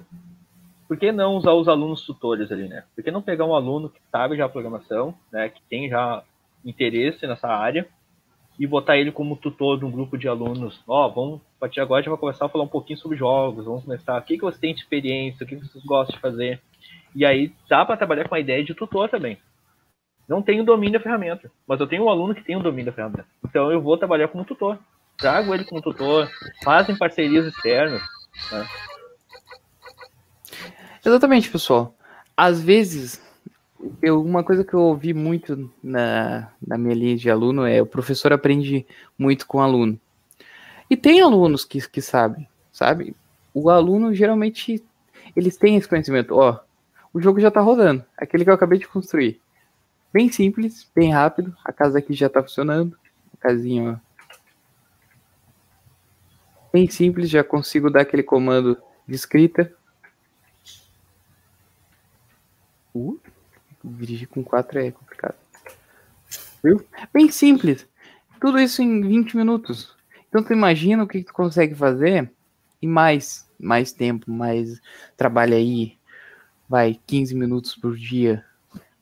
por 0.86 0.96
que 0.96 1.10
não 1.12 1.36
usar 1.36 1.52
os 1.52 1.68
alunos 1.68 2.02
tutores 2.02 2.50
ali, 2.50 2.68
né? 2.68 2.84
Por 2.94 3.02
que 3.02 3.10
não 3.10 3.22
pegar 3.22 3.44
um 3.44 3.54
aluno 3.54 3.90
que 3.90 4.00
sabe 4.10 4.36
já 4.36 4.44
a 4.44 4.48
programação, 4.48 5.14
né, 5.32 5.48
que 5.48 5.60
tem 5.68 5.88
já 5.88 6.22
interesse 6.64 7.26
nessa 7.26 7.48
área 7.48 7.86
e 8.58 8.66
botar 8.66 8.96
ele 8.96 9.12
como 9.12 9.36
tutor 9.36 9.78
de 9.78 9.84
um 9.84 9.90
grupo 9.90 10.16
de 10.16 10.28
alunos. 10.28 10.82
Ó, 10.86 11.06
oh, 11.06 11.12
vamos, 11.12 11.40
a 11.56 11.60
partir 11.60 11.74
de 11.74 11.80
agora 11.80 12.00
a 12.00 12.02
gente 12.02 12.10
vai 12.10 12.18
começar 12.18 12.46
a 12.46 12.48
falar 12.48 12.64
um 12.64 12.68
pouquinho 12.68 12.98
sobre 12.98 13.16
jogos, 13.16 13.66
vamos 13.66 13.84
começar, 13.84 14.18
o 14.18 14.22
que, 14.22 14.36
que 14.36 14.44
você 14.44 14.58
tem 14.58 14.74
de 14.74 14.80
experiência, 14.80 15.44
o 15.44 15.46
que, 15.46 15.56
que 15.56 15.66
vocês 15.66 15.84
gostam 15.84 16.16
de 16.16 16.22
fazer. 16.22 16.60
E 17.14 17.24
aí 17.24 17.52
dá 17.68 17.84
para 17.84 17.96
trabalhar 17.96 18.28
com 18.28 18.34
a 18.34 18.40
ideia 18.40 18.64
de 18.64 18.74
tutor 18.74 19.08
também. 19.08 19.38
Não 20.28 20.42
tenho 20.42 20.64
domínio 20.64 20.98
da 20.98 21.02
ferramenta, 21.02 21.50
mas 21.66 21.80
eu 21.80 21.86
tenho 21.86 22.04
um 22.04 22.10
aluno 22.10 22.34
que 22.34 22.42
tem 22.42 22.56
o 22.56 22.58
um 22.58 22.62
domínio 22.62 22.86
da 22.86 22.92
ferramenta. 22.92 23.26
Então 23.44 23.70
eu 23.70 23.80
vou 23.80 23.96
trabalhar 23.96 24.28
como 24.28 24.44
tutor. 24.44 24.78
Trago 25.16 25.54
ele 25.54 25.64
como 25.64 25.80
tutor, 25.80 26.28
fazem 26.62 26.96
parcerias 26.96 27.46
externas. 27.46 28.02
Né? 28.50 28.66
Exatamente, 31.06 31.48
pessoal. 31.48 31.94
Às 32.36 32.60
vezes, 32.60 33.22
eu, 34.02 34.20
uma 34.20 34.42
coisa 34.42 34.64
que 34.64 34.74
eu 34.74 34.80
ouvi 34.80 35.14
muito 35.14 35.72
na, 35.80 36.50
na 36.60 36.76
minha 36.76 36.96
linha 36.96 37.16
de 37.16 37.30
aluno 37.30 37.64
é 37.64 37.80
o 37.80 37.86
professor 37.86 38.32
aprende 38.32 38.84
muito 39.16 39.46
com 39.46 39.58
o 39.58 39.60
aluno. 39.60 40.00
E 40.90 40.96
tem 40.96 41.20
alunos 41.20 41.64
que, 41.64 41.80
que 41.88 42.02
sabem, 42.02 42.48
sabe? 42.72 43.14
O 43.54 43.70
aluno 43.70 44.12
geralmente 44.12 44.84
eles 45.36 45.56
têm 45.56 45.76
esse 45.76 45.86
conhecimento. 45.86 46.34
Ó, 46.34 46.58
o 47.14 47.20
jogo 47.20 47.38
já 47.38 47.52
tá 47.52 47.60
rodando, 47.60 48.04
aquele 48.18 48.42
que 48.42 48.50
eu 48.50 48.54
acabei 48.54 48.80
de 48.80 48.88
construir. 48.88 49.40
Bem 50.12 50.28
simples, 50.28 50.90
bem 50.92 51.12
rápido. 51.12 51.56
A 51.64 51.72
casa 51.72 52.00
aqui 52.00 52.14
já 52.14 52.28
tá 52.28 52.42
funcionando. 52.42 52.98
A 53.32 53.36
casinha, 53.36 53.92
ó. 53.92 54.06
Bem 56.72 56.90
simples, 56.90 57.30
já 57.30 57.44
consigo 57.44 57.90
dar 57.90 58.00
aquele 58.00 58.24
comando 58.24 58.76
de 59.06 59.14
escrita. 59.14 59.72
Uh, 62.96 63.20
dirigir 63.84 64.26
com 64.26 64.42
4 64.42 64.78
é 64.78 64.90
complicado. 64.90 65.36
Viu? 66.64 66.84
Bem 67.12 67.30
simples. 67.30 67.86
Tudo 68.40 68.58
isso 68.58 68.82
em 68.82 69.02
20 69.02 69.36
minutos. 69.36 69.94
Então 70.28 70.42
tu 70.42 70.52
imagina 70.52 71.04
o 71.04 71.06
que 71.06 71.22
tu 71.22 71.32
consegue 71.32 71.74
fazer 71.74 72.30
e 72.80 72.86
mais, 72.86 73.48
mais 73.58 73.92
tempo, 73.92 74.30
mais 74.30 74.80
trabalho 75.16 75.54
aí. 75.54 75.96
Vai 76.68 76.98
15 77.06 77.34
minutos 77.34 77.76
por 77.76 77.96
dia, 77.96 78.44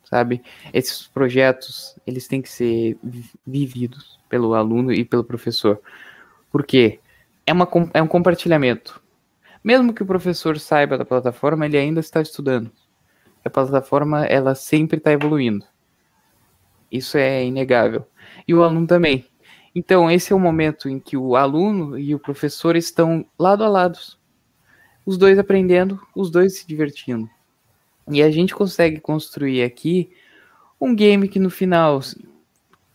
sabe? 0.05 0.43
Esses 0.73 1.07
projetos, 1.07 1.97
eles 2.07 2.29
têm 2.29 2.43
que 2.43 2.51
ser 2.51 2.99
vividos 3.47 4.19
pelo 4.29 4.55
aluno 4.55 4.93
e 4.93 5.05
pelo 5.05 5.25
professor. 5.25 5.81
Por 6.53 6.67
quê? 6.67 7.01
É, 7.47 7.53
uma, 7.53 7.69
é 7.95 8.03
um 8.03 8.07
compartilhamento. 8.07 9.01
Mesmo 9.63 9.95
que 9.95 10.03
o 10.03 10.07
professor 10.07 10.59
saiba 10.59 10.99
da 10.99 11.07
plataforma, 11.07 11.65
ele 11.65 11.79
ainda 11.79 12.01
está 12.01 12.21
estudando 12.21 12.71
a 13.45 13.51
plataforma 13.51 14.25
ela 14.25 14.55
sempre 14.55 14.99
está 14.99 15.13
evoluindo. 15.13 15.65
Isso 16.91 17.19
é 17.19 17.45
inegável. 17.45 18.07
E 18.47 18.55
o 18.55 18.63
aluno 18.63 18.87
também. 18.87 19.27
Então, 19.75 20.11
esse 20.11 20.33
é 20.33 20.37
o 20.37 20.41
momento 20.41 20.89
em 20.89 21.01
que 21.01 21.17
o 21.17 21.35
aluno 21.35 21.99
e 21.99 22.15
o 22.15 22.19
professor 22.19 22.77
estão 22.77 23.27
lado 23.39 23.65
a 23.65 23.69
lado. 23.69 23.99
Os 25.05 25.19
dois 25.19 25.39
aprendendo, 25.39 26.01
os 26.15 26.31
dois 26.31 26.59
se 26.59 26.67
divertindo. 26.67 27.29
E 28.09 28.23
a 28.23 28.31
gente 28.31 28.55
consegue 28.55 29.01
construir 29.01 29.63
aqui 29.63 30.11
um 30.81 30.95
game 30.95 31.27
que 31.29 31.41
no 31.41 31.51
final 31.51 32.01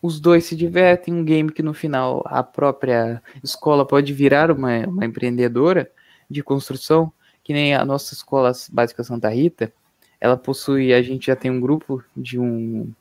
os 0.02 0.20
dois 0.20 0.46
se 0.46 0.56
divertem, 0.56 1.14
um 1.14 1.24
game 1.24 1.52
que 1.52 1.62
no 1.62 1.74
final 1.74 2.24
a 2.26 2.42
própria 2.42 3.22
escola 3.44 3.86
pode 3.86 4.14
virar 4.14 4.50
uma, 4.50 4.88
uma 4.88 5.06
empreendedora 5.06 5.92
de 6.30 6.42
construção, 6.42 7.12
que 7.44 7.52
nem 7.52 7.76
a 7.76 7.84
nossa 7.84 8.14
escola 8.14 8.52
básica 8.72 9.04
Santa 9.04 9.30
Rita, 9.30 9.74
ela 10.20 10.36
possui, 10.38 10.94
a 10.94 11.02
gente 11.02 11.28
já 11.28 11.36
tem 11.36 11.50
um 11.50 11.60
grupo 11.60 12.04
de 12.16 12.40
um. 12.40 12.92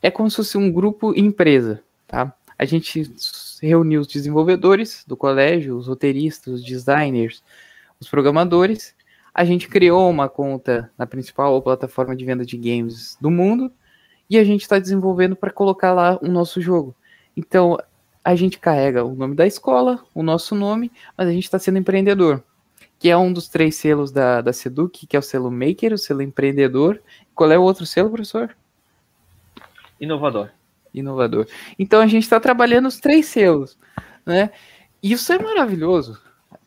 É 0.00 0.10
como 0.10 0.30
se 0.30 0.36
fosse 0.36 0.56
um 0.56 0.70
grupo 0.70 1.12
empresa, 1.16 1.82
tá? 2.06 2.32
A 2.58 2.64
gente 2.64 3.12
reuniu 3.60 4.00
os 4.00 4.06
desenvolvedores 4.06 5.04
do 5.06 5.16
colégio, 5.16 5.76
os 5.76 5.88
roteiristas, 5.88 6.54
os 6.54 6.64
designers, 6.64 7.42
os 8.00 8.08
programadores. 8.08 8.94
A 9.34 9.44
gente 9.44 9.68
criou 9.68 10.08
uma 10.10 10.28
conta 10.28 10.90
na 10.96 11.06
principal 11.06 11.60
plataforma 11.62 12.14
de 12.14 12.24
venda 12.24 12.44
de 12.44 12.56
games 12.56 13.16
do 13.20 13.30
mundo 13.30 13.72
e 14.28 14.38
a 14.38 14.44
gente 14.44 14.62
está 14.62 14.78
desenvolvendo 14.78 15.34
para 15.34 15.50
colocar 15.50 15.92
lá 15.92 16.18
o 16.22 16.28
nosso 16.28 16.60
jogo. 16.60 16.94
Então, 17.36 17.78
a 18.24 18.36
gente 18.36 18.58
carrega 18.58 19.04
o 19.04 19.14
nome 19.14 19.34
da 19.34 19.46
escola, 19.46 20.04
o 20.14 20.22
nosso 20.22 20.54
nome, 20.54 20.92
mas 21.16 21.28
a 21.28 21.32
gente 21.32 21.44
está 21.44 21.58
sendo 21.58 21.78
empreendedor 21.78 22.44
que 23.02 23.10
é 23.10 23.16
um 23.16 23.32
dos 23.32 23.48
três 23.48 23.74
selos 23.74 24.12
da, 24.12 24.40
da 24.40 24.52
Seduc, 24.52 25.08
que 25.08 25.16
é 25.16 25.18
o 25.18 25.22
selo 25.22 25.50
Maker, 25.50 25.92
o 25.92 25.98
selo 25.98 26.22
Empreendedor. 26.22 27.02
Qual 27.34 27.50
é 27.50 27.58
o 27.58 27.62
outro 27.62 27.84
selo, 27.84 28.08
professor? 28.08 28.56
Inovador. 30.00 30.50
Inovador. 30.94 31.48
Então 31.76 32.00
a 32.00 32.06
gente 32.06 32.22
está 32.22 32.38
trabalhando 32.38 32.86
os 32.86 33.00
três 33.00 33.26
selos, 33.26 33.76
né? 34.24 34.52
Isso 35.02 35.32
é 35.32 35.38
maravilhoso. 35.42 36.16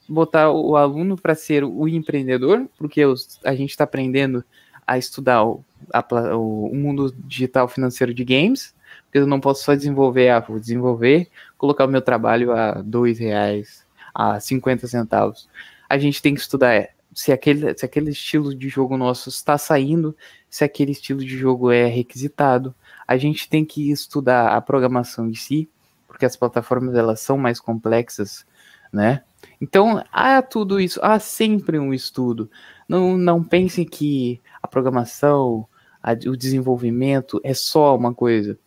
Botar 0.09 0.51
o 0.51 0.75
aluno 0.75 1.15
para 1.15 1.35
ser 1.35 1.63
o 1.63 1.87
empreendedor, 1.87 2.67
porque 2.77 3.05
os, 3.05 3.39
a 3.45 3.55
gente 3.55 3.69
está 3.69 3.85
aprendendo 3.85 4.43
a 4.85 4.97
estudar 4.97 5.45
o, 5.45 5.63
a, 5.93 6.03
o, 6.35 6.75
mundo 6.75 7.15
digital 7.17 7.69
financeiro 7.69 8.13
de 8.13 8.25
games, 8.25 8.75
porque 9.05 9.19
eu 9.19 9.25
não 9.25 9.39
posso 9.39 9.63
só 9.63 9.73
desenvolver, 9.73 10.31
ah, 10.31 10.41
vou 10.41 10.59
desenvolver, 10.59 11.29
colocar 11.57 11.85
o 11.85 11.89
meu 11.89 12.01
trabalho 12.01 12.51
a 12.51 12.81
dois 12.81 13.19
reais, 13.19 13.85
a 14.13 14.37
50 14.37 14.85
centavos 14.85 15.47
a 15.89 15.97
gente 15.97 16.21
tem 16.21 16.33
que 16.33 16.41
estudar 16.41 16.73
é, 16.73 16.95
se 17.13 17.31
aquele, 17.31 17.77
se 17.77 17.85
aquele 17.85 18.11
estilo 18.11 18.53
de 18.53 18.67
jogo 18.67 18.97
nosso 18.97 19.29
está 19.29 19.57
saindo, 19.57 20.15
se 20.49 20.63
aquele 20.63 20.91
estilo 20.91 21.21
de 21.21 21.37
jogo 21.37 21.71
é 21.71 21.85
requisitado. 21.85 22.75
A 23.07 23.17
gente 23.17 23.49
tem 23.49 23.63
que 23.63 23.89
estudar 23.89 24.49
a 24.49 24.61
programação 24.61 25.29
em 25.29 25.33
si, 25.33 25.69
porque 26.07 26.25
as 26.25 26.35
plataformas 26.35 26.95
elas 26.95 27.21
são 27.21 27.37
mais 27.37 27.59
complexas, 27.59 28.45
né? 28.91 29.23
Então, 29.61 30.03
há 30.11 30.41
tudo 30.41 30.79
isso, 30.79 30.99
há 31.01 31.17
sempre 31.19 31.79
um 31.79 31.93
estudo. 31.93 32.49
Não, 32.87 33.17
não 33.17 33.43
pensem 33.43 33.85
que 33.85 34.41
a 34.61 34.67
programação, 34.67 35.65
a, 36.03 36.11
o 36.11 36.35
desenvolvimento 36.35 37.39
é 37.43 37.53
só 37.53 37.95
uma 37.95 38.13
coisa. 38.13 38.59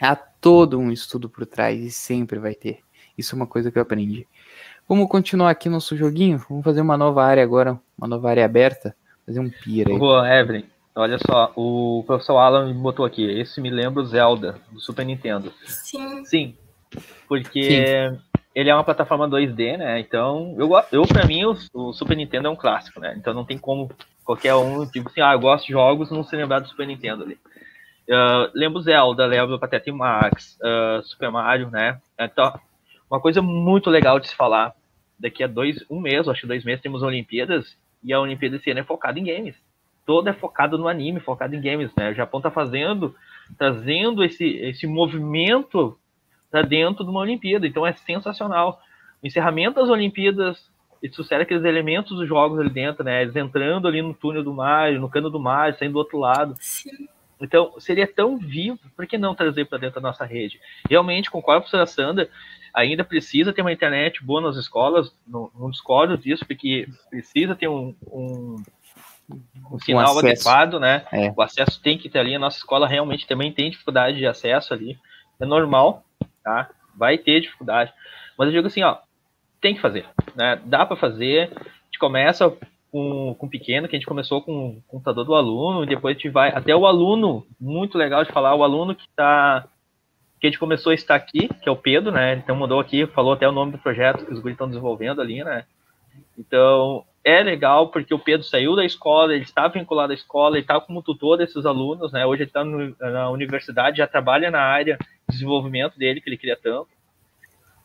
Há 0.00 0.16
todo 0.16 0.78
um 0.78 0.90
estudo 0.90 1.28
por 1.28 1.44
trás 1.44 1.82
e 1.82 1.90
sempre 1.90 2.38
vai 2.38 2.54
ter. 2.54 2.80
Isso 3.18 3.34
é 3.34 3.36
uma 3.36 3.46
coisa 3.46 3.70
que 3.70 3.78
eu 3.78 3.82
aprendi. 3.82 4.26
Vamos 4.88 5.08
continuar 5.08 5.50
aqui 5.50 5.68
nosso 5.68 5.96
joguinho? 5.96 6.38
Vamos 6.48 6.64
fazer 6.64 6.80
uma 6.80 6.96
nova 6.96 7.24
área 7.24 7.42
agora, 7.42 7.76
uma 7.98 8.06
nova 8.06 8.30
área 8.30 8.44
aberta. 8.44 8.94
Fazer 9.26 9.40
um 9.40 9.50
pier 9.50 9.88
aí. 9.88 9.98
Boa, 9.98 10.32
Evelyn. 10.32 10.64
Olha 10.94 11.18
só, 11.26 11.52
o 11.56 12.04
professor 12.06 12.38
Alan 12.38 12.68
me 12.68 12.74
botou 12.74 13.04
aqui. 13.04 13.24
Esse 13.24 13.60
me 13.60 13.68
lembra 13.68 14.00
o 14.00 14.06
Zelda, 14.06 14.60
do 14.70 14.80
Super 14.80 15.04
Nintendo. 15.04 15.52
Sim. 15.64 16.24
Sim, 16.24 16.56
porque 17.28 17.62
Sim. 17.64 18.20
ele 18.54 18.70
é 18.70 18.74
uma 18.74 18.84
plataforma 18.84 19.28
2D, 19.28 19.76
né? 19.76 19.98
Então, 19.98 20.54
eu, 20.56 20.70
eu 20.92 21.02
pra 21.02 21.26
mim, 21.26 21.44
o, 21.44 21.56
o, 21.74 21.92
Super 21.92 22.16
Nintendo 22.16 22.46
é 22.46 22.50
um 22.50 22.56
clássico, 22.56 23.00
né? 23.00 23.14
Então 23.18 23.34
não 23.34 23.44
tem 23.44 23.58
como 23.58 23.90
qualquer 24.24 24.54
um, 24.54 24.86
tipo 24.86 25.08
assim, 25.08 25.20
ah, 25.20 25.32
eu 25.32 25.40
gosto 25.40 25.66
de 25.66 25.72
jogos, 25.72 26.12
não 26.12 26.22
se 26.22 26.36
lembrar 26.36 26.60
do 26.60 26.68
Super 26.68 26.86
Nintendo 26.86 27.24
ali. 27.24 27.36
Uh, 28.08 28.48
lembro 28.54 28.80
Zelda, 28.80 29.26
lembro 29.26 29.58
Pateta 29.58 29.92
Max, 29.92 30.56
uh, 30.62 31.02
Super 31.02 31.30
Mario, 31.32 31.70
né? 31.70 31.98
Então, 32.18 32.56
uma 33.10 33.20
coisa 33.20 33.40
muito 33.40 33.90
legal 33.90 34.18
de 34.18 34.28
se 34.28 34.36
falar, 34.36 34.74
daqui 35.18 35.42
a 35.42 35.46
dois, 35.46 35.84
um 35.90 36.00
mês, 36.00 36.28
acho 36.28 36.42
que 36.42 36.46
dois 36.46 36.64
meses, 36.64 36.82
temos 36.82 37.02
Olimpíadas, 37.02 37.76
e 38.02 38.12
a 38.12 38.20
Olimpíada 38.20 38.56
esse 38.56 38.70
ano 38.70 38.80
é 38.80 38.84
focada 38.84 39.18
em 39.18 39.24
games. 39.24 39.54
Toda 40.04 40.30
é 40.30 40.32
focada 40.32 40.76
no 40.76 40.86
anime, 40.86 41.18
focada 41.20 41.56
em 41.56 41.60
games, 41.60 41.90
né? 41.96 42.10
O 42.10 42.14
Japão 42.14 42.40
tá 42.40 42.50
fazendo, 42.50 43.14
trazendo 43.58 44.22
esse, 44.22 44.44
esse 44.44 44.86
movimento 44.86 45.98
para 46.50 46.62
dentro 46.62 47.04
de 47.04 47.10
uma 47.10 47.20
Olimpíada, 47.20 47.66
então 47.66 47.86
é 47.86 47.92
sensacional. 47.92 48.80
O 49.22 49.26
encerramento 49.26 49.80
das 49.80 49.88
Olimpíadas, 49.88 50.70
e 51.02 51.08
sucede 51.08 51.42
aqueles 51.42 51.64
elementos 51.64 52.16
dos 52.16 52.28
jogos 52.28 52.58
ali 52.58 52.70
dentro, 52.70 53.04
né? 53.04 53.22
Eles 53.22 53.34
entrando 53.34 53.88
ali 53.88 54.00
no 54.00 54.14
túnel 54.14 54.44
do 54.44 54.52
Mario, 54.52 55.00
no 55.00 55.08
cano 55.08 55.30
do 55.30 55.40
Mario, 55.40 55.76
saindo 55.78 55.94
do 55.94 55.98
outro 55.98 56.18
lado. 56.18 56.56
Sim. 56.60 57.08
Então, 57.40 57.74
seria 57.78 58.06
tão 58.06 58.38
vivo, 58.38 58.78
por 58.96 59.06
que 59.06 59.18
não 59.18 59.34
trazer 59.34 59.66
para 59.66 59.78
dentro 59.78 60.00
da 60.00 60.08
nossa 60.08 60.24
rede? 60.24 60.60
Realmente, 60.88 61.30
concordo 61.30 61.60
com 61.60 61.66
a 61.66 61.70
professora 61.70 61.86
Sandra, 61.86 62.30
ainda 62.72 63.04
precisa 63.04 63.52
ter 63.52 63.60
uma 63.60 63.72
internet 63.72 64.24
boa 64.24 64.40
nas 64.40 64.56
escolas, 64.56 65.12
não, 65.26 65.50
não 65.58 65.70
discordo 65.70 66.16
disso, 66.16 66.44
porque 66.46 66.88
precisa 67.10 67.54
ter 67.54 67.68
um, 67.68 67.94
um, 68.06 68.56
um 69.70 69.78
sinal 69.78 70.14
um 70.14 70.18
adequado, 70.18 70.80
né? 70.80 71.06
É. 71.12 71.32
O 71.36 71.42
acesso 71.42 71.80
tem 71.80 71.98
que 71.98 72.08
ter 72.08 72.20
ali, 72.20 72.34
a 72.34 72.38
nossa 72.38 72.58
escola 72.58 72.88
realmente 72.88 73.26
também 73.26 73.52
tem 73.52 73.70
dificuldade 73.70 74.16
de 74.16 74.26
acesso 74.26 74.72
ali, 74.72 74.98
é 75.38 75.44
normal, 75.44 76.04
tá? 76.42 76.70
Vai 76.94 77.18
ter 77.18 77.40
dificuldade, 77.40 77.92
mas 78.38 78.48
eu 78.48 78.52
digo 78.52 78.66
assim, 78.66 78.82
ó, 78.82 78.98
tem 79.60 79.74
que 79.74 79.80
fazer, 79.80 80.06
né? 80.34 80.60
Dá 80.64 80.86
para 80.86 80.96
fazer, 80.96 81.50
a 81.54 81.84
gente 81.84 81.98
começa 81.98 82.56
com, 82.96 83.34
com 83.34 83.46
pequeno, 83.46 83.86
que 83.86 83.94
a 83.94 83.98
gente 83.98 84.06
começou 84.06 84.40
com 84.40 84.68
o 84.68 84.82
computador 84.88 85.22
do 85.22 85.34
aluno, 85.34 85.84
e 85.84 85.86
depois 85.86 86.16
a 86.16 86.18
gente 86.18 86.30
vai 86.30 86.48
até 86.48 86.74
o 86.74 86.86
aluno, 86.86 87.46
muito 87.60 87.98
legal 87.98 88.24
de 88.24 88.32
falar, 88.32 88.54
o 88.54 88.64
aluno 88.64 88.94
que 88.94 89.02
está 89.02 89.68
que 90.40 90.46
a 90.46 90.50
gente 90.50 90.58
começou 90.58 90.92
a 90.92 90.94
estar 90.94 91.14
aqui, 91.14 91.48
que 91.62 91.68
é 91.68 91.72
o 91.72 91.76
Pedro, 91.76 92.10
né? 92.10 92.34
Então 92.36 92.56
mandou 92.56 92.80
aqui, 92.80 93.06
falou 93.06 93.34
até 93.34 93.46
o 93.46 93.52
nome 93.52 93.72
do 93.72 93.78
projeto 93.78 94.24
que 94.24 94.32
os 94.32 94.40
guris 94.40 94.54
estão 94.54 94.68
desenvolvendo 94.68 95.20
ali, 95.20 95.44
né? 95.44 95.64
Então 96.38 97.04
é 97.22 97.42
legal 97.42 97.88
porque 97.88 98.14
o 98.14 98.18
Pedro 98.18 98.46
saiu 98.46 98.74
da 98.74 98.84
escola, 98.84 99.34
ele 99.34 99.44
está 99.44 99.68
vinculado 99.68 100.12
à 100.12 100.14
escola, 100.14 100.56
ele 100.56 100.64
está 100.64 100.80
como 100.80 101.02
tutor 101.02 101.36
desses 101.36 101.66
alunos, 101.66 102.12
né? 102.12 102.24
Hoje 102.24 102.44
ele 102.44 102.50
está 102.50 102.64
na 102.64 103.28
universidade, 103.28 103.98
já 103.98 104.06
trabalha 104.06 104.50
na 104.50 104.60
área 104.60 104.96
de 105.28 105.34
desenvolvimento 105.34 105.98
dele 105.98 106.20
que 106.20 106.30
ele 106.30 106.38
queria 106.38 106.56
tanto. 106.56 106.88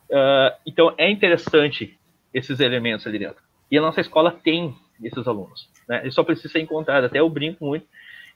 Uh, 0.09 0.55
então 0.65 0.93
é 0.97 1.09
interessante 1.09 1.97
esses 2.33 2.61
elementos 2.61 3.05
ali 3.07 3.19
dentro. 3.19 3.41
E 3.69 3.77
a 3.77 3.81
nossa 3.81 4.01
escola 4.01 4.31
tem 4.31 4.75
esses 5.03 5.27
alunos, 5.27 5.69
né? 5.87 6.01
Ele 6.01 6.11
só 6.11 6.23
precisa 6.23 6.49
ser 6.49 6.59
encontrado. 6.59 7.05
Até 7.05 7.19
eu 7.19 7.29
brinco 7.29 7.65
muito 7.65 7.85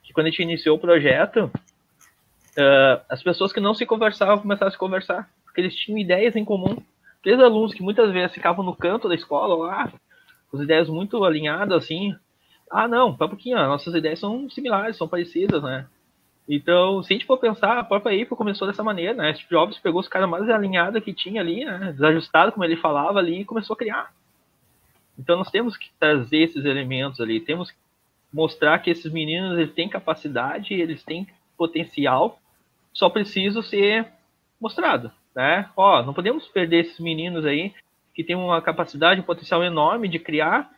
que 0.03 0.13
quando 0.13 0.27
a 0.27 0.29
gente 0.29 0.43
iniciou 0.43 0.77
o 0.77 0.79
projeto, 0.79 1.51
uh, 2.57 3.01
as 3.09 3.23
pessoas 3.23 3.51
que 3.51 3.59
não 3.59 3.73
se 3.73 3.85
conversavam 3.85 4.39
começaram 4.39 4.67
a 4.67 4.71
se 4.71 4.77
conversar, 4.77 5.29
porque 5.43 5.61
eles 5.61 5.75
tinham 5.75 5.97
ideias 5.97 6.35
em 6.35 6.45
comum. 6.45 6.77
Três 7.23 7.39
alunos 7.39 7.73
que 7.73 7.81
muitas 7.81 8.11
vezes 8.11 8.33
ficavam 8.33 8.63
no 8.63 8.75
canto 8.75 9.09
da 9.09 9.15
escola 9.15 9.55
lá, 9.55 9.91
com 10.49 10.57
as 10.57 10.63
ideias 10.63 10.87
muito 10.87 11.23
alinhadas, 11.23 11.83
assim. 11.83 12.15
Ah, 12.69 12.87
não, 12.87 13.15
para 13.15 13.25
um 13.25 13.29
pouquinho, 13.29 13.57
nossas 13.57 13.93
ideias 13.95 14.19
são 14.19 14.49
similares, 14.49 14.97
são 14.97 15.07
parecidas, 15.07 15.61
né? 15.63 15.87
Então, 16.47 17.01
se 17.01 17.11
a 17.11 17.15
gente 17.15 17.25
for 17.25 17.39
pensar, 17.39 17.79
a 17.79 17.83
própria 17.83 18.13
IPA 18.13 18.35
começou 18.35 18.67
dessa 18.67 18.83
maneira, 18.83 19.15
né? 19.15 19.33
Steve 19.33 19.49
Jobs 19.49 19.79
pegou 19.79 19.99
os 19.99 20.07
caras 20.07 20.29
mais 20.29 20.47
alinhados 20.47 21.03
que 21.03 21.13
tinha 21.13 21.41
ali, 21.41 21.65
né? 21.65 21.91
Desajustado, 21.93 22.51
como 22.51 22.63
ele 22.63 22.75
falava 22.75 23.17
ali, 23.17 23.41
e 23.41 23.45
começou 23.45 23.73
a 23.73 23.77
criar. 23.77 24.11
Então, 25.17 25.37
nós 25.37 25.49
temos 25.49 25.77
que 25.77 25.89
trazer 25.99 26.39
esses 26.39 26.65
elementos 26.65 27.19
ali, 27.19 27.39
temos 27.39 27.71
que 27.71 27.77
mostrar 28.31 28.79
que 28.79 28.89
esses 28.89 29.11
meninos 29.11 29.57
eles 29.57 29.73
têm 29.73 29.87
capacidade, 29.87 30.73
eles 30.73 31.03
têm 31.03 31.27
potencial, 31.57 32.39
só 32.93 33.09
preciso 33.09 33.63
ser 33.63 34.07
mostrado, 34.59 35.11
né? 35.33 35.69
Ó, 35.75 36.03
não 36.03 36.13
podemos 36.13 36.47
perder 36.47 36.85
esses 36.85 36.99
meninos 36.99 37.45
aí 37.45 37.73
que 38.13 38.23
têm 38.23 38.35
uma 38.35 38.61
capacidade, 38.61 39.21
um 39.21 39.23
potencial 39.23 39.63
enorme 39.63 40.07
de 40.07 40.19
criar, 40.19 40.71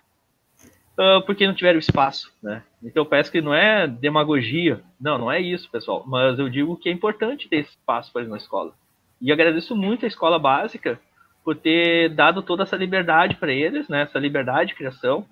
uh, 0.98 1.22
porque 1.26 1.48
não 1.48 1.54
tiveram 1.54 1.80
espaço, 1.80 2.32
né? 2.42 2.64
Então 2.84 3.06
parece 3.06 3.32
que 3.32 3.42
não 3.42 3.54
é 3.54 3.88
demagogia, 3.88 4.82
não, 5.00 5.18
não 5.18 5.32
é 5.32 5.40
isso, 5.40 5.70
pessoal. 5.70 6.04
Mas 6.06 6.38
eu 6.38 6.50
digo 6.50 6.78
que 6.78 6.90
é 6.90 6.92
importante 6.92 7.48
ter 7.48 7.62
espaço 7.62 8.12
para 8.12 8.22
eles 8.22 8.32
na 8.32 8.38
escola. 8.38 8.74
E 9.20 9.32
agradeço 9.32 9.76
muito 9.76 10.06
a 10.06 10.08
escola 10.08 10.38
básica 10.38 11.00
por 11.48 11.56
ter 11.56 12.10
dado 12.10 12.42
toda 12.42 12.64
essa 12.64 12.76
liberdade 12.76 13.38
para 13.38 13.54
eles, 13.54 13.88
né? 13.88 14.02
Essa 14.02 14.20
liberdade 14.20 14.72
de 14.72 14.76
criação. 14.76 15.26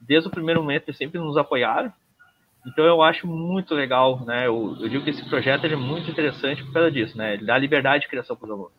Desde 0.00 0.26
o 0.26 0.32
primeiro 0.32 0.60
momento 0.60 0.88
eles 0.88 0.96
sempre 0.96 1.20
nos 1.20 1.36
apoiaram 1.36 1.92
então 2.66 2.84
eu 2.84 3.02
acho 3.02 3.26
muito 3.26 3.74
legal, 3.74 4.24
né? 4.24 4.46
Eu, 4.46 4.76
eu 4.80 4.88
digo 4.88 5.04
que 5.04 5.10
esse 5.10 5.24
projeto 5.28 5.64
é 5.64 5.76
muito 5.76 6.10
interessante 6.10 6.62
por 6.64 6.72
causa 6.72 6.90
disso, 6.90 7.16
né? 7.16 7.34
Ele 7.34 7.46
dá 7.46 7.56
liberdade 7.56 8.02
de 8.02 8.08
criação 8.08 8.36
para 8.36 8.46
os 8.46 8.50
alunos. 8.50 8.72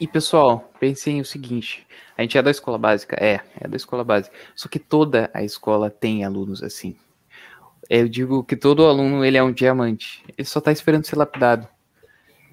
E 0.00 0.06
pessoal, 0.06 0.70
pensem 0.78 1.20
o 1.20 1.24
seguinte: 1.24 1.86
a 2.16 2.22
gente 2.22 2.38
é 2.38 2.42
da 2.42 2.50
escola 2.50 2.78
básica, 2.78 3.16
é, 3.20 3.40
é 3.60 3.66
da 3.66 3.76
escola 3.76 4.04
básica. 4.04 4.34
Só 4.54 4.68
que 4.68 4.78
toda 4.78 5.30
a 5.34 5.42
escola 5.42 5.90
tem 5.90 6.24
alunos 6.24 6.62
assim. 6.62 6.96
Eu 7.90 8.08
digo 8.08 8.44
que 8.44 8.56
todo 8.56 8.86
aluno 8.86 9.24
ele 9.24 9.36
é 9.36 9.42
um 9.42 9.52
diamante. 9.52 10.22
Ele 10.36 10.46
só 10.46 10.58
está 10.58 10.70
esperando 10.70 11.06
ser 11.06 11.16
lapidado. 11.16 11.66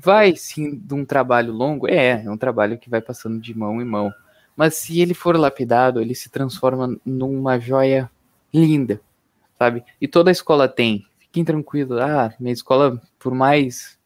Vai 0.06 0.36
sim 0.36 0.76
de 0.76 0.93
um 0.93 1.03
trabalho 1.03 1.51
longo, 1.51 1.88
é, 1.88 2.24
é 2.24 2.32
um 2.32 2.38
trabalho 2.38 2.78
que 2.78 2.89
vai 2.89 3.01
passando 3.01 3.39
de 3.39 3.58
mão 3.58 3.82
em 3.82 3.86
mão. 3.86 4.14
Mas 4.56 4.76
se 4.76 5.01
ele 5.01 5.14
for 5.14 5.36
lapidado, 5.36 5.99
ele 5.99 6.16
se 6.16 6.30
transforma 6.30 6.95
numa 7.03 7.60
joia 7.60 8.10
linda 8.53 9.01
sabe? 9.58 9.84
E 9.99 10.08
toda 10.08 10.32
escola 10.32 10.68
tem. 10.68 11.06
Fiquem 11.20 11.43
tranquilos. 11.43 11.99
Ah, 11.99 12.34
minha 12.39 12.53
escola, 12.53 13.01
por 13.20 13.34
mais. 13.34 13.97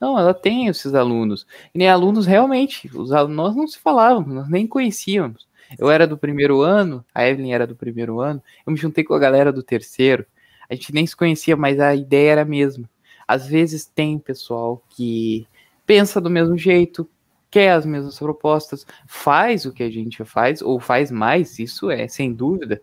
Não, 0.00 0.18
ela 0.18 0.34
tem 0.34 0.66
esses 0.66 0.94
alunos. 0.94 1.46
E 1.74 1.78
nem 1.78 1.88
alunos 1.88 2.26
realmente. 2.26 2.90
Os 2.94 3.12
alunos, 3.12 3.36
nós 3.36 3.56
não 3.56 3.66
se 3.66 3.78
falávamos, 3.78 4.34
nós 4.34 4.48
nem 4.48 4.66
conhecíamos. 4.66 5.46
Eu 5.78 5.90
era 5.90 6.06
do 6.06 6.16
primeiro 6.16 6.60
ano, 6.60 7.04
a 7.14 7.26
Evelyn 7.26 7.52
era 7.52 7.66
do 7.66 7.74
primeiro 7.74 8.20
ano, 8.20 8.40
eu 8.64 8.72
me 8.72 8.78
juntei 8.78 9.02
com 9.02 9.14
a 9.14 9.18
galera 9.18 9.52
do 9.52 9.64
terceiro. 9.64 10.24
A 10.70 10.74
gente 10.74 10.94
nem 10.94 11.04
se 11.04 11.16
conhecia, 11.16 11.56
mas 11.56 11.80
a 11.80 11.94
ideia 11.94 12.32
era 12.32 12.42
a 12.42 12.44
mesma. 12.44 12.88
Às 13.26 13.46
vezes 13.46 13.84
tem 13.86 14.18
pessoal 14.18 14.82
que 14.90 15.46
pensa 15.84 16.20
do 16.20 16.30
mesmo 16.30 16.56
jeito, 16.56 17.08
quer 17.50 17.72
as 17.72 17.86
mesmas 17.86 18.18
propostas, 18.18 18.86
faz 19.06 19.64
o 19.64 19.72
que 19.72 19.82
a 19.82 19.90
gente 19.90 20.24
faz, 20.24 20.60
ou 20.60 20.80
faz 20.80 21.10
mais, 21.10 21.58
isso 21.58 21.90
é, 21.90 22.08
sem 22.08 22.32
dúvida, 22.32 22.80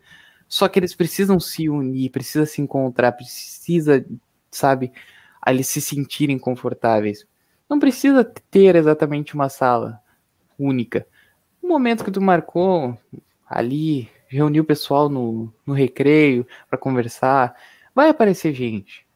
só 0.48 0.68
que 0.68 0.78
eles 0.78 0.94
precisam 0.94 1.38
se 1.40 1.68
unir, 1.68 2.10
precisa 2.10 2.46
se 2.46 2.60
encontrar, 2.60 3.12
precisa, 3.12 4.04
sabe, 4.50 4.92
eles 5.46 5.66
se 5.68 5.80
sentirem 5.80 6.38
confortáveis. 6.38 7.26
Não 7.68 7.78
precisa 7.78 8.24
ter 8.24 8.76
exatamente 8.76 9.34
uma 9.34 9.48
sala 9.48 10.00
única. 10.58 11.06
O 11.62 11.68
momento 11.68 12.04
que 12.04 12.10
tu 12.10 12.20
marcou 12.20 12.96
ali, 13.48 14.08
reuniu 14.28 14.62
o 14.62 14.66
pessoal 14.66 15.08
no, 15.08 15.52
no 15.66 15.74
recreio 15.74 16.46
para 16.68 16.78
conversar, 16.78 17.54
vai 17.94 18.08
aparecer 18.08 18.52
gente. 18.52 19.06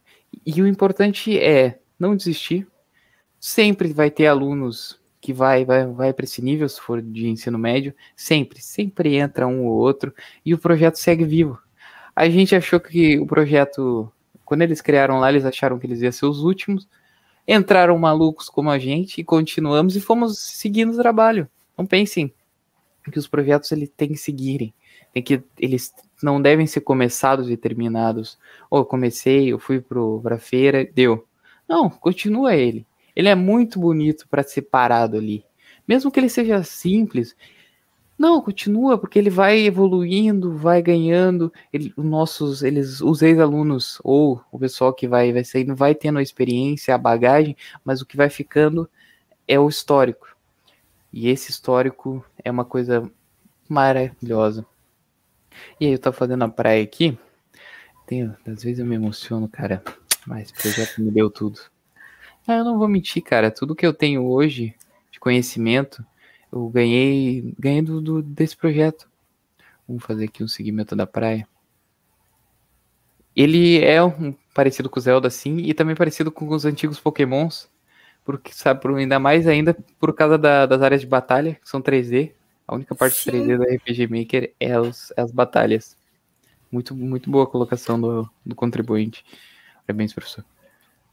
E 0.44 0.60
o 0.62 0.66
importante 0.66 1.38
é 1.38 1.78
não 1.98 2.16
desistir. 2.16 2.66
Sempre 3.40 3.92
vai 3.92 4.10
ter 4.10 4.26
alunos 4.26 4.98
que 5.20 5.32
vai, 5.32 5.64
vai, 5.64 5.86
vai 5.86 6.12
para 6.12 6.24
esse 6.24 6.40
nível, 6.40 6.68
se 6.68 6.80
for 6.80 7.02
de 7.02 7.28
ensino 7.28 7.58
médio, 7.58 7.94
sempre, 8.16 8.60
sempre 8.60 9.16
entra 9.16 9.46
um 9.46 9.66
ou 9.66 9.76
outro 9.76 10.14
e 10.44 10.54
o 10.54 10.58
projeto 10.58 10.96
segue 10.96 11.24
vivo. 11.24 11.58
A 12.14 12.28
gente 12.28 12.54
achou 12.54 12.80
que 12.80 13.18
o 13.18 13.26
projeto, 13.26 14.10
quando 14.44 14.62
eles 14.62 14.80
criaram 14.80 15.18
lá, 15.18 15.28
eles 15.28 15.44
acharam 15.44 15.78
que 15.78 15.86
eles 15.86 16.00
iam 16.02 16.12
ser 16.12 16.26
os 16.26 16.40
últimos, 16.40 16.88
entraram 17.46 17.98
malucos 17.98 18.48
como 18.48 18.70
a 18.70 18.78
gente 18.78 19.20
e 19.20 19.24
continuamos 19.24 19.96
e 19.96 20.00
fomos 20.00 20.38
seguindo 20.38 20.92
o 20.92 20.98
trabalho. 20.98 21.48
Não 21.76 21.86
pensem 21.86 22.32
que 23.10 23.18
os 23.18 23.26
projetos 23.26 23.72
ele 23.72 23.86
tem 23.86 24.08
que 24.08 24.18
seguirem, 24.18 24.74
tem 25.12 25.22
que 25.22 25.42
eles 25.58 25.92
não 26.22 26.40
devem 26.40 26.66
ser 26.66 26.80
começados 26.80 27.50
e 27.50 27.56
terminados. 27.56 28.38
Ou 28.70 28.80
oh, 28.80 28.84
comecei, 28.84 29.52
eu 29.52 29.58
fui 29.58 29.80
para 29.80 30.34
a 30.34 30.38
feira, 30.38 30.88
deu. 30.94 31.26
Não, 31.68 31.88
continua 31.88 32.56
ele. 32.56 32.86
Ele 33.14 33.28
é 33.28 33.34
muito 33.34 33.78
bonito 33.78 34.26
para 34.28 34.42
ser 34.42 34.62
parado 34.62 35.16
ali. 35.16 35.44
Mesmo 35.86 36.10
que 36.10 36.20
ele 36.20 36.28
seja 36.28 36.62
simples, 36.62 37.34
não, 38.18 38.42
continua, 38.42 38.98
porque 38.98 39.16
ele 39.18 39.30
vai 39.30 39.60
evoluindo, 39.60 40.56
vai 40.56 40.82
ganhando. 40.82 41.52
Ele, 41.72 41.92
os 41.96 42.04
nossos, 42.04 42.62
eles, 42.64 43.00
os 43.00 43.22
ex-alunos 43.22 44.00
ou 44.02 44.42
o 44.50 44.58
pessoal 44.58 44.92
que 44.92 45.06
vai, 45.06 45.32
vai 45.32 45.44
saindo, 45.44 45.74
vai 45.76 45.94
tendo 45.94 46.18
a 46.18 46.22
experiência, 46.22 46.94
a 46.94 46.98
bagagem, 46.98 47.56
mas 47.84 48.00
o 48.02 48.06
que 48.06 48.16
vai 48.16 48.28
ficando 48.28 48.90
é 49.46 49.58
o 49.58 49.68
histórico. 49.68 50.36
E 51.12 51.28
esse 51.28 51.50
histórico 51.50 52.24
é 52.44 52.50
uma 52.50 52.64
coisa 52.64 53.08
maravilhosa. 53.68 54.66
E 55.80 55.86
aí 55.86 55.92
eu 55.92 55.98
tava 55.98 56.16
fazendo 56.16 56.44
a 56.44 56.48
praia 56.48 56.82
aqui. 56.82 57.18
Tenho, 58.06 58.36
às 58.46 58.62
vezes 58.62 58.78
eu 58.78 58.86
me 58.86 58.94
emociono, 58.94 59.48
cara. 59.48 59.82
Mas 60.26 60.50
o 60.50 60.54
projeto 60.54 61.00
me 61.02 61.10
deu 61.10 61.30
tudo. 61.30 61.60
Ah, 62.46 62.56
eu 62.56 62.64
não 62.64 62.78
vou 62.78 62.88
mentir, 62.88 63.22
cara. 63.22 63.50
Tudo 63.50 63.74
que 63.74 63.86
eu 63.86 63.92
tenho 63.92 64.26
hoje 64.26 64.74
de 65.10 65.20
conhecimento, 65.20 66.04
eu 66.52 66.68
ganhei, 66.68 67.54
ganhei 67.58 67.82
do, 67.82 68.00
do, 68.00 68.22
desse 68.22 68.56
projeto. 68.56 69.08
Vamos 69.86 70.04
fazer 70.04 70.24
aqui 70.24 70.42
um 70.42 70.48
segmento 70.48 70.96
da 70.96 71.06
praia. 71.06 71.46
Ele 73.36 73.84
é 73.84 74.02
um 74.02 74.34
parecido 74.54 74.90
com 74.90 74.98
o 74.98 75.02
Zelda, 75.02 75.30
sim, 75.30 75.58
e 75.58 75.72
também 75.72 75.94
parecido 75.94 76.32
com 76.32 76.48
os 76.48 76.64
antigos 76.64 76.98
Pokémons. 76.98 77.68
Porque, 78.24 78.52
sabe, 78.52 78.80
por, 78.80 78.94
ainda 78.96 79.18
mais 79.18 79.46
ainda 79.46 79.76
por 79.98 80.14
causa 80.14 80.36
da, 80.36 80.66
das 80.66 80.82
áreas 80.82 81.00
de 81.00 81.06
batalha, 81.06 81.54
que 81.54 81.68
são 81.68 81.80
3D. 81.80 82.32
A 82.68 82.74
única 82.74 82.94
parte 82.94 83.16
sim. 83.16 83.30
3D 83.30 83.56
da 83.56 83.64
RPG 83.64 84.06
Maker 84.06 84.52
é, 84.60 84.78
os, 84.78 85.10
é 85.16 85.22
as 85.22 85.32
batalhas. 85.32 85.96
Muito, 86.70 86.94
muito 86.94 87.30
boa 87.30 87.44
a 87.44 87.46
colocação 87.46 87.98
do, 87.98 88.28
do 88.44 88.54
contribuinte. 88.54 89.24
Parabéns, 89.86 90.12
professor. 90.12 90.44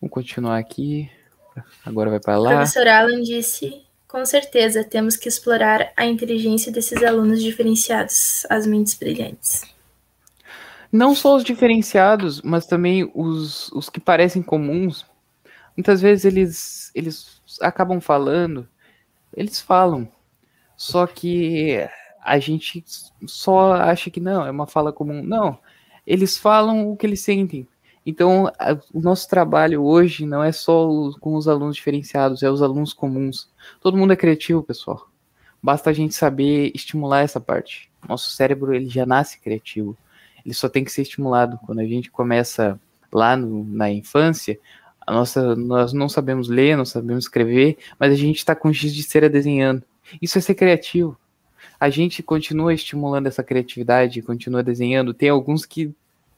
Vamos 0.02 0.14
continuar 0.14 0.58
aqui. 0.58 1.10
Agora 1.86 2.10
vai 2.10 2.20
para 2.20 2.38
lá. 2.38 2.50
O 2.50 2.56
professor 2.58 2.86
Alan 2.90 3.22
disse: 3.22 3.86
com 4.06 4.26
certeza 4.26 4.84
temos 4.84 5.16
que 5.16 5.30
explorar 5.30 5.94
a 5.96 6.06
inteligência 6.06 6.74
desses 6.74 7.02
alunos 7.02 7.42
diferenciados, 7.42 8.46
as 8.50 8.68
mentes 8.68 8.94
brilhantes. 8.94 9.64
Não 10.92 11.16
só 11.16 11.38
os 11.38 11.44
diferenciados, 11.44 12.42
mas 12.42 12.66
também 12.66 13.10
os, 13.16 13.72
os 13.72 13.90
que 13.90 14.00
parecem 14.00 14.42
comuns. 14.42 15.06
Muitas 15.76 16.02
vezes 16.02 16.26
eles, 16.26 16.92
eles 16.94 17.42
acabam 17.62 18.02
falando, 18.02 18.68
eles 19.34 19.60
falam, 19.60 20.10
só 20.78 21.08
que 21.08 21.88
a 22.22 22.40
gente 22.40 22.84
só 23.28 23.74
acha 23.74 24.10
que 24.10 24.20
não, 24.20 24.46
é 24.46 24.52
uma 24.52 24.68
fala 24.68 24.92
comum. 24.92 25.22
Não, 25.24 25.58
eles 26.06 26.38
falam 26.38 26.92
o 26.92 26.98
que 26.98 27.06
eles 27.06 27.22
sentem. 27.22 27.68
Então, 28.06 28.48
a, 28.60 28.74
o 28.94 29.02
nosso 29.02 29.28
trabalho 29.28 29.84
hoje 29.84 30.26
não 30.26 30.44
é 30.44 30.52
só 30.52 30.88
o, 30.88 31.18
com 31.20 31.36
os 31.36 31.48
alunos 31.48 31.76
diferenciados, 31.76 32.44
é 32.44 32.50
os 32.50 32.62
alunos 32.62 32.94
comuns. 32.94 33.50
Todo 33.82 33.98
mundo 33.98 34.14
é 34.14 34.16
criativo, 34.16 34.62
pessoal. 34.62 35.08
Basta 35.62 35.90
a 35.90 35.94
gente 35.94 36.14
saber 36.14 36.72
estimular 36.76 37.22
essa 37.22 37.40
parte. 37.40 37.90
Nosso 38.08 38.32
cérebro 38.32 38.74
ele 38.74 38.88
já 38.88 39.06
nasce 39.06 39.40
criativo. 39.40 39.98
Ele 40.46 40.54
só 40.54 40.70
tem 40.70 40.84
que 40.84 40.92
ser 40.92 41.02
estimulado. 41.02 41.60
Quando 41.66 41.80
a 41.80 41.86
gente 41.86 42.12
começa 42.12 42.80
lá 43.12 43.36
no, 43.36 43.64
na 43.64 43.90
infância, 43.90 44.60
a 45.06 45.12
nossa, 45.12 45.56
nós 45.56 45.92
não 45.92 46.08
sabemos 46.08 46.48
ler, 46.48 46.78
não 46.78 46.86
sabemos 46.86 47.26
escrever, 47.26 47.78
mas 48.00 48.14
a 48.14 48.16
gente 48.16 48.38
está 48.38 48.56
com 48.56 48.72
giz 48.72 48.94
de 48.94 49.02
cera 49.02 49.28
desenhando. 49.28 49.84
Isso 50.22 50.38
é 50.38 50.42
ser 50.42 50.56
criativo. 50.56 51.18
A 51.80 51.90
gente 51.90 52.24
continua 52.24 52.74
estimulando 52.74 53.28
essa 53.28 53.44
criatividade, 53.44 54.22
continua 54.22 54.64
desenhando. 54.64 55.14
Tem 55.14 55.30
alguns 55.30 55.66
que 55.66 55.94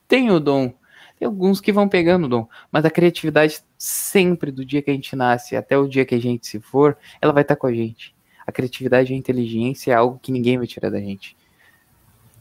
têm 0.08 0.32
o 0.32 0.40
dom, 0.40 0.74
tem 1.20 1.26
alguns 1.26 1.60
que 1.60 1.72
vão 1.72 1.88
pegando 1.88 2.26
o 2.26 2.30
dom, 2.30 2.48
mas 2.72 2.86
a 2.86 2.90
criatividade 2.90 3.62
sempre, 3.78 4.52
do 4.52 4.64
dia 4.64 4.82
que 4.82 4.92
a 4.92 4.94
gente 4.94 5.16
nasce 5.16 5.56
até 5.56 5.78
o 5.78 5.88
dia 5.88 6.06
que 6.06 6.16
a 6.16 6.22
gente 6.22 6.48
se 6.48 6.60
for, 6.60 6.98
ela 7.22 7.34
vai 7.34 7.42
estar 7.42 7.56
com 7.56 7.68
a 7.68 7.74
gente. 7.74 8.16
A 8.46 8.52
criatividade 8.52 9.12
e 9.12 9.16
a 9.16 9.18
inteligência 9.18 9.92
é 9.92 9.96
algo 9.96 10.20
que 10.20 10.32
ninguém 10.32 10.58
vai 10.58 10.68
tirar 10.68 10.90
da 10.90 11.00
gente. 11.00 11.36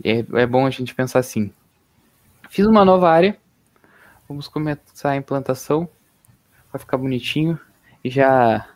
É, 0.04 0.18
é 0.40 0.46
bom 0.46 0.66
a 0.66 0.70
gente 0.70 0.94
pensar 0.94 1.18
assim. 1.18 1.50
Fiz 2.48 2.66
uma 2.66 2.84
nova 2.84 3.10
área, 3.10 3.36
vamos 4.28 4.46
começar 4.46 5.10
a 5.10 5.16
implantação, 5.16 5.88
vai 6.72 6.78
ficar 6.78 6.96
bonitinho 6.96 7.58
e 8.04 8.10
já. 8.10 8.68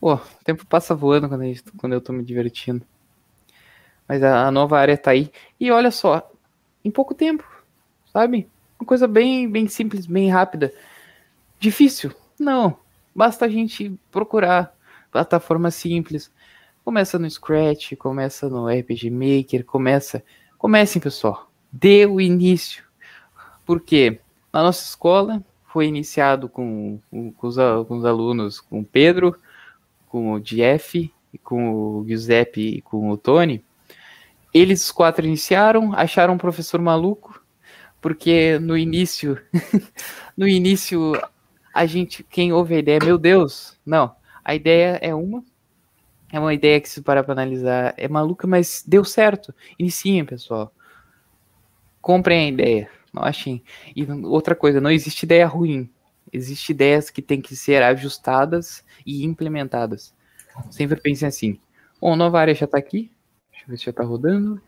Pô, 0.00 0.14
o 0.14 0.44
tempo 0.44 0.64
passa 0.66 0.94
voando 0.94 1.28
quando, 1.28 1.44
gente, 1.44 1.62
quando 1.76 1.92
eu 1.92 2.00
tô 2.00 2.12
me 2.12 2.24
divertindo. 2.24 2.82
Mas 4.08 4.22
a, 4.22 4.46
a 4.46 4.50
nova 4.50 4.78
área 4.78 4.96
tá 4.96 5.10
aí. 5.10 5.30
E 5.58 5.70
olha 5.70 5.90
só, 5.90 6.32
em 6.82 6.90
pouco 6.90 7.14
tempo, 7.14 7.44
sabe? 8.12 8.48
Uma 8.78 8.86
coisa 8.86 9.06
bem, 9.06 9.48
bem 9.48 9.68
simples, 9.68 10.06
bem 10.06 10.30
rápida. 10.30 10.72
Difícil? 11.58 12.12
Não. 12.38 12.78
Basta 13.14 13.44
a 13.44 13.48
gente 13.48 13.94
procurar 14.10 14.74
plataforma 15.12 15.70
simples. 15.70 16.32
Começa 16.82 17.18
no 17.18 17.28
Scratch, 17.28 17.94
começa 17.96 18.48
no 18.48 18.68
RPG 18.68 19.10
Maker, 19.10 19.64
começa. 19.66 20.24
Comecem, 20.56 21.00
pessoal. 21.00 21.50
Dê 21.70 22.06
o 22.06 22.20
início. 22.20 22.84
Porque 23.66 24.18
na 24.50 24.62
nossa 24.62 24.82
escola 24.82 25.44
foi 25.66 25.86
iniciado 25.86 26.48
com, 26.48 26.98
com, 27.10 27.30
com, 27.32 27.46
os, 27.46 27.56
com 27.86 27.98
os 27.98 28.04
alunos, 28.04 28.60
com 28.60 28.80
o 28.80 28.84
Pedro, 28.84 29.36
com 30.10 30.32
o 30.32 30.40
Jeff, 30.40 31.10
com 31.44 31.72
o 31.72 32.04
Giuseppe 32.06 32.78
e 32.78 32.82
com 32.82 33.08
o 33.08 33.16
Tony. 33.16 33.64
Eles 34.52 34.90
quatro 34.90 35.24
iniciaram, 35.24 35.94
acharam 35.94 36.34
um 36.34 36.38
professor 36.38 36.80
maluco, 36.80 37.40
porque 38.00 38.58
no 38.58 38.76
início, 38.76 39.40
no 40.36 40.48
início, 40.48 41.12
a 41.72 41.86
gente, 41.86 42.24
quem 42.24 42.52
ouve 42.52 42.74
a 42.74 42.78
ideia, 42.78 42.98
meu 43.02 43.16
Deus, 43.16 43.78
não, 43.86 44.12
a 44.44 44.52
ideia 44.52 44.98
é 45.00 45.14
uma, 45.14 45.44
é 46.32 46.40
uma 46.40 46.52
ideia 46.52 46.80
que 46.80 46.88
se 46.88 47.00
parar 47.02 47.22
para 47.22 47.32
analisar 47.32 47.94
é 47.96 48.08
maluca, 48.08 48.48
mas 48.48 48.84
deu 48.86 49.04
certo. 49.04 49.54
Iniciem, 49.78 50.24
pessoal. 50.24 50.72
Comprem 52.00 52.46
a 52.46 52.48
ideia, 52.48 52.90
não 53.12 53.22
achem. 53.22 53.62
E 53.94 54.04
outra 54.24 54.56
coisa, 54.56 54.80
não 54.80 54.90
existe 54.90 55.22
ideia 55.22 55.46
ruim. 55.46 55.88
Existem 56.32 56.74
ideias 56.74 57.10
que 57.10 57.22
têm 57.22 57.40
que 57.40 57.56
ser 57.56 57.82
ajustadas 57.82 58.84
e 59.04 59.24
implementadas. 59.24 60.14
Sempre 60.70 61.00
pensem 61.00 61.28
assim. 61.28 61.60
Bom, 62.00 62.16
nova 62.16 62.40
área 62.40 62.54
já 62.54 62.64
está 62.64 62.78
aqui. 62.78 63.10
Deixa 63.50 63.64
eu 63.64 63.68
ver 63.70 63.78
se 63.78 63.84
já 63.84 63.90
está 63.90 64.02
rodando. 64.02 64.60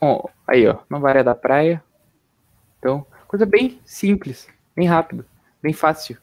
Ó, 0.00 0.28
aí, 0.46 0.66
ó, 0.66 0.78
nova 0.88 1.08
área 1.08 1.24
da 1.24 1.34
praia. 1.34 1.82
Então, 2.78 3.06
coisa 3.28 3.44
bem 3.44 3.78
simples, 3.84 4.48
bem 4.74 4.86
rápido, 4.86 5.26
bem 5.62 5.74
fácil. 5.74 6.16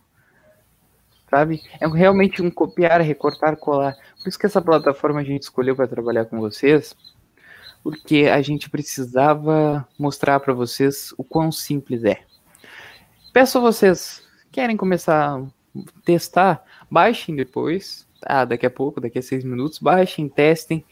Sabe? 1.30 1.61
É 1.80 1.88
realmente 1.88 2.41
um 2.41 2.49
copiar, 2.49 3.01
recortar, 3.01 3.55
colar. 3.57 3.95
Por 4.17 4.30
isso 4.30 4.39
que 4.39 4.45
essa 4.45 4.61
plataforma 4.61 5.19
a 5.19 5.23
gente 5.23 5.43
escolheu 5.43 5.75
para 5.75 5.88
trabalhar 5.88 6.25
com 6.25 6.39
vocês, 6.39 6.95
porque 7.84 8.28
a 8.32 8.41
gente 8.41 8.69
precisava 8.69 9.88
mostrar 9.99 10.39
para 10.39 10.53
vocês 10.53 11.13
o 11.17 11.23
quão 11.23 11.51
simples 11.51 12.03
é. 12.03 12.23
Peço 13.38 13.59
a 13.59 13.61
vocês, 13.61 14.23
querem 14.51 14.75
começar 14.75 15.38
a 15.38 15.45
testar? 16.03 16.65
Baixem 16.89 17.35
depois, 17.35 18.07
ah, 18.23 18.43
daqui 18.43 18.65
a 18.65 18.69
pouco, 18.71 18.99
daqui 18.99 19.19
a 19.19 19.21
seis 19.21 19.43
minutos, 19.43 19.77
baixem, 19.77 20.27
testem 20.27 20.83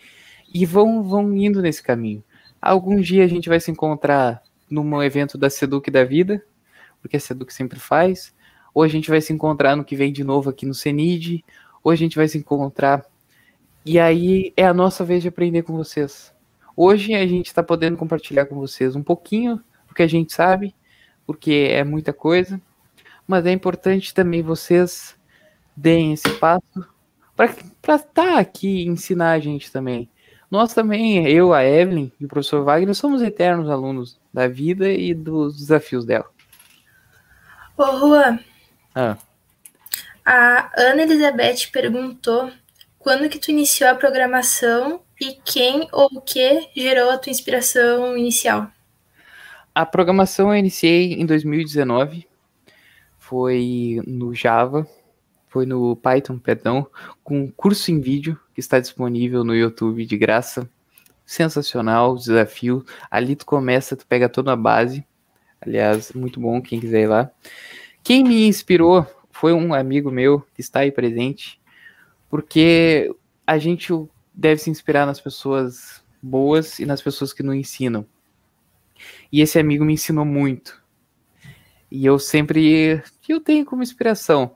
e 0.54 0.64
vão, 0.64 1.02
vão 1.02 1.36
indo 1.36 1.60
nesse 1.60 1.82
caminho. 1.82 2.24
Algum 2.62 3.02
dia 3.02 3.24
a 3.24 3.28
gente 3.28 3.50
vai 3.50 3.60
se 3.60 3.72
encontrar 3.72 4.44
num 4.70 5.02
evento 5.02 5.40
da 5.40 5.50
Seduc 5.50 5.90
da 5.90 6.04
vida, 6.04 6.46
porque 7.02 7.18
a 7.18 7.20
Seduc 7.20 7.52
sempre 7.52 7.80
faz. 7.80 8.32
Ou 8.76 8.84
a 8.84 8.88
gente 8.88 9.10
vai 9.10 9.22
se 9.22 9.34
encontrar 9.34 9.76
no 9.76 9.84
que 9.84 9.96
vem 9.96 10.14
de 10.14 10.24
novo 10.24 10.52
aqui 10.52 10.68
no 10.68 10.74
CENID, 10.76 11.44
ou 11.84 11.92
a 11.92 11.96
gente 11.96 12.16
vai 12.16 12.28
se 12.28 12.38
encontrar. 12.38 13.04
E 13.84 14.00
aí 14.00 14.54
é 14.56 14.68
a 14.68 14.74
nossa 14.74 15.04
vez 15.04 15.24
de 15.24 15.30
aprender 15.30 15.64
com 15.64 15.76
vocês. 15.76 16.32
Hoje 16.78 17.16
a 17.16 17.26
gente 17.26 17.48
está 17.48 17.64
podendo 17.64 17.98
compartilhar 17.98 18.46
com 18.46 18.54
vocês 18.54 18.96
um 18.96 19.02
pouquinho 19.02 19.60
do 19.88 19.96
que 19.96 20.04
a 20.04 20.08
gente 20.08 20.32
sabe, 20.32 20.76
porque 21.26 21.70
é 21.72 21.84
muita 21.84 22.14
coisa, 22.14 22.60
mas 23.28 23.46
é 23.46 23.52
importante 23.52 24.14
também 24.14 24.42
vocês 24.42 25.16
deem 25.76 26.14
esse 26.14 26.30
passo 26.40 26.88
para 27.36 27.52
estar 27.52 28.00
tá 28.14 28.40
aqui 28.40 28.84
e 28.84 28.88
ensinar 28.88 29.32
a 29.32 29.40
gente 29.40 29.72
também. 29.72 30.10
Nós 30.50 30.74
também, 30.74 31.28
eu, 31.28 31.54
a 31.54 31.66
Evelyn 31.66 32.12
e 32.20 32.26
o 32.26 32.28
professor 32.28 32.64
Wagner, 32.64 32.96
somos 32.96 33.22
eternos 33.22 33.70
alunos 33.70 34.20
da 34.34 34.48
vida 34.48 34.90
e 34.90 35.14
dos 35.14 35.58
desafios 35.58 36.06
dela. 36.06 36.30
Ô, 37.78 37.86
Juan. 37.98 38.40
Ah. 38.94 39.18
A 40.24 40.72
Ana 40.78 41.04
Elizabeth 41.04 41.70
perguntou 41.72 42.52
quando 42.98 43.30
que 43.30 43.38
tu 43.38 43.52
iniciou 43.52 43.90
a 43.90 43.96
programação 43.96 45.02
e 45.20 45.34
quem 45.44 45.88
ou 45.92 46.10
o 46.14 46.22
que 46.22 46.70
gerou 46.76 47.10
a 47.10 47.18
tua 47.18 47.32
inspiração 47.32 48.18
inicial? 48.18 48.72
A 49.76 49.86
programação 49.86 50.54
eu 50.54 50.58
iniciei 50.58 51.16
em 51.16 51.26
2019. 51.26 52.26
Foi 53.18 54.02
no 54.08 54.34
Java, 54.34 54.88
foi 55.50 55.66
no 55.66 55.98
Python, 55.98 56.40
perdão, 56.40 56.88
com 57.22 57.42
um 57.42 57.52
curso 57.52 57.92
em 57.92 58.00
vídeo 58.00 58.40
que 58.54 58.62
está 58.62 58.80
disponível 58.80 59.44
no 59.44 59.54
YouTube 59.54 60.06
de 60.06 60.18
graça. 60.18 60.70
Sensacional, 61.26 62.16
desafio. 62.16 62.86
Ali 63.12 63.36
tu 63.36 63.46
começa, 63.46 63.98
tu 63.98 64.08
pega 64.08 64.30
toda 64.30 64.54
a 64.54 64.56
base. 64.56 65.06
Aliás, 65.60 66.14
muito 66.14 66.40
bom 66.40 66.62
quem 66.62 66.80
quiser 66.80 67.02
ir 67.02 67.08
lá. 67.08 67.30
Quem 68.02 68.24
me 68.24 68.48
inspirou 68.48 69.06
foi 69.30 69.52
um 69.52 69.74
amigo 69.74 70.10
meu 70.10 70.40
que 70.54 70.62
está 70.62 70.82
aí 70.82 70.92
presente, 70.92 71.60
porque 72.30 73.14
a 73.46 73.58
gente 73.58 73.92
deve 74.34 74.62
se 74.62 74.70
inspirar 74.70 75.06
nas 75.06 75.20
pessoas 75.20 76.02
boas 76.22 76.80
e 76.80 76.86
nas 76.86 77.02
pessoas 77.02 77.34
que 77.34 77.44
nos 77.44 77.56
ensinam. 77.56 78.06
E 79.32 79.42
esse 79.42 79.60
amigo 79.60 79.86
me 79.86 79.94
ensinou 79.94 80.26
muito. 80.26 80.82
E 81.90 82.06
eu 82.06 82.18
sempre, 82.20 83.02
eu 83.28 83.40
tenho 83.40 83.66
como 83.66 83.84
inspiração 83.84 84.56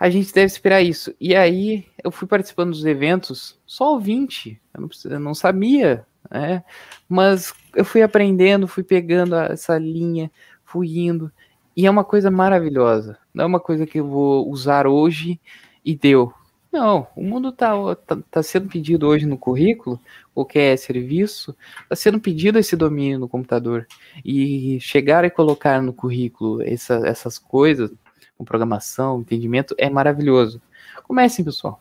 a 0.00 0.08
gente 0.08 0.32
deve 0.32 0.46
esperar 0.46 0.80
isso. 0.80 1.14
E 1.20 1.36
aí 1.36 1.86
eu 2.02 2.10
fui 2.10 2.26
participando 2.26 2.70
dos 2.70 2.86
eventos, 2.86 3.60
só 3.66 3.92
ouvinte, 3.92 4.58
eu 4.72 4.80
não, 4.80 4.88
eu 5.04 5.20
não 5.20 5.34
sabia, 5.34 6.06
né? 6.30 6.64
Mas 7.06 7.52
eu 7.76 7.84
fui 7.84 8.00
aprendendo, 8.00 8.66
fui 8.66 8.82
pegando 8.82 9.36
essa 9.36 9.76
linha, 9.76 10.32
fui 10.64 11.00
indo. 11.00 11.30
E 11.76 11.86
é 11.86 11.90
uma 11.90 12.02
coisa 12.02 12.30
maravilhosa. 12.30 13.18
Não 13.34 13.44
é 13.44 13.46
uma 13.46 13.60
coisa 13.60 13.86
que 13.86 14.00
eu 14.00 14.08
vou 14.08 14.48
usar 14.48 14.86
hoje 14.86 15.38
e 15.84 15.94
deu. 15.94 16.32
Não, 16.72 17.08
o 17.16 17.22
mundo 17.22 17.48
está 17.48 17.72
tá, 17.96 18.18
tá, 18.30 18.42
sendo 18.44 18.68
pedido 18.68 19.08
hoje 19.08 19.26
no 19.26 19.36
currículo, 19.36 20.00
qualquer 20.32 20.78
serviço, 20.78 21.56
está 21.82 21.96
sendo 21.96 22.20
pedido 22.20 22.58
esse 22.58 22.76
domínio 22.76 23.18
no 23.18 23.28
computador. 23.28 23.88
E 24.24 24.78
chegar 24.80 25.24
e 25.24 25.30
colocar 25.30 25.82
no 25.82 25.92
currículo 25.92 26.62
essa, 26.62 26.94
essas 27.04 27.38
coisas, 27.38 27.90
com 28.38 28.44
programação, 28.44 29.20
entendimento, 29.20 29.74
é 29.76 29.90
maravilhoso. 29.90 30.62
Comecem, 31.02 31.44
pessoal. 31.44 31.80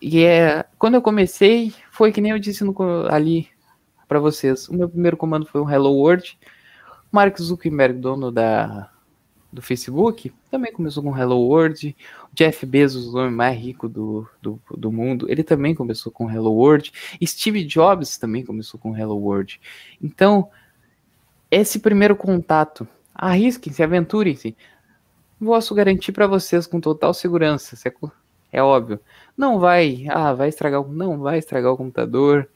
E 0.00 0.22
é, 0.24 0.64
quando 0.78 0.94
eu 0.94 1.02
comecei, 1.02 1.72
foi 1.90 2.12
que 2.12 2.20
nem 2.20 2.32
eu 2.32 2.38
disse 2.38 2.64
no, 2.64 2.74
ali 3.10 3.48
para 4.06 4.20
vocês. 4.20 4.68
O 4.68 4.74
meu 4.74 4.88
primeiro 4.90 5.16
comando 5.16 5.46
foi 5.46 5.60
um 5.60 5.70
Hello 5.70 5.90
World. 5.90 6.38
Mark 7.10 7.38
Zuckerberg, 7.40 7.98
dono 7.98 8.30
da, 8.30 8.90
do 9.56 9.62
Facebook, 9.62 10.32
também 10.50 10.72
começou 10.72 11.02
com 11.02 11.16
Hello 11.16 11.38
World. 11.38 11.96
O 12.32 12.34
Jeff 12.34 12.64
Bezos, 12.64 13.06
o 13.06 13.16
homem 13.16 13.32
mais 13.32 13.58
rico 13.58 13.88
do, 13.88 14.28
do, 14.40 14.60
do 14.70 14.92
mundo, 14.92 15.26
ele 15.28 15.42
também 15.42 15.74
começou 15.74 16.12
com 16.12 16.30
Hello 16.30 16.52
World. 16.52 16.92
Steve 17.24 17.64
Jobs 17.64 18.18
também 18.18 18.44
começou 18.44 18.78
com 18.78 18.96
Hello 18.96 19.16
World. 19.16 19.60
Então, 20.00 20.48
esse 21.50 21.78
primeiro 21.78 22.14
contato, 22.14 22.86
arrisquem-se, 23.14 23.82
aventurem-se. 23.82 24.56
Posso 25.42 25.74
garantir 25.74 26.12
para 26.12 26.26
vocês 26.26 26.66
com 26.66 26.80
total 26.80 27.12
segurança, 27.12 27.76
é, 27.88 27.92
é 28.52 28.62
óbvio. 28.62 29.00
Não 29.36 29.58
vai, 29.58 30.06
ah, 30.08 30.32
vai 30.32 30.48
estragar, 30.48 30.86
não 30.86 31.18
vai 31.18 31.38
estragar 31.38 31.72
o 31.72 31.76
computador. 31.76 32.48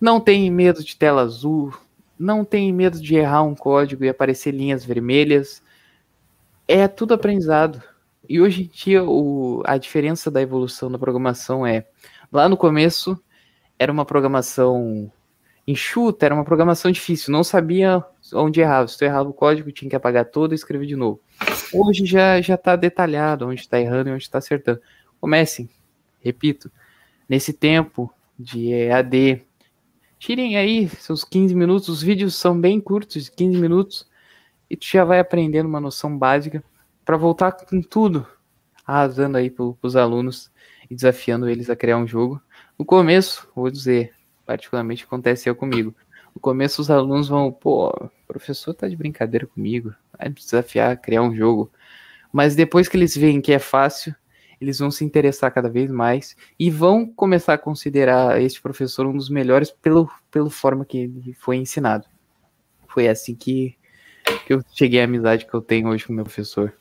Não 0.00 0.20
tem 0.20 0.50
medo 0.50 0.84
de 0.84 0.96
tela 0.96 1.22
azul, 1.22 1.74
não 2.18 2.44
tem 2.44 2.72
medo 2.72 3.00
de 3.00 3.16
errar 3.16 3.42
um 3.42 3.54
código 3.54 4.04
e 4.04 4.08
aparecer 4.08 4.52
linhas 4.52 4.84
vermelhas. 4.84 5.62
É 6.70 6.86
tudo 6.86 7.14
aprendizado. 7.14 7.82
E 8.28 8.38
hoje 8.38 8.64
em 8.64 8.66
dia 8.66 9.02
o, 9.02 9.62
a 9.64 9.78
diferença 9.78 10.30
da 10.30 10.42
evolução 10.42 10.92
da 10.92 10.98
programação 10.98 11.66
é, 11.66 11.86
lá 12.30 12.46
no 12.46 12.58
começo 12.58 13.18
era 13.78 13.90
uma 13.90 14.04
programação 14.04 15.10
enxuta, 15.66 16.26
era 16.26 16.34
uma 16.34 16.44
programação 16.44 16.90
difícil, 16.90 17.32
não 17.32 17.42
sabia 17.42 18.04
onde 18.34 18.60
errava. 18.60 18.86
Se 18.86 18.98
tu 18.98 19.04
errava 19.04 19.30
o 19.30 19.32
código, 19.32 19.72
tinha 19.72 19.88
que 19.88 19.96
apagar 19.96 20.26
todo 20.26 20.52
e 20.52 20.54
escrever 20.54 20.86
de 20.86 20.94
novo. 20.94 21.20
Hoje 21.72 22.04
já 22.04 22.38
já 22.42 22.54
está 22.54 22.76
detalhado 22.76 23.46
onde 23.46 23.62
está 23.62 23.80
errando 23.80 24.10
e 24.10 24.12
onde 24.12 24.22
está 24.22 24.36
acertando. 24.36 24.80
Comecem, 25.18 25.70
repito, 26.20 26.70
nesse 27.26 27.54
tempo 27.54 28.12
de 28.38 28.72
EAD, 28.72 29.42
tirem 30.18 30.58
aí 30.58 30.86
seus 30.88 31.24
15 31.24 31.54
minutos, 31.54 31.88
os 31.88 32.02
vídeos 32.02 32.34
são 32.34 32.60
bem 32.60 32.78
curtos, 32.78 33.30
15 33.30 33.58
minutos, 33.58 34.06
e 34.70 34.76
tu 34.76 34.86
já 34.86 35.04
vai 35.04 35.18
aprendendo 35.18 35.66
uma 35.66 35.80
noção 35.80 36.16
básica 36.16 36.62
para 37.04 37.16
voltar 37.16 37.52
com 37.52 37.80
tudo, 37.80 38.26
arrasando 38.86 39.38
aí 39.38 39.50
para 39.50 39.64
os 39.82 39.96
alunos 39.96 40.50
e 40.90 40.94
desafiando 40.94 41.48
eles 41.48 41.70
a 41.70 41.76
criar 41.76 41.96
um 41.96 42.06
jogo. 42.06 42.40
No 42.78 42.84
começo, 42.84 43.50
vou 43.54 43.70
dizer, 43.70 44.12
particularmente 44.44 45.04
aconteceu 45.04 45.54
comigo. 45.54 45.94
No 46.34 46.40
começo 46.40 46.80
os 46.80 46.90
alunos 46.90 47.28
vão, 47.28 47.50
pô, 47.50 47.88
o 47.88 48.10
professor 48.26 48.74
tá 48.74 48.88
de 48.88 48.96
brincadeira 48.96 49.46
comigo, 49.46 49.94
vai 50.18 50.28
desafiar, 50.28 51.00
criar 51.00 51.22
um 51.22 51.34
jogo. 51.34 51.70
Mas 52.32 52.54
depois 52.54 52.88
que 52.88 52.96
eles 52.96 53.16
veem 53.16 53.40
que 53.40 53.52
é 53.52 53.58
fácil, 53.58 54.14
eles 54.60 54.78
vão 54.78 54.90
se 54.90 55.04
interessar 55.04 55.52
cada 55.52 55.68
vez 55.68 55.90
mais 55.90 56.36
e 56.58 56.70
vão 56.70 57.06
começar 57.06 57.54
a 57.54 57.58
considerar 57.58 58.40
este 58.42 58.60
professor 58.60 59.06
um 59.06 59.16
dos 59.16 59.30
melhores 59.30 59.70
pelo, 59.70 60.10
pela 60.30 60.50
forma 60.50 60.84
que 60.84 60.98
ele 60.98 61.32
foi 61.34 61.56
ensinado. 61.56 62.06
Foi 62.88 63.08
assim 63.08 63.34
que, 63.34 63.77
que 64.48 64.54
eu 64.54 64.64
cheguei 64.72 65.02
à 65.02 65.04
amizade 65.04 65.44
que 65.44 65.52
eu 65.52 65.60
tenho 65.60 65.90
hoje 65.90 66.06
com 66.06 66.12
o 66.14 66.16
meu 66.16 66.24
professor. 66.24 66.72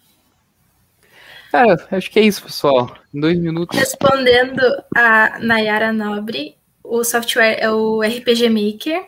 Cara, 1.51 1.75
acho 1.91 2.09
que 2.09 2.17
é 2.17 2.23
isso, 2.23 2.41
pessoal. 2.41 2.95
Em 3.13 3.19
dois 3.19 3.37
minutos. 3.37 3.77
Respondendo 3.77 4.61
a 4.95 5.37
Nayara 5.39 5.91
Nobre, 5.91 6.55
o 6.81 7.03
software 7.03 7.57
é 7.59 7.69
o 7.69 8.01
RPG 8.01 8.49
Maker. 8.49 9.05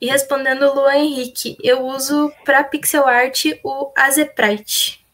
E 0.00 0.06
respondendo 0.08 0.64
o 0.64 0.74
Luan 0.74 0.96
Henrique, 0.96 1.56
eu 1.62 1.86
uso 1.86 2.32
para 2.44 2.64
pixel 2.64 3.06
art 3.06 3.44
o 3.62 3.92
Azeprite. 3.96 5.06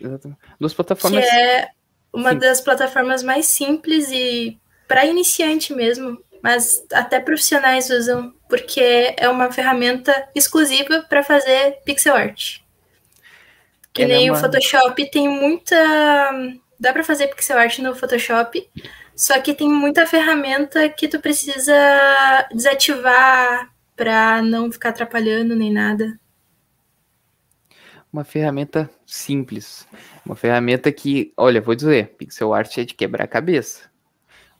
Exatamente. 0.00 0.40
Duas 0.58 0.72
plataformas. 0.72 1.22
Que 1.22 1.30
é 1.30 1.68
uma 2.10 2.30
Sim. 2.30 2.38
das 2.38 2.60
plataformas 2.62 3.22
mais 3.22 3.46
simples 3.46 4.10
e 4.10 4.58
para 4.88 5.04
iniciante 5.04 5.74
mesmo, 5.74 6.18
mas 6.42 6.84
até 6.90 7.20
profissionais 7.20 7.90
usam, 7.90 8.32
porque 8.52 9.14
é 9.16 9.30
uma 9.30 9.50
ferramenta 9.50 10.28
exclusiva 10.34 11.06
para 11.08 11.24
fazer 11.24 11.78
pixel 11.86 12.14
art. 12.14 12.58
Que 13.94 14.02
é 14.02 14.06
nem 14.06 14.28
uma... 14.28 14.36
o 14.36 14.40
Photoshop 14.42 15.10
tem 15.10 15.26
muita. 15.26 15.74
Dá 16.78 16.92
para 16.92 17.02
fazer 17.02 17.28
pixel 17.28 17.56
art 17.56 17.78
no 17.78 17.96
Photoshop, 17.96 18.68
só 19.16 19.40
que 19.40 19.54
tem 19.54 19.70
muita 19.70 20.06
ferramenta 20.06 20.86
que 20.90 21.08
tu 21.08 21.18
precisa 21.18 21.72
desativar 22.52 23.72
para 23.96 24.42
não 24.42 24.70
ficar 24.70 24.90
atrapalhando 24.90 25.56
nem 25.56 25.72
nada. 25.72 26.20
Uma 28.12 28.22
ferramenta 28.22 28.90
simples. 29.06 29.88
Uma 30.26 30.36
ferramenta 30.36 30.92
que, 30.92 31.32
olha, 31.38 31.58
vou 31.58 31.74
dizer, 31.74 32.08
pixel 32.18 32.52
art 32.52 32.76
é 32.76 32.84
de 32.84 32.92
quebrar 32.92 33.24
a 33.24 33.28
cabeça. 33.28 33.90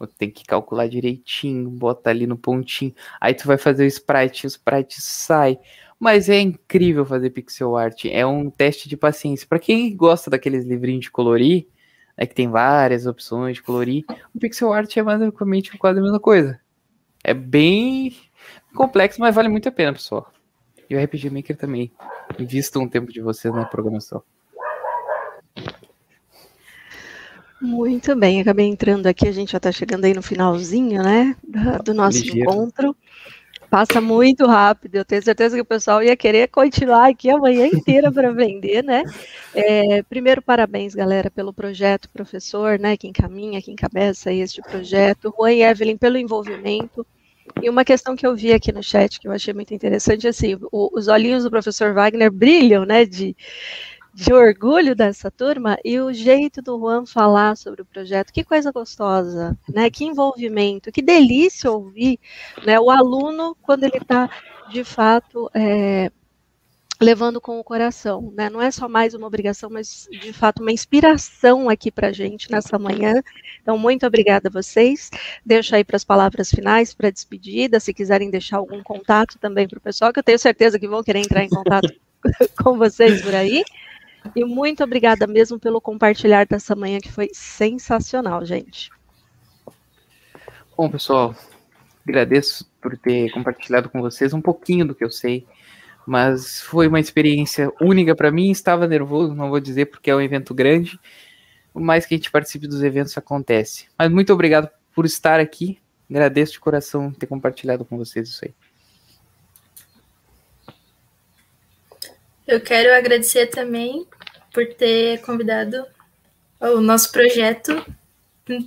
Tem 0.07 0.31
que 0.31 0.45
calcular 0.45 0.89
direitinho, 0.89 1.71
botar 1.71 2.11
ali 2.11 2.27
no 2.27 2.37
pontinho. 2.37 2.95
Aí 3.21 3.35
tu 3.35 3.47
vai 3.47 3.59
fazer 3.59 3.85
o 3.85 3.87
sprite, 3.87 4.47
o 4.47 4.49
sprite 4.49 5.01
sai. 5.01 5.59
Mas 5.99 6.29
é 6.29 6.41
incrível 6.41 7.07
fazer 7.07 7.31
pixel 7.31 7.77
art. 7.77 8.07
É 8.07 8.27
um 8.27 8.51
teste 8.51 8.89
de 8.89 8.97
paciência. 8.97 9.47
Para 9.47 9.59
quem 9.59 9.95
gosta 9.97 10.31
daqueles 10.31 10.65
livrinhos 10.65 11.05
de 11.05 11.11
colorir, 11.11 11.69
né, 12.19 12.27
que 12.27 12.35
tem 12.35 12.49
várias 12.49 13.07
opções 13.07 13.57
de 13.57 13.63
colorir, 13.63 14.05
o 14.35 14.39
pixel 14.39 14.73
art 14.73 14.97
é 14.97 15.03
basicamente 15.03 15.77
quase 15.79 16.01
a 16.01 16.03
mesma 16.03 16.21
coisa. 16.21 16.61
É 17.23 17.33
bem 17.33 18.17
complexo, 18.75 19.21
mas 19.21 19.35
vale 19.35 19.49
muito 19.49 19.69
a 19.69 19.73
pena, 19.73 19.93
pessoal. 19.93 20.33
E 20.91 20.97
o 20.97 21.03
RPG 21.03 21.31
Maker 21.31 21.57
também. 21.57 21.93
Invista 22.39 22.79
um 22.79 22.89
tempo 22.89 23.13
de 23.13 23.21
vocês 23.21 23.55
na 23.55 23.65
programação. 23.65 24.23
Muito 27.63 28.17
bem, 28.17 28.41
acabei 28.41 28.67
entrando 28.67 29.07
aqui, 29.07 29.29
a 29.29 29.33
gente 29.33 29.53
já 29.53 29.59
está 29.59 29.71
chegando 29.71 30.05
aí 30.05 30.13
no 30.13 30.21
finalzinho, 30.21 31.01
né, 31.01 31.37
do 31.85 31.95
nosso 31.95 32.19
Ligeiro. 32.19 32.41
encontro. 32.41 32.97
Passa 33.71 34.01
muito 34.01 34.45
rápido, 34.47 34.97
eu 34.97 35.05
tenho 35.05 35.23
certeza 35.23 35.55
que 35.55 35.63
o 35.63 35.65
pessoal 35.65 36.03
ia 36.03 36.17
querer 36.17 36.49
continuar 36.49 37.09
aqui 37.09 37.31
a 37.31 37.39
manhã 37.39 37.69
inteira 37.73 38.11
para 38.11 38.33
vender, 38.33 38.83
né? 38.83 39.05
É, 39.55 40.03
primeiro, 40.03 40.43
parabéns, 40.43 40.93
galera, 40.93 41.31
pelo 41.31 41.55
projeto, 41.55 42.11
professor, 42.11 42.81
né, 42.81 42.97
que 42.97 43.07
encaminha, 43.07 43.63
que 43.63 43.71
encabeça 43.71 44.33
este 44.33 44.61
projeto, 44.61 45.33
Juan 45.39 45.53
e 45.53 45.63
Evelyn 45.63 45.97
pelo 45.97 46.19
envolvimento, 46.19 47.07
e 47.63 47.71
uma 47.71 47.85
questão 47.85 48.17
que 48.17 48.27
eu 48.27 48.35
vi 48.35 48.53
aqui 48.53 48.73
no 48.73 48.83
chat 48.83 49.21
que 49.21 49.29
eu 49.29 49.33
achei 49.33 49.55
muito 49.55 49.73
interessante, 49.73 50.27
assim, 50.27 50.59
o, 50.71 50.91
os 50.93 51.07
olhinhos 51.07 51.45
do 51.45 51.51
professor 51.51 51.95
Wagner 51.95 52.31
brilham, 52.31 52.85
né, 52.85 53.05
de, 53.05 53.37
de 54.15 54.33
orgulho 54.33 54.95
dessa 54.95 55.31
turma 55.31 55.79
e 55.85 55.99
o 55.99 56.13
jeito 56.13 56.61
do 56.61 56.79
Juan 56.79 57.07
falar 57.07 57.57
sobre 57.57 57.83
o 57.83 57.87
projeto, 57.87 58.33
que 58.33 58.45
coisa 58.45 58.71
gostosa, 58.71 59.57
né? 59.69 59.91
Que 59.91 60.05
envolvimento, 60.05 60.93
que 60.93 61.01
delícia 61.01 61.71
ouvir, 61.71 62.19
né? 62.65 62.79
O 62.79 62.91
aluno 62.91 63.57
quando 63.63 63.85
ele 63.85 63.97
está 63.97 64.29
de 64.71 64.85
fato 64.85 65.51
é, 65.55 66.11
levando 67.03 67.41
com 67.41 67.59
o 67.59 67.65
coração, 67.65 68.33
né? 68.37 68.49
Não 68.49 68.61
é 68.61 68.71
só 68.71 68.89
mais 68.89 69.15
uma 69.15 69.27
obrigação, 69.27 69.69
mas 69.71 70.09
de 70.11 70.33
fato 70.33 70.63
uma 70.63 70.73
inspiração 70.73 71.69
aqui 71.69 71.91
para 71.91 72.09
a 72.09 72.13
gente 72.13 72.51
nessa 72.51 72.79
manhã. 72.79 73.15
Então, 73.61 73.77
muito 73.77 74.07
obrigada 74.07 74.49
a 74.49 74.53
vocês. 74.53 75.11
Deixo 75.45 75.75
aí 75.75 75.85
para 75.85 75.97
as 75.97 76.05
palavras 76.05 76.51
finais, 76.51 76.95
para 76.95 77.09
a 77.09 77.11
despedida, 77.11 77.81
se 77.81 77.93
quiserem 77.93 78.31
deixar 78.31 78.59
algum 78.59 78.83
contato 78.83 79.39
também 79.39 79.67
para 79.67 79.79
o 79.79 79.83
pessoal, 79.83 80.13
que 80.13 80.19
eu 80.19 80.25
tenho 80.25 80.39
certeza 80.39 80.79
que 80.79 80.87
vão 80.89 81.03
querer 81.03 81.21
entrar 81.21 81.43
em 81.43 81.49
contato 81.49 81.93
com 82.63 82.79
vocês 82.79 83.23
por 83.23 83.35
aí. 83.35 83.65
E 84.35 84.45
muito 84.45 84.83
obrigada 84.83 85.27
mesmo 85.27 85.59
pelo 85.59 85.81
compartilhar 85.81 86.47
dessa 86.47 86.75
manhã, 86.75 86.99
que 87.01 87.13
foi 87.13 87.31
sensacional, 87.33 88.45
gente. 88.45 88.91
Bom, 90.77 90.89
pessoal, 90.89 91.35
agradeço 92.07 92.71
por 92.81 92.97
ter 92.97 93.31
compartilhado 93.31 93.91
com 93.91 94.01
vocês 94.01 94.33
um 94.33 94.41
pouquinho 94.41 94.87
do 94.87 94.95
que 94.95 95.05
eu 95.05 95.11
sei, 95.11 95.47
mas 96.07 96.61
foi 96.63 96.89
uma 96.89 96.99
experiência 96.99 97.71
única 97.81 98.15
para 98.15 98.31
mim. 98.31 98.51
Estava 98.51 98.89
nervoso, 98.89 99.35
não 99.35 99.51
vou 99.51 99.61
dizer 99.61 99.87
porque 99.87 100.11
é 100.11 100.17
um 100.17 100.21
evento 100.21 100.55
grande, 100.55 100.99
mais 101.75 102.07
que 102.07 102.15
a 102.15 102.17
gente 102.17 102.31
participe 102.31 102.67
dos 102.67 102.83
eventos 102.83 103.17
acontece. 103.19 103.87
Mas 103.99 104.11
muito 104.11 104.33
obrigado 104.33 104.69
por 104.95 105.05
estar 105.05 105.41
aqui. 105.41 105.79
Agradeço 106.11 106.53
de 106.53 106.61
coração 106.61 107.13
ter 107.13 107.27
compartilhado 107.27 107.85
com 107.85 107.97
vocês 107.97 108.29
isso 108.29 108.45
aí. 108.45 108.55
Eu 112.47 112.61
quero 112.61 112.93
agradecer 112.95 113.47
também 113.47 114.07
por 114.53 114.67
ter 114.75 115.21
convidado 115.23 115.87
o 116.61 116.81
nosso 116.81 117.11
projeto. 117.13 117.85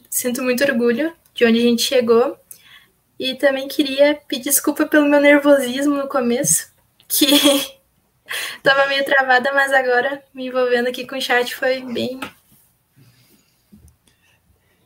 Sinto 0.10 0.42
muito 0.42 0.64
orgulho 0.64 1.14
de 1.34 1.46
onde 1.46 1.60
a 1.60 1.62
gente 1.62 1.82
chegou. 1.82 2.38
E 3.20 3.36
também 3.36 3.68
queria 3.68 4.16
pedir 4.28 4.46
desculpa 4.46 4.86
pelo 4.86 5.08
meu 5.08 5.22
nervosismo 5.22 5.96
no 5.96 6.08
começo, 6.08 6.70
que 7.08 7.28
estava 8.58 8.88
meio 8.88 9.06
travada, 9.06 9.54
mas 9.54 9.72
agora 9.72 10.22
me 10.34 10.48
envolvendo 10.48 10.90
aqui 10.90 11.08
com 11.08 11.16
o 11.16 11.22
chat 11.22 11.56
foi 11.56 11.82
bem. 11.82 12.20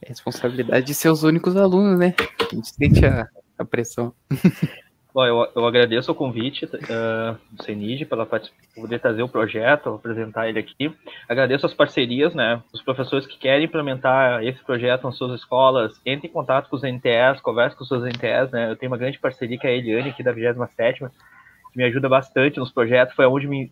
É 0.02 0.10
responsabilidade 0.10 0.86
de 0.86 0.94
ser 0.94 1.10
os 1.10 1.24
únicos 1.24 1.56
alunos, 1.56 1.98
né? 1.98 2.14
A 2.40 2.56
gente 2.56 2.70
sente 2.70 3.06
a, 3.06 3.28
a 3.58 3.66
pressão. 3.66 4.14
Bom, 5.12 5.26
eu, 5.26 5.47
eu 5.55 5.66
agradeço 5.66 6.12
o 6.12 6.16
convite 6.16 6.66
uh, 6.66 7.38
do 7.51 7.64
CENID 7.64 8.05
pela 8.05 8.28
poder 8.76 8.99
trazer 8.99 9.24
o 9.24 9.28
projeto, 9.28 9.89
apresentar 9.89 10.47
ele 10.47 10.60
aqui. 10.60 10.93
Agradeço 11.28 11.66
as 11.66 11.74
parcerias, 11.74 12.36
né? 12.36 12.62
Os 12.72 12.84
professores 12.84 13.26
que 13.26 13.39
querem 13.39 13.66
implementar 13.66 14.43
esse 14.43 14.64
projeto 14.64 15.05
nas 15.05 15.18
suas 15.18 15.39
escolas, 15.39 15.99
entrem 16.05 16.30
em 16.30 16.34
contato 16.34 16.70
com 16.70 16.76
os 16.76 16.84
NTS, 16.84 17.41
converse 17.41 17.76
com 17.76 17.82
os 17.84 17.88
seus 17.88 18.03
né? 18.51 18.70
Eu 18.70 18.76
tenho 18.76 18.91
uma 18.91 18.99
grande 18.99 19.18
parceria 19.18 19.57
é 19.64 19.68
a 19.68 19.72
Eliane, 19.72 20.10
aqui 20.10 20.22
da 20.22 20.32
27 20.32 20.99
que 20.99 21.78
me 21.78 21.84
ajuda 21.86 22.07
bastante 22.07 22.60
nos 22.60 22.72
projetos. 22.72 23.16
Foi 23.16 23.26
onde 23.26 23.47
me 23.47 23.72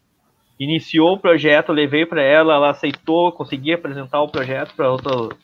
iniciou 0.60 1.14
o 1.14 1.20
projeto, 1.20 1.72
levei 1.72 2.04
para 2.04 2.22
ela, 2.24 2.56
ela 2.56 2.72
aceitou, 2.72 3.32
consegui 3.32 3.74
apresentar 3.74 4.22
o 4.22 4.30
projeto 4.30 4.74
para 4.76 4.92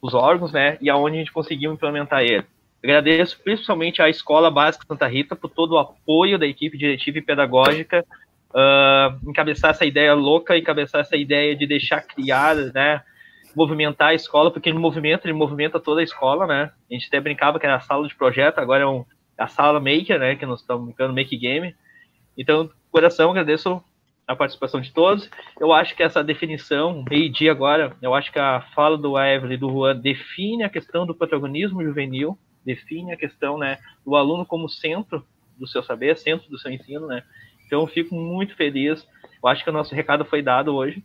os 0.01 0.13
órgãos, 0.15 0.51
né? 0.51 0.75
E 0.81 0.89
aonde 0.89 1.17
a 1.17 1.19
gente 1.19 1.31
conseguiu 1.31 1.71
implementar 1.71 2.23
ele. 2.23 2.45
Agradeço 2.84 3.39
principalmente 3.41 4.01
à 4.01 4.09
Escola 4.09 4.51
Básica 4.51 4.86
Santa 4.86 5.07
Rita 5.07 5.38
por 5.38 5.49
todo 5.49 5.71
o 5.71 5.77
apoio 5.77 6.38
da 6.38 6.45
equipe 6.45 6.77
diretiva 6.77 7.17
e 7.17 7.21
pedagógica, 7.21 8.05
uh, 8.49 9.29
encabeçar 9.29 9.71
essa 9.71 9.86
ideia 9.86 10.13
louca, 10.13 10.57
encabeçar 10.57 10.99
essa 10.99 11.15
ideia 11.15 11.55
de 11.55 11.65
deixar 11.65 12.01
criar, 12.01 12.55
né, 12.55 13.01
movimentar 13.55 14.09
a 14.09 14.13
escola, 14.13 14.51
porque 14.51 14.67
ele 14.67 14.77
movimenta, 14.77 15.25
ele 15.25 15.34
movimenta 15.34 15.79
toda 15.79 16.01
a 16.01 16.03
escola, 16.03 16.45
né? 16.45 16.71
A 16.89 16.93
gente 16.93 17.07
até 17.07 17.21
brincava 17.21 17.57
que 17.57 17.65
era 17.65 17.75
a 17.75 17.79
sala 17.79 18.05
de 18.05 18.15
projeto, 18.15 18.59
agora 18.59 18.84
é 18.84 18.88
um, 18.88 19.05
a 19.38 19.47
sala 19.47 19.79
maker, 19.79 20.19
né, 20.19 20.36
que 20.36 20.45
nós 20.45 20.59
estamos 20.59 20.86
brincando 20.86 21.13
make 21.13 21.38
game. 21.38 21.73
Então, 22.38 22.69
coração, 22.91 23.31
agradeço 23.31 23.81
a 24.27 24.36
participação 24.36 24.81
de 24.81 24.91
todos. 24.91 25.29
Eu 25.59 25.71
acho 25.71 25.95
que 25.95 26.03
essa 26.03 26.23
definição, 26.23 27.03
meio-dia 27.09 27.51
agora, 27.51 27.95
eu 28.01 28.13
acho 28.13 28.31
que 28.31 28.39
a 28.39 28.61
fala 28.75 28.97
do 28.97 29.17
Evelyn 29.17 29.53
e 29.53 29.57
do 29.57 29.69
Juan 29.69 29.95
define 29.95 30.63
a 30.63 30.69
questão 30.69 31.05
do 31.05 31.15
protagonismo 31.15 31.84
juvenil, 31.84 32.38
define 32.66 33.14
a 33.14 33.18
questão 33.18 33.57
né, 33.57 33.80
do 34.05 34.16
aluno 34.16 34.45
como 34.45 34.70
centro 34.70 35.26
do 35.57 35.68
seu 35.68 35.84
saber, 35.84 36.18
centro 36.18 36.49
do 36.49 36.57
seu 36.57 36.72
ensino, 36.72 37.07
né? 37.07 37.24
Então 37.66 37.82
eu 37.82 37.88
fico 37.88 38.14
muito 38.14 38.55
feliz. 38.55 39.07
Eu 39.41 39.49
acho 39.49 39.64
que 39.64 39.70
o 39.70 39.74
nosso 39.74 39.93
recado 39.93 40.26
foi 40.26 40.41
dado 40.41 40.76
hoje, 40.76 41.03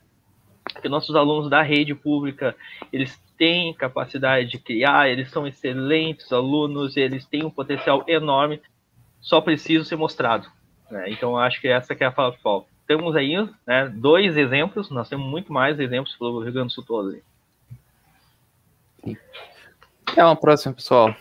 que 0.80 0.88
nossos 0.88 1.16
alunos 1.16 1.48
da 1.50 1.62
rede 1.62 1.94
pública, 1.94 2.54
eles 2.92 3.18
têm 3.36 3.72
capacidade 3.72 4.48
de 4.48 4.58
criar, 4.58 5.08
eles 5.08 5.30
são 5.30 5.46
excelentes 5.46 6.32
alunos, 6.32 6.96
eles 6.96 7.24
têm 7.24 7.44
um 7.44 7.50
potencial 7.50 8.04
enorme, 8.06 8.60
só 9.20 9.40
preciso 9.40 9.84
ser 9.84 9.96
mostrado. 9.96 10.48
Né? 10.90 11.10
Então 11.10 11.30
eu 11.30 11.38
acho 11.38 11.60
que 11.60 11.68
essa 11.68 11.94
que 11.94 12.04
é 12.04 12.06
a 12.06 12.12
fala 12.12 12.32
principal. 12.32 12.68
Temos 12.86 13.14
aí 13.16 13.34
né, 13.66 13.88
dois 13.94 14.36
exemplos, 14.36 14.90
nós 14.90 15.08
temos 15.08 15.26
muito 15.26 15.52
mais 15.52 15.78
exemplos 15.78 16.16
pelo 16.16 16.40
Rio 16.42 16.52
Grande 16.52 16.68
do 16.68 16.72
Sul 16.72 16.84
todo. 16.84 17.10
Aí. 19.04 19.16
Até 20.06 20.24
uma 20.24 20.36
próxima, 20.36 20.74
pessoal. 20.74 21.14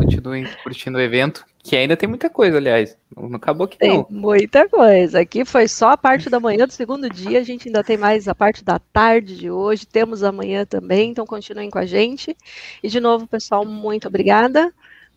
Continuem 0.00 0.46
curtindo 0.62 0.96
o 0.96 1.00
evento, 1.00 1.44
que 1.62 1.76
ainda 1.76 1.94
tem 1.94 2.08
muita 2.08 2.30
coisa, 2.30 2.56
aliás. 2.56 2.96
Não 3.14 3.36
acabou 3.36 3.66
aqui, 3.66 3.76
tem 3.76 3.98
não. 3.98 4.06
muita 4.08 4.66
coisa. 4.66 5.20
Aqui 5.20 5.44
foi 5.44 5.68
só 5.68 5.90
a 5.90 5.96
parte 5.96 6.30
da 6.30 6.40
manhã 6.40 6.66
do 6.66 6.72
segundo 6.72 7.08
dia. 7.10 7.38
A 7.38 7.42
gente 7.42 7.68
ainda 7.68 7.84
tem 7.84 7.98
mais 7.98 8.26
a 8.26 8.34
parte 8.34 8.64
da 8.64 8.78
tarde 8.78 9.36
de 9.36 9.50
hoje. 9.50 9.86
Temos 9.86 10.22
amanhã 10.22 10.64
também, 10.64 11.10
então 11.10 11.26
continuem 11.26 11.68
com 11.68 11.78
a 11.78 11.84
gente. 11.84 12.34
E 12.82 12.88
de 12.88 12.98
novo, 12.98 13.26
pessoal, 13.26 13.66
muito 13.66 14.08
obrigada. 14.08 14.72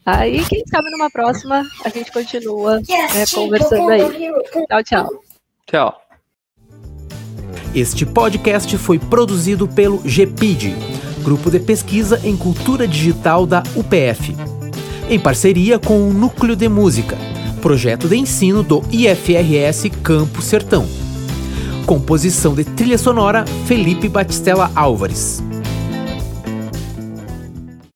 Aí, 0.06 0.44
quem 0.44 0.66
sabe 0.68 0.92
numa 0.92 1.10
próxima 1.10 1.66
a 1.86 1.88
gente 1.88 2.12
continua 2.12 2.76
né, 2.80 3.26
conversando 3.34 3.90
aí. 3.90 4.02
Tchau, 4.68 4.84
tchau. 4.84 5.24
Tchau. 5.66 6.02
Este 7.74 8.06
podcast 8.06 8.78
foi 8.78 9.00
produzido 9.00 9.66
pelo 9.66 10.00
GPID, 10.00 10.76
Grupo 11.24 11.50
de 11.50 11.62
Pesquisa 11.62 12.20
em 12.28 12.36
Cultura 12.36 12.86
Digital 12.86 13.46
da 13.46 13.64
UPF 13.78 14.36
em 15.10 15.20
parceria 15.20 15.78
com 15.78 16.08
o 16.08 16.14
Núcleo 16.14 16.56
de 16.56 16.68
Música, 16.70 17.18
projeto 17.62 18.08
de 18.08 18.18
ensino 18.18 18.64
do 18.64 18.82
IFRS 18.92 19.90
Campo 20.02 20.42
Sertão. 20.42 20.88
Composição 21.86 22.54
de 22.54 22.64
trilha 22.64 22.98
sonora 22.98 23.46
Felipe 23.66 24.08
Batistella 24.08 24.72
Álvares. 24.76 25.44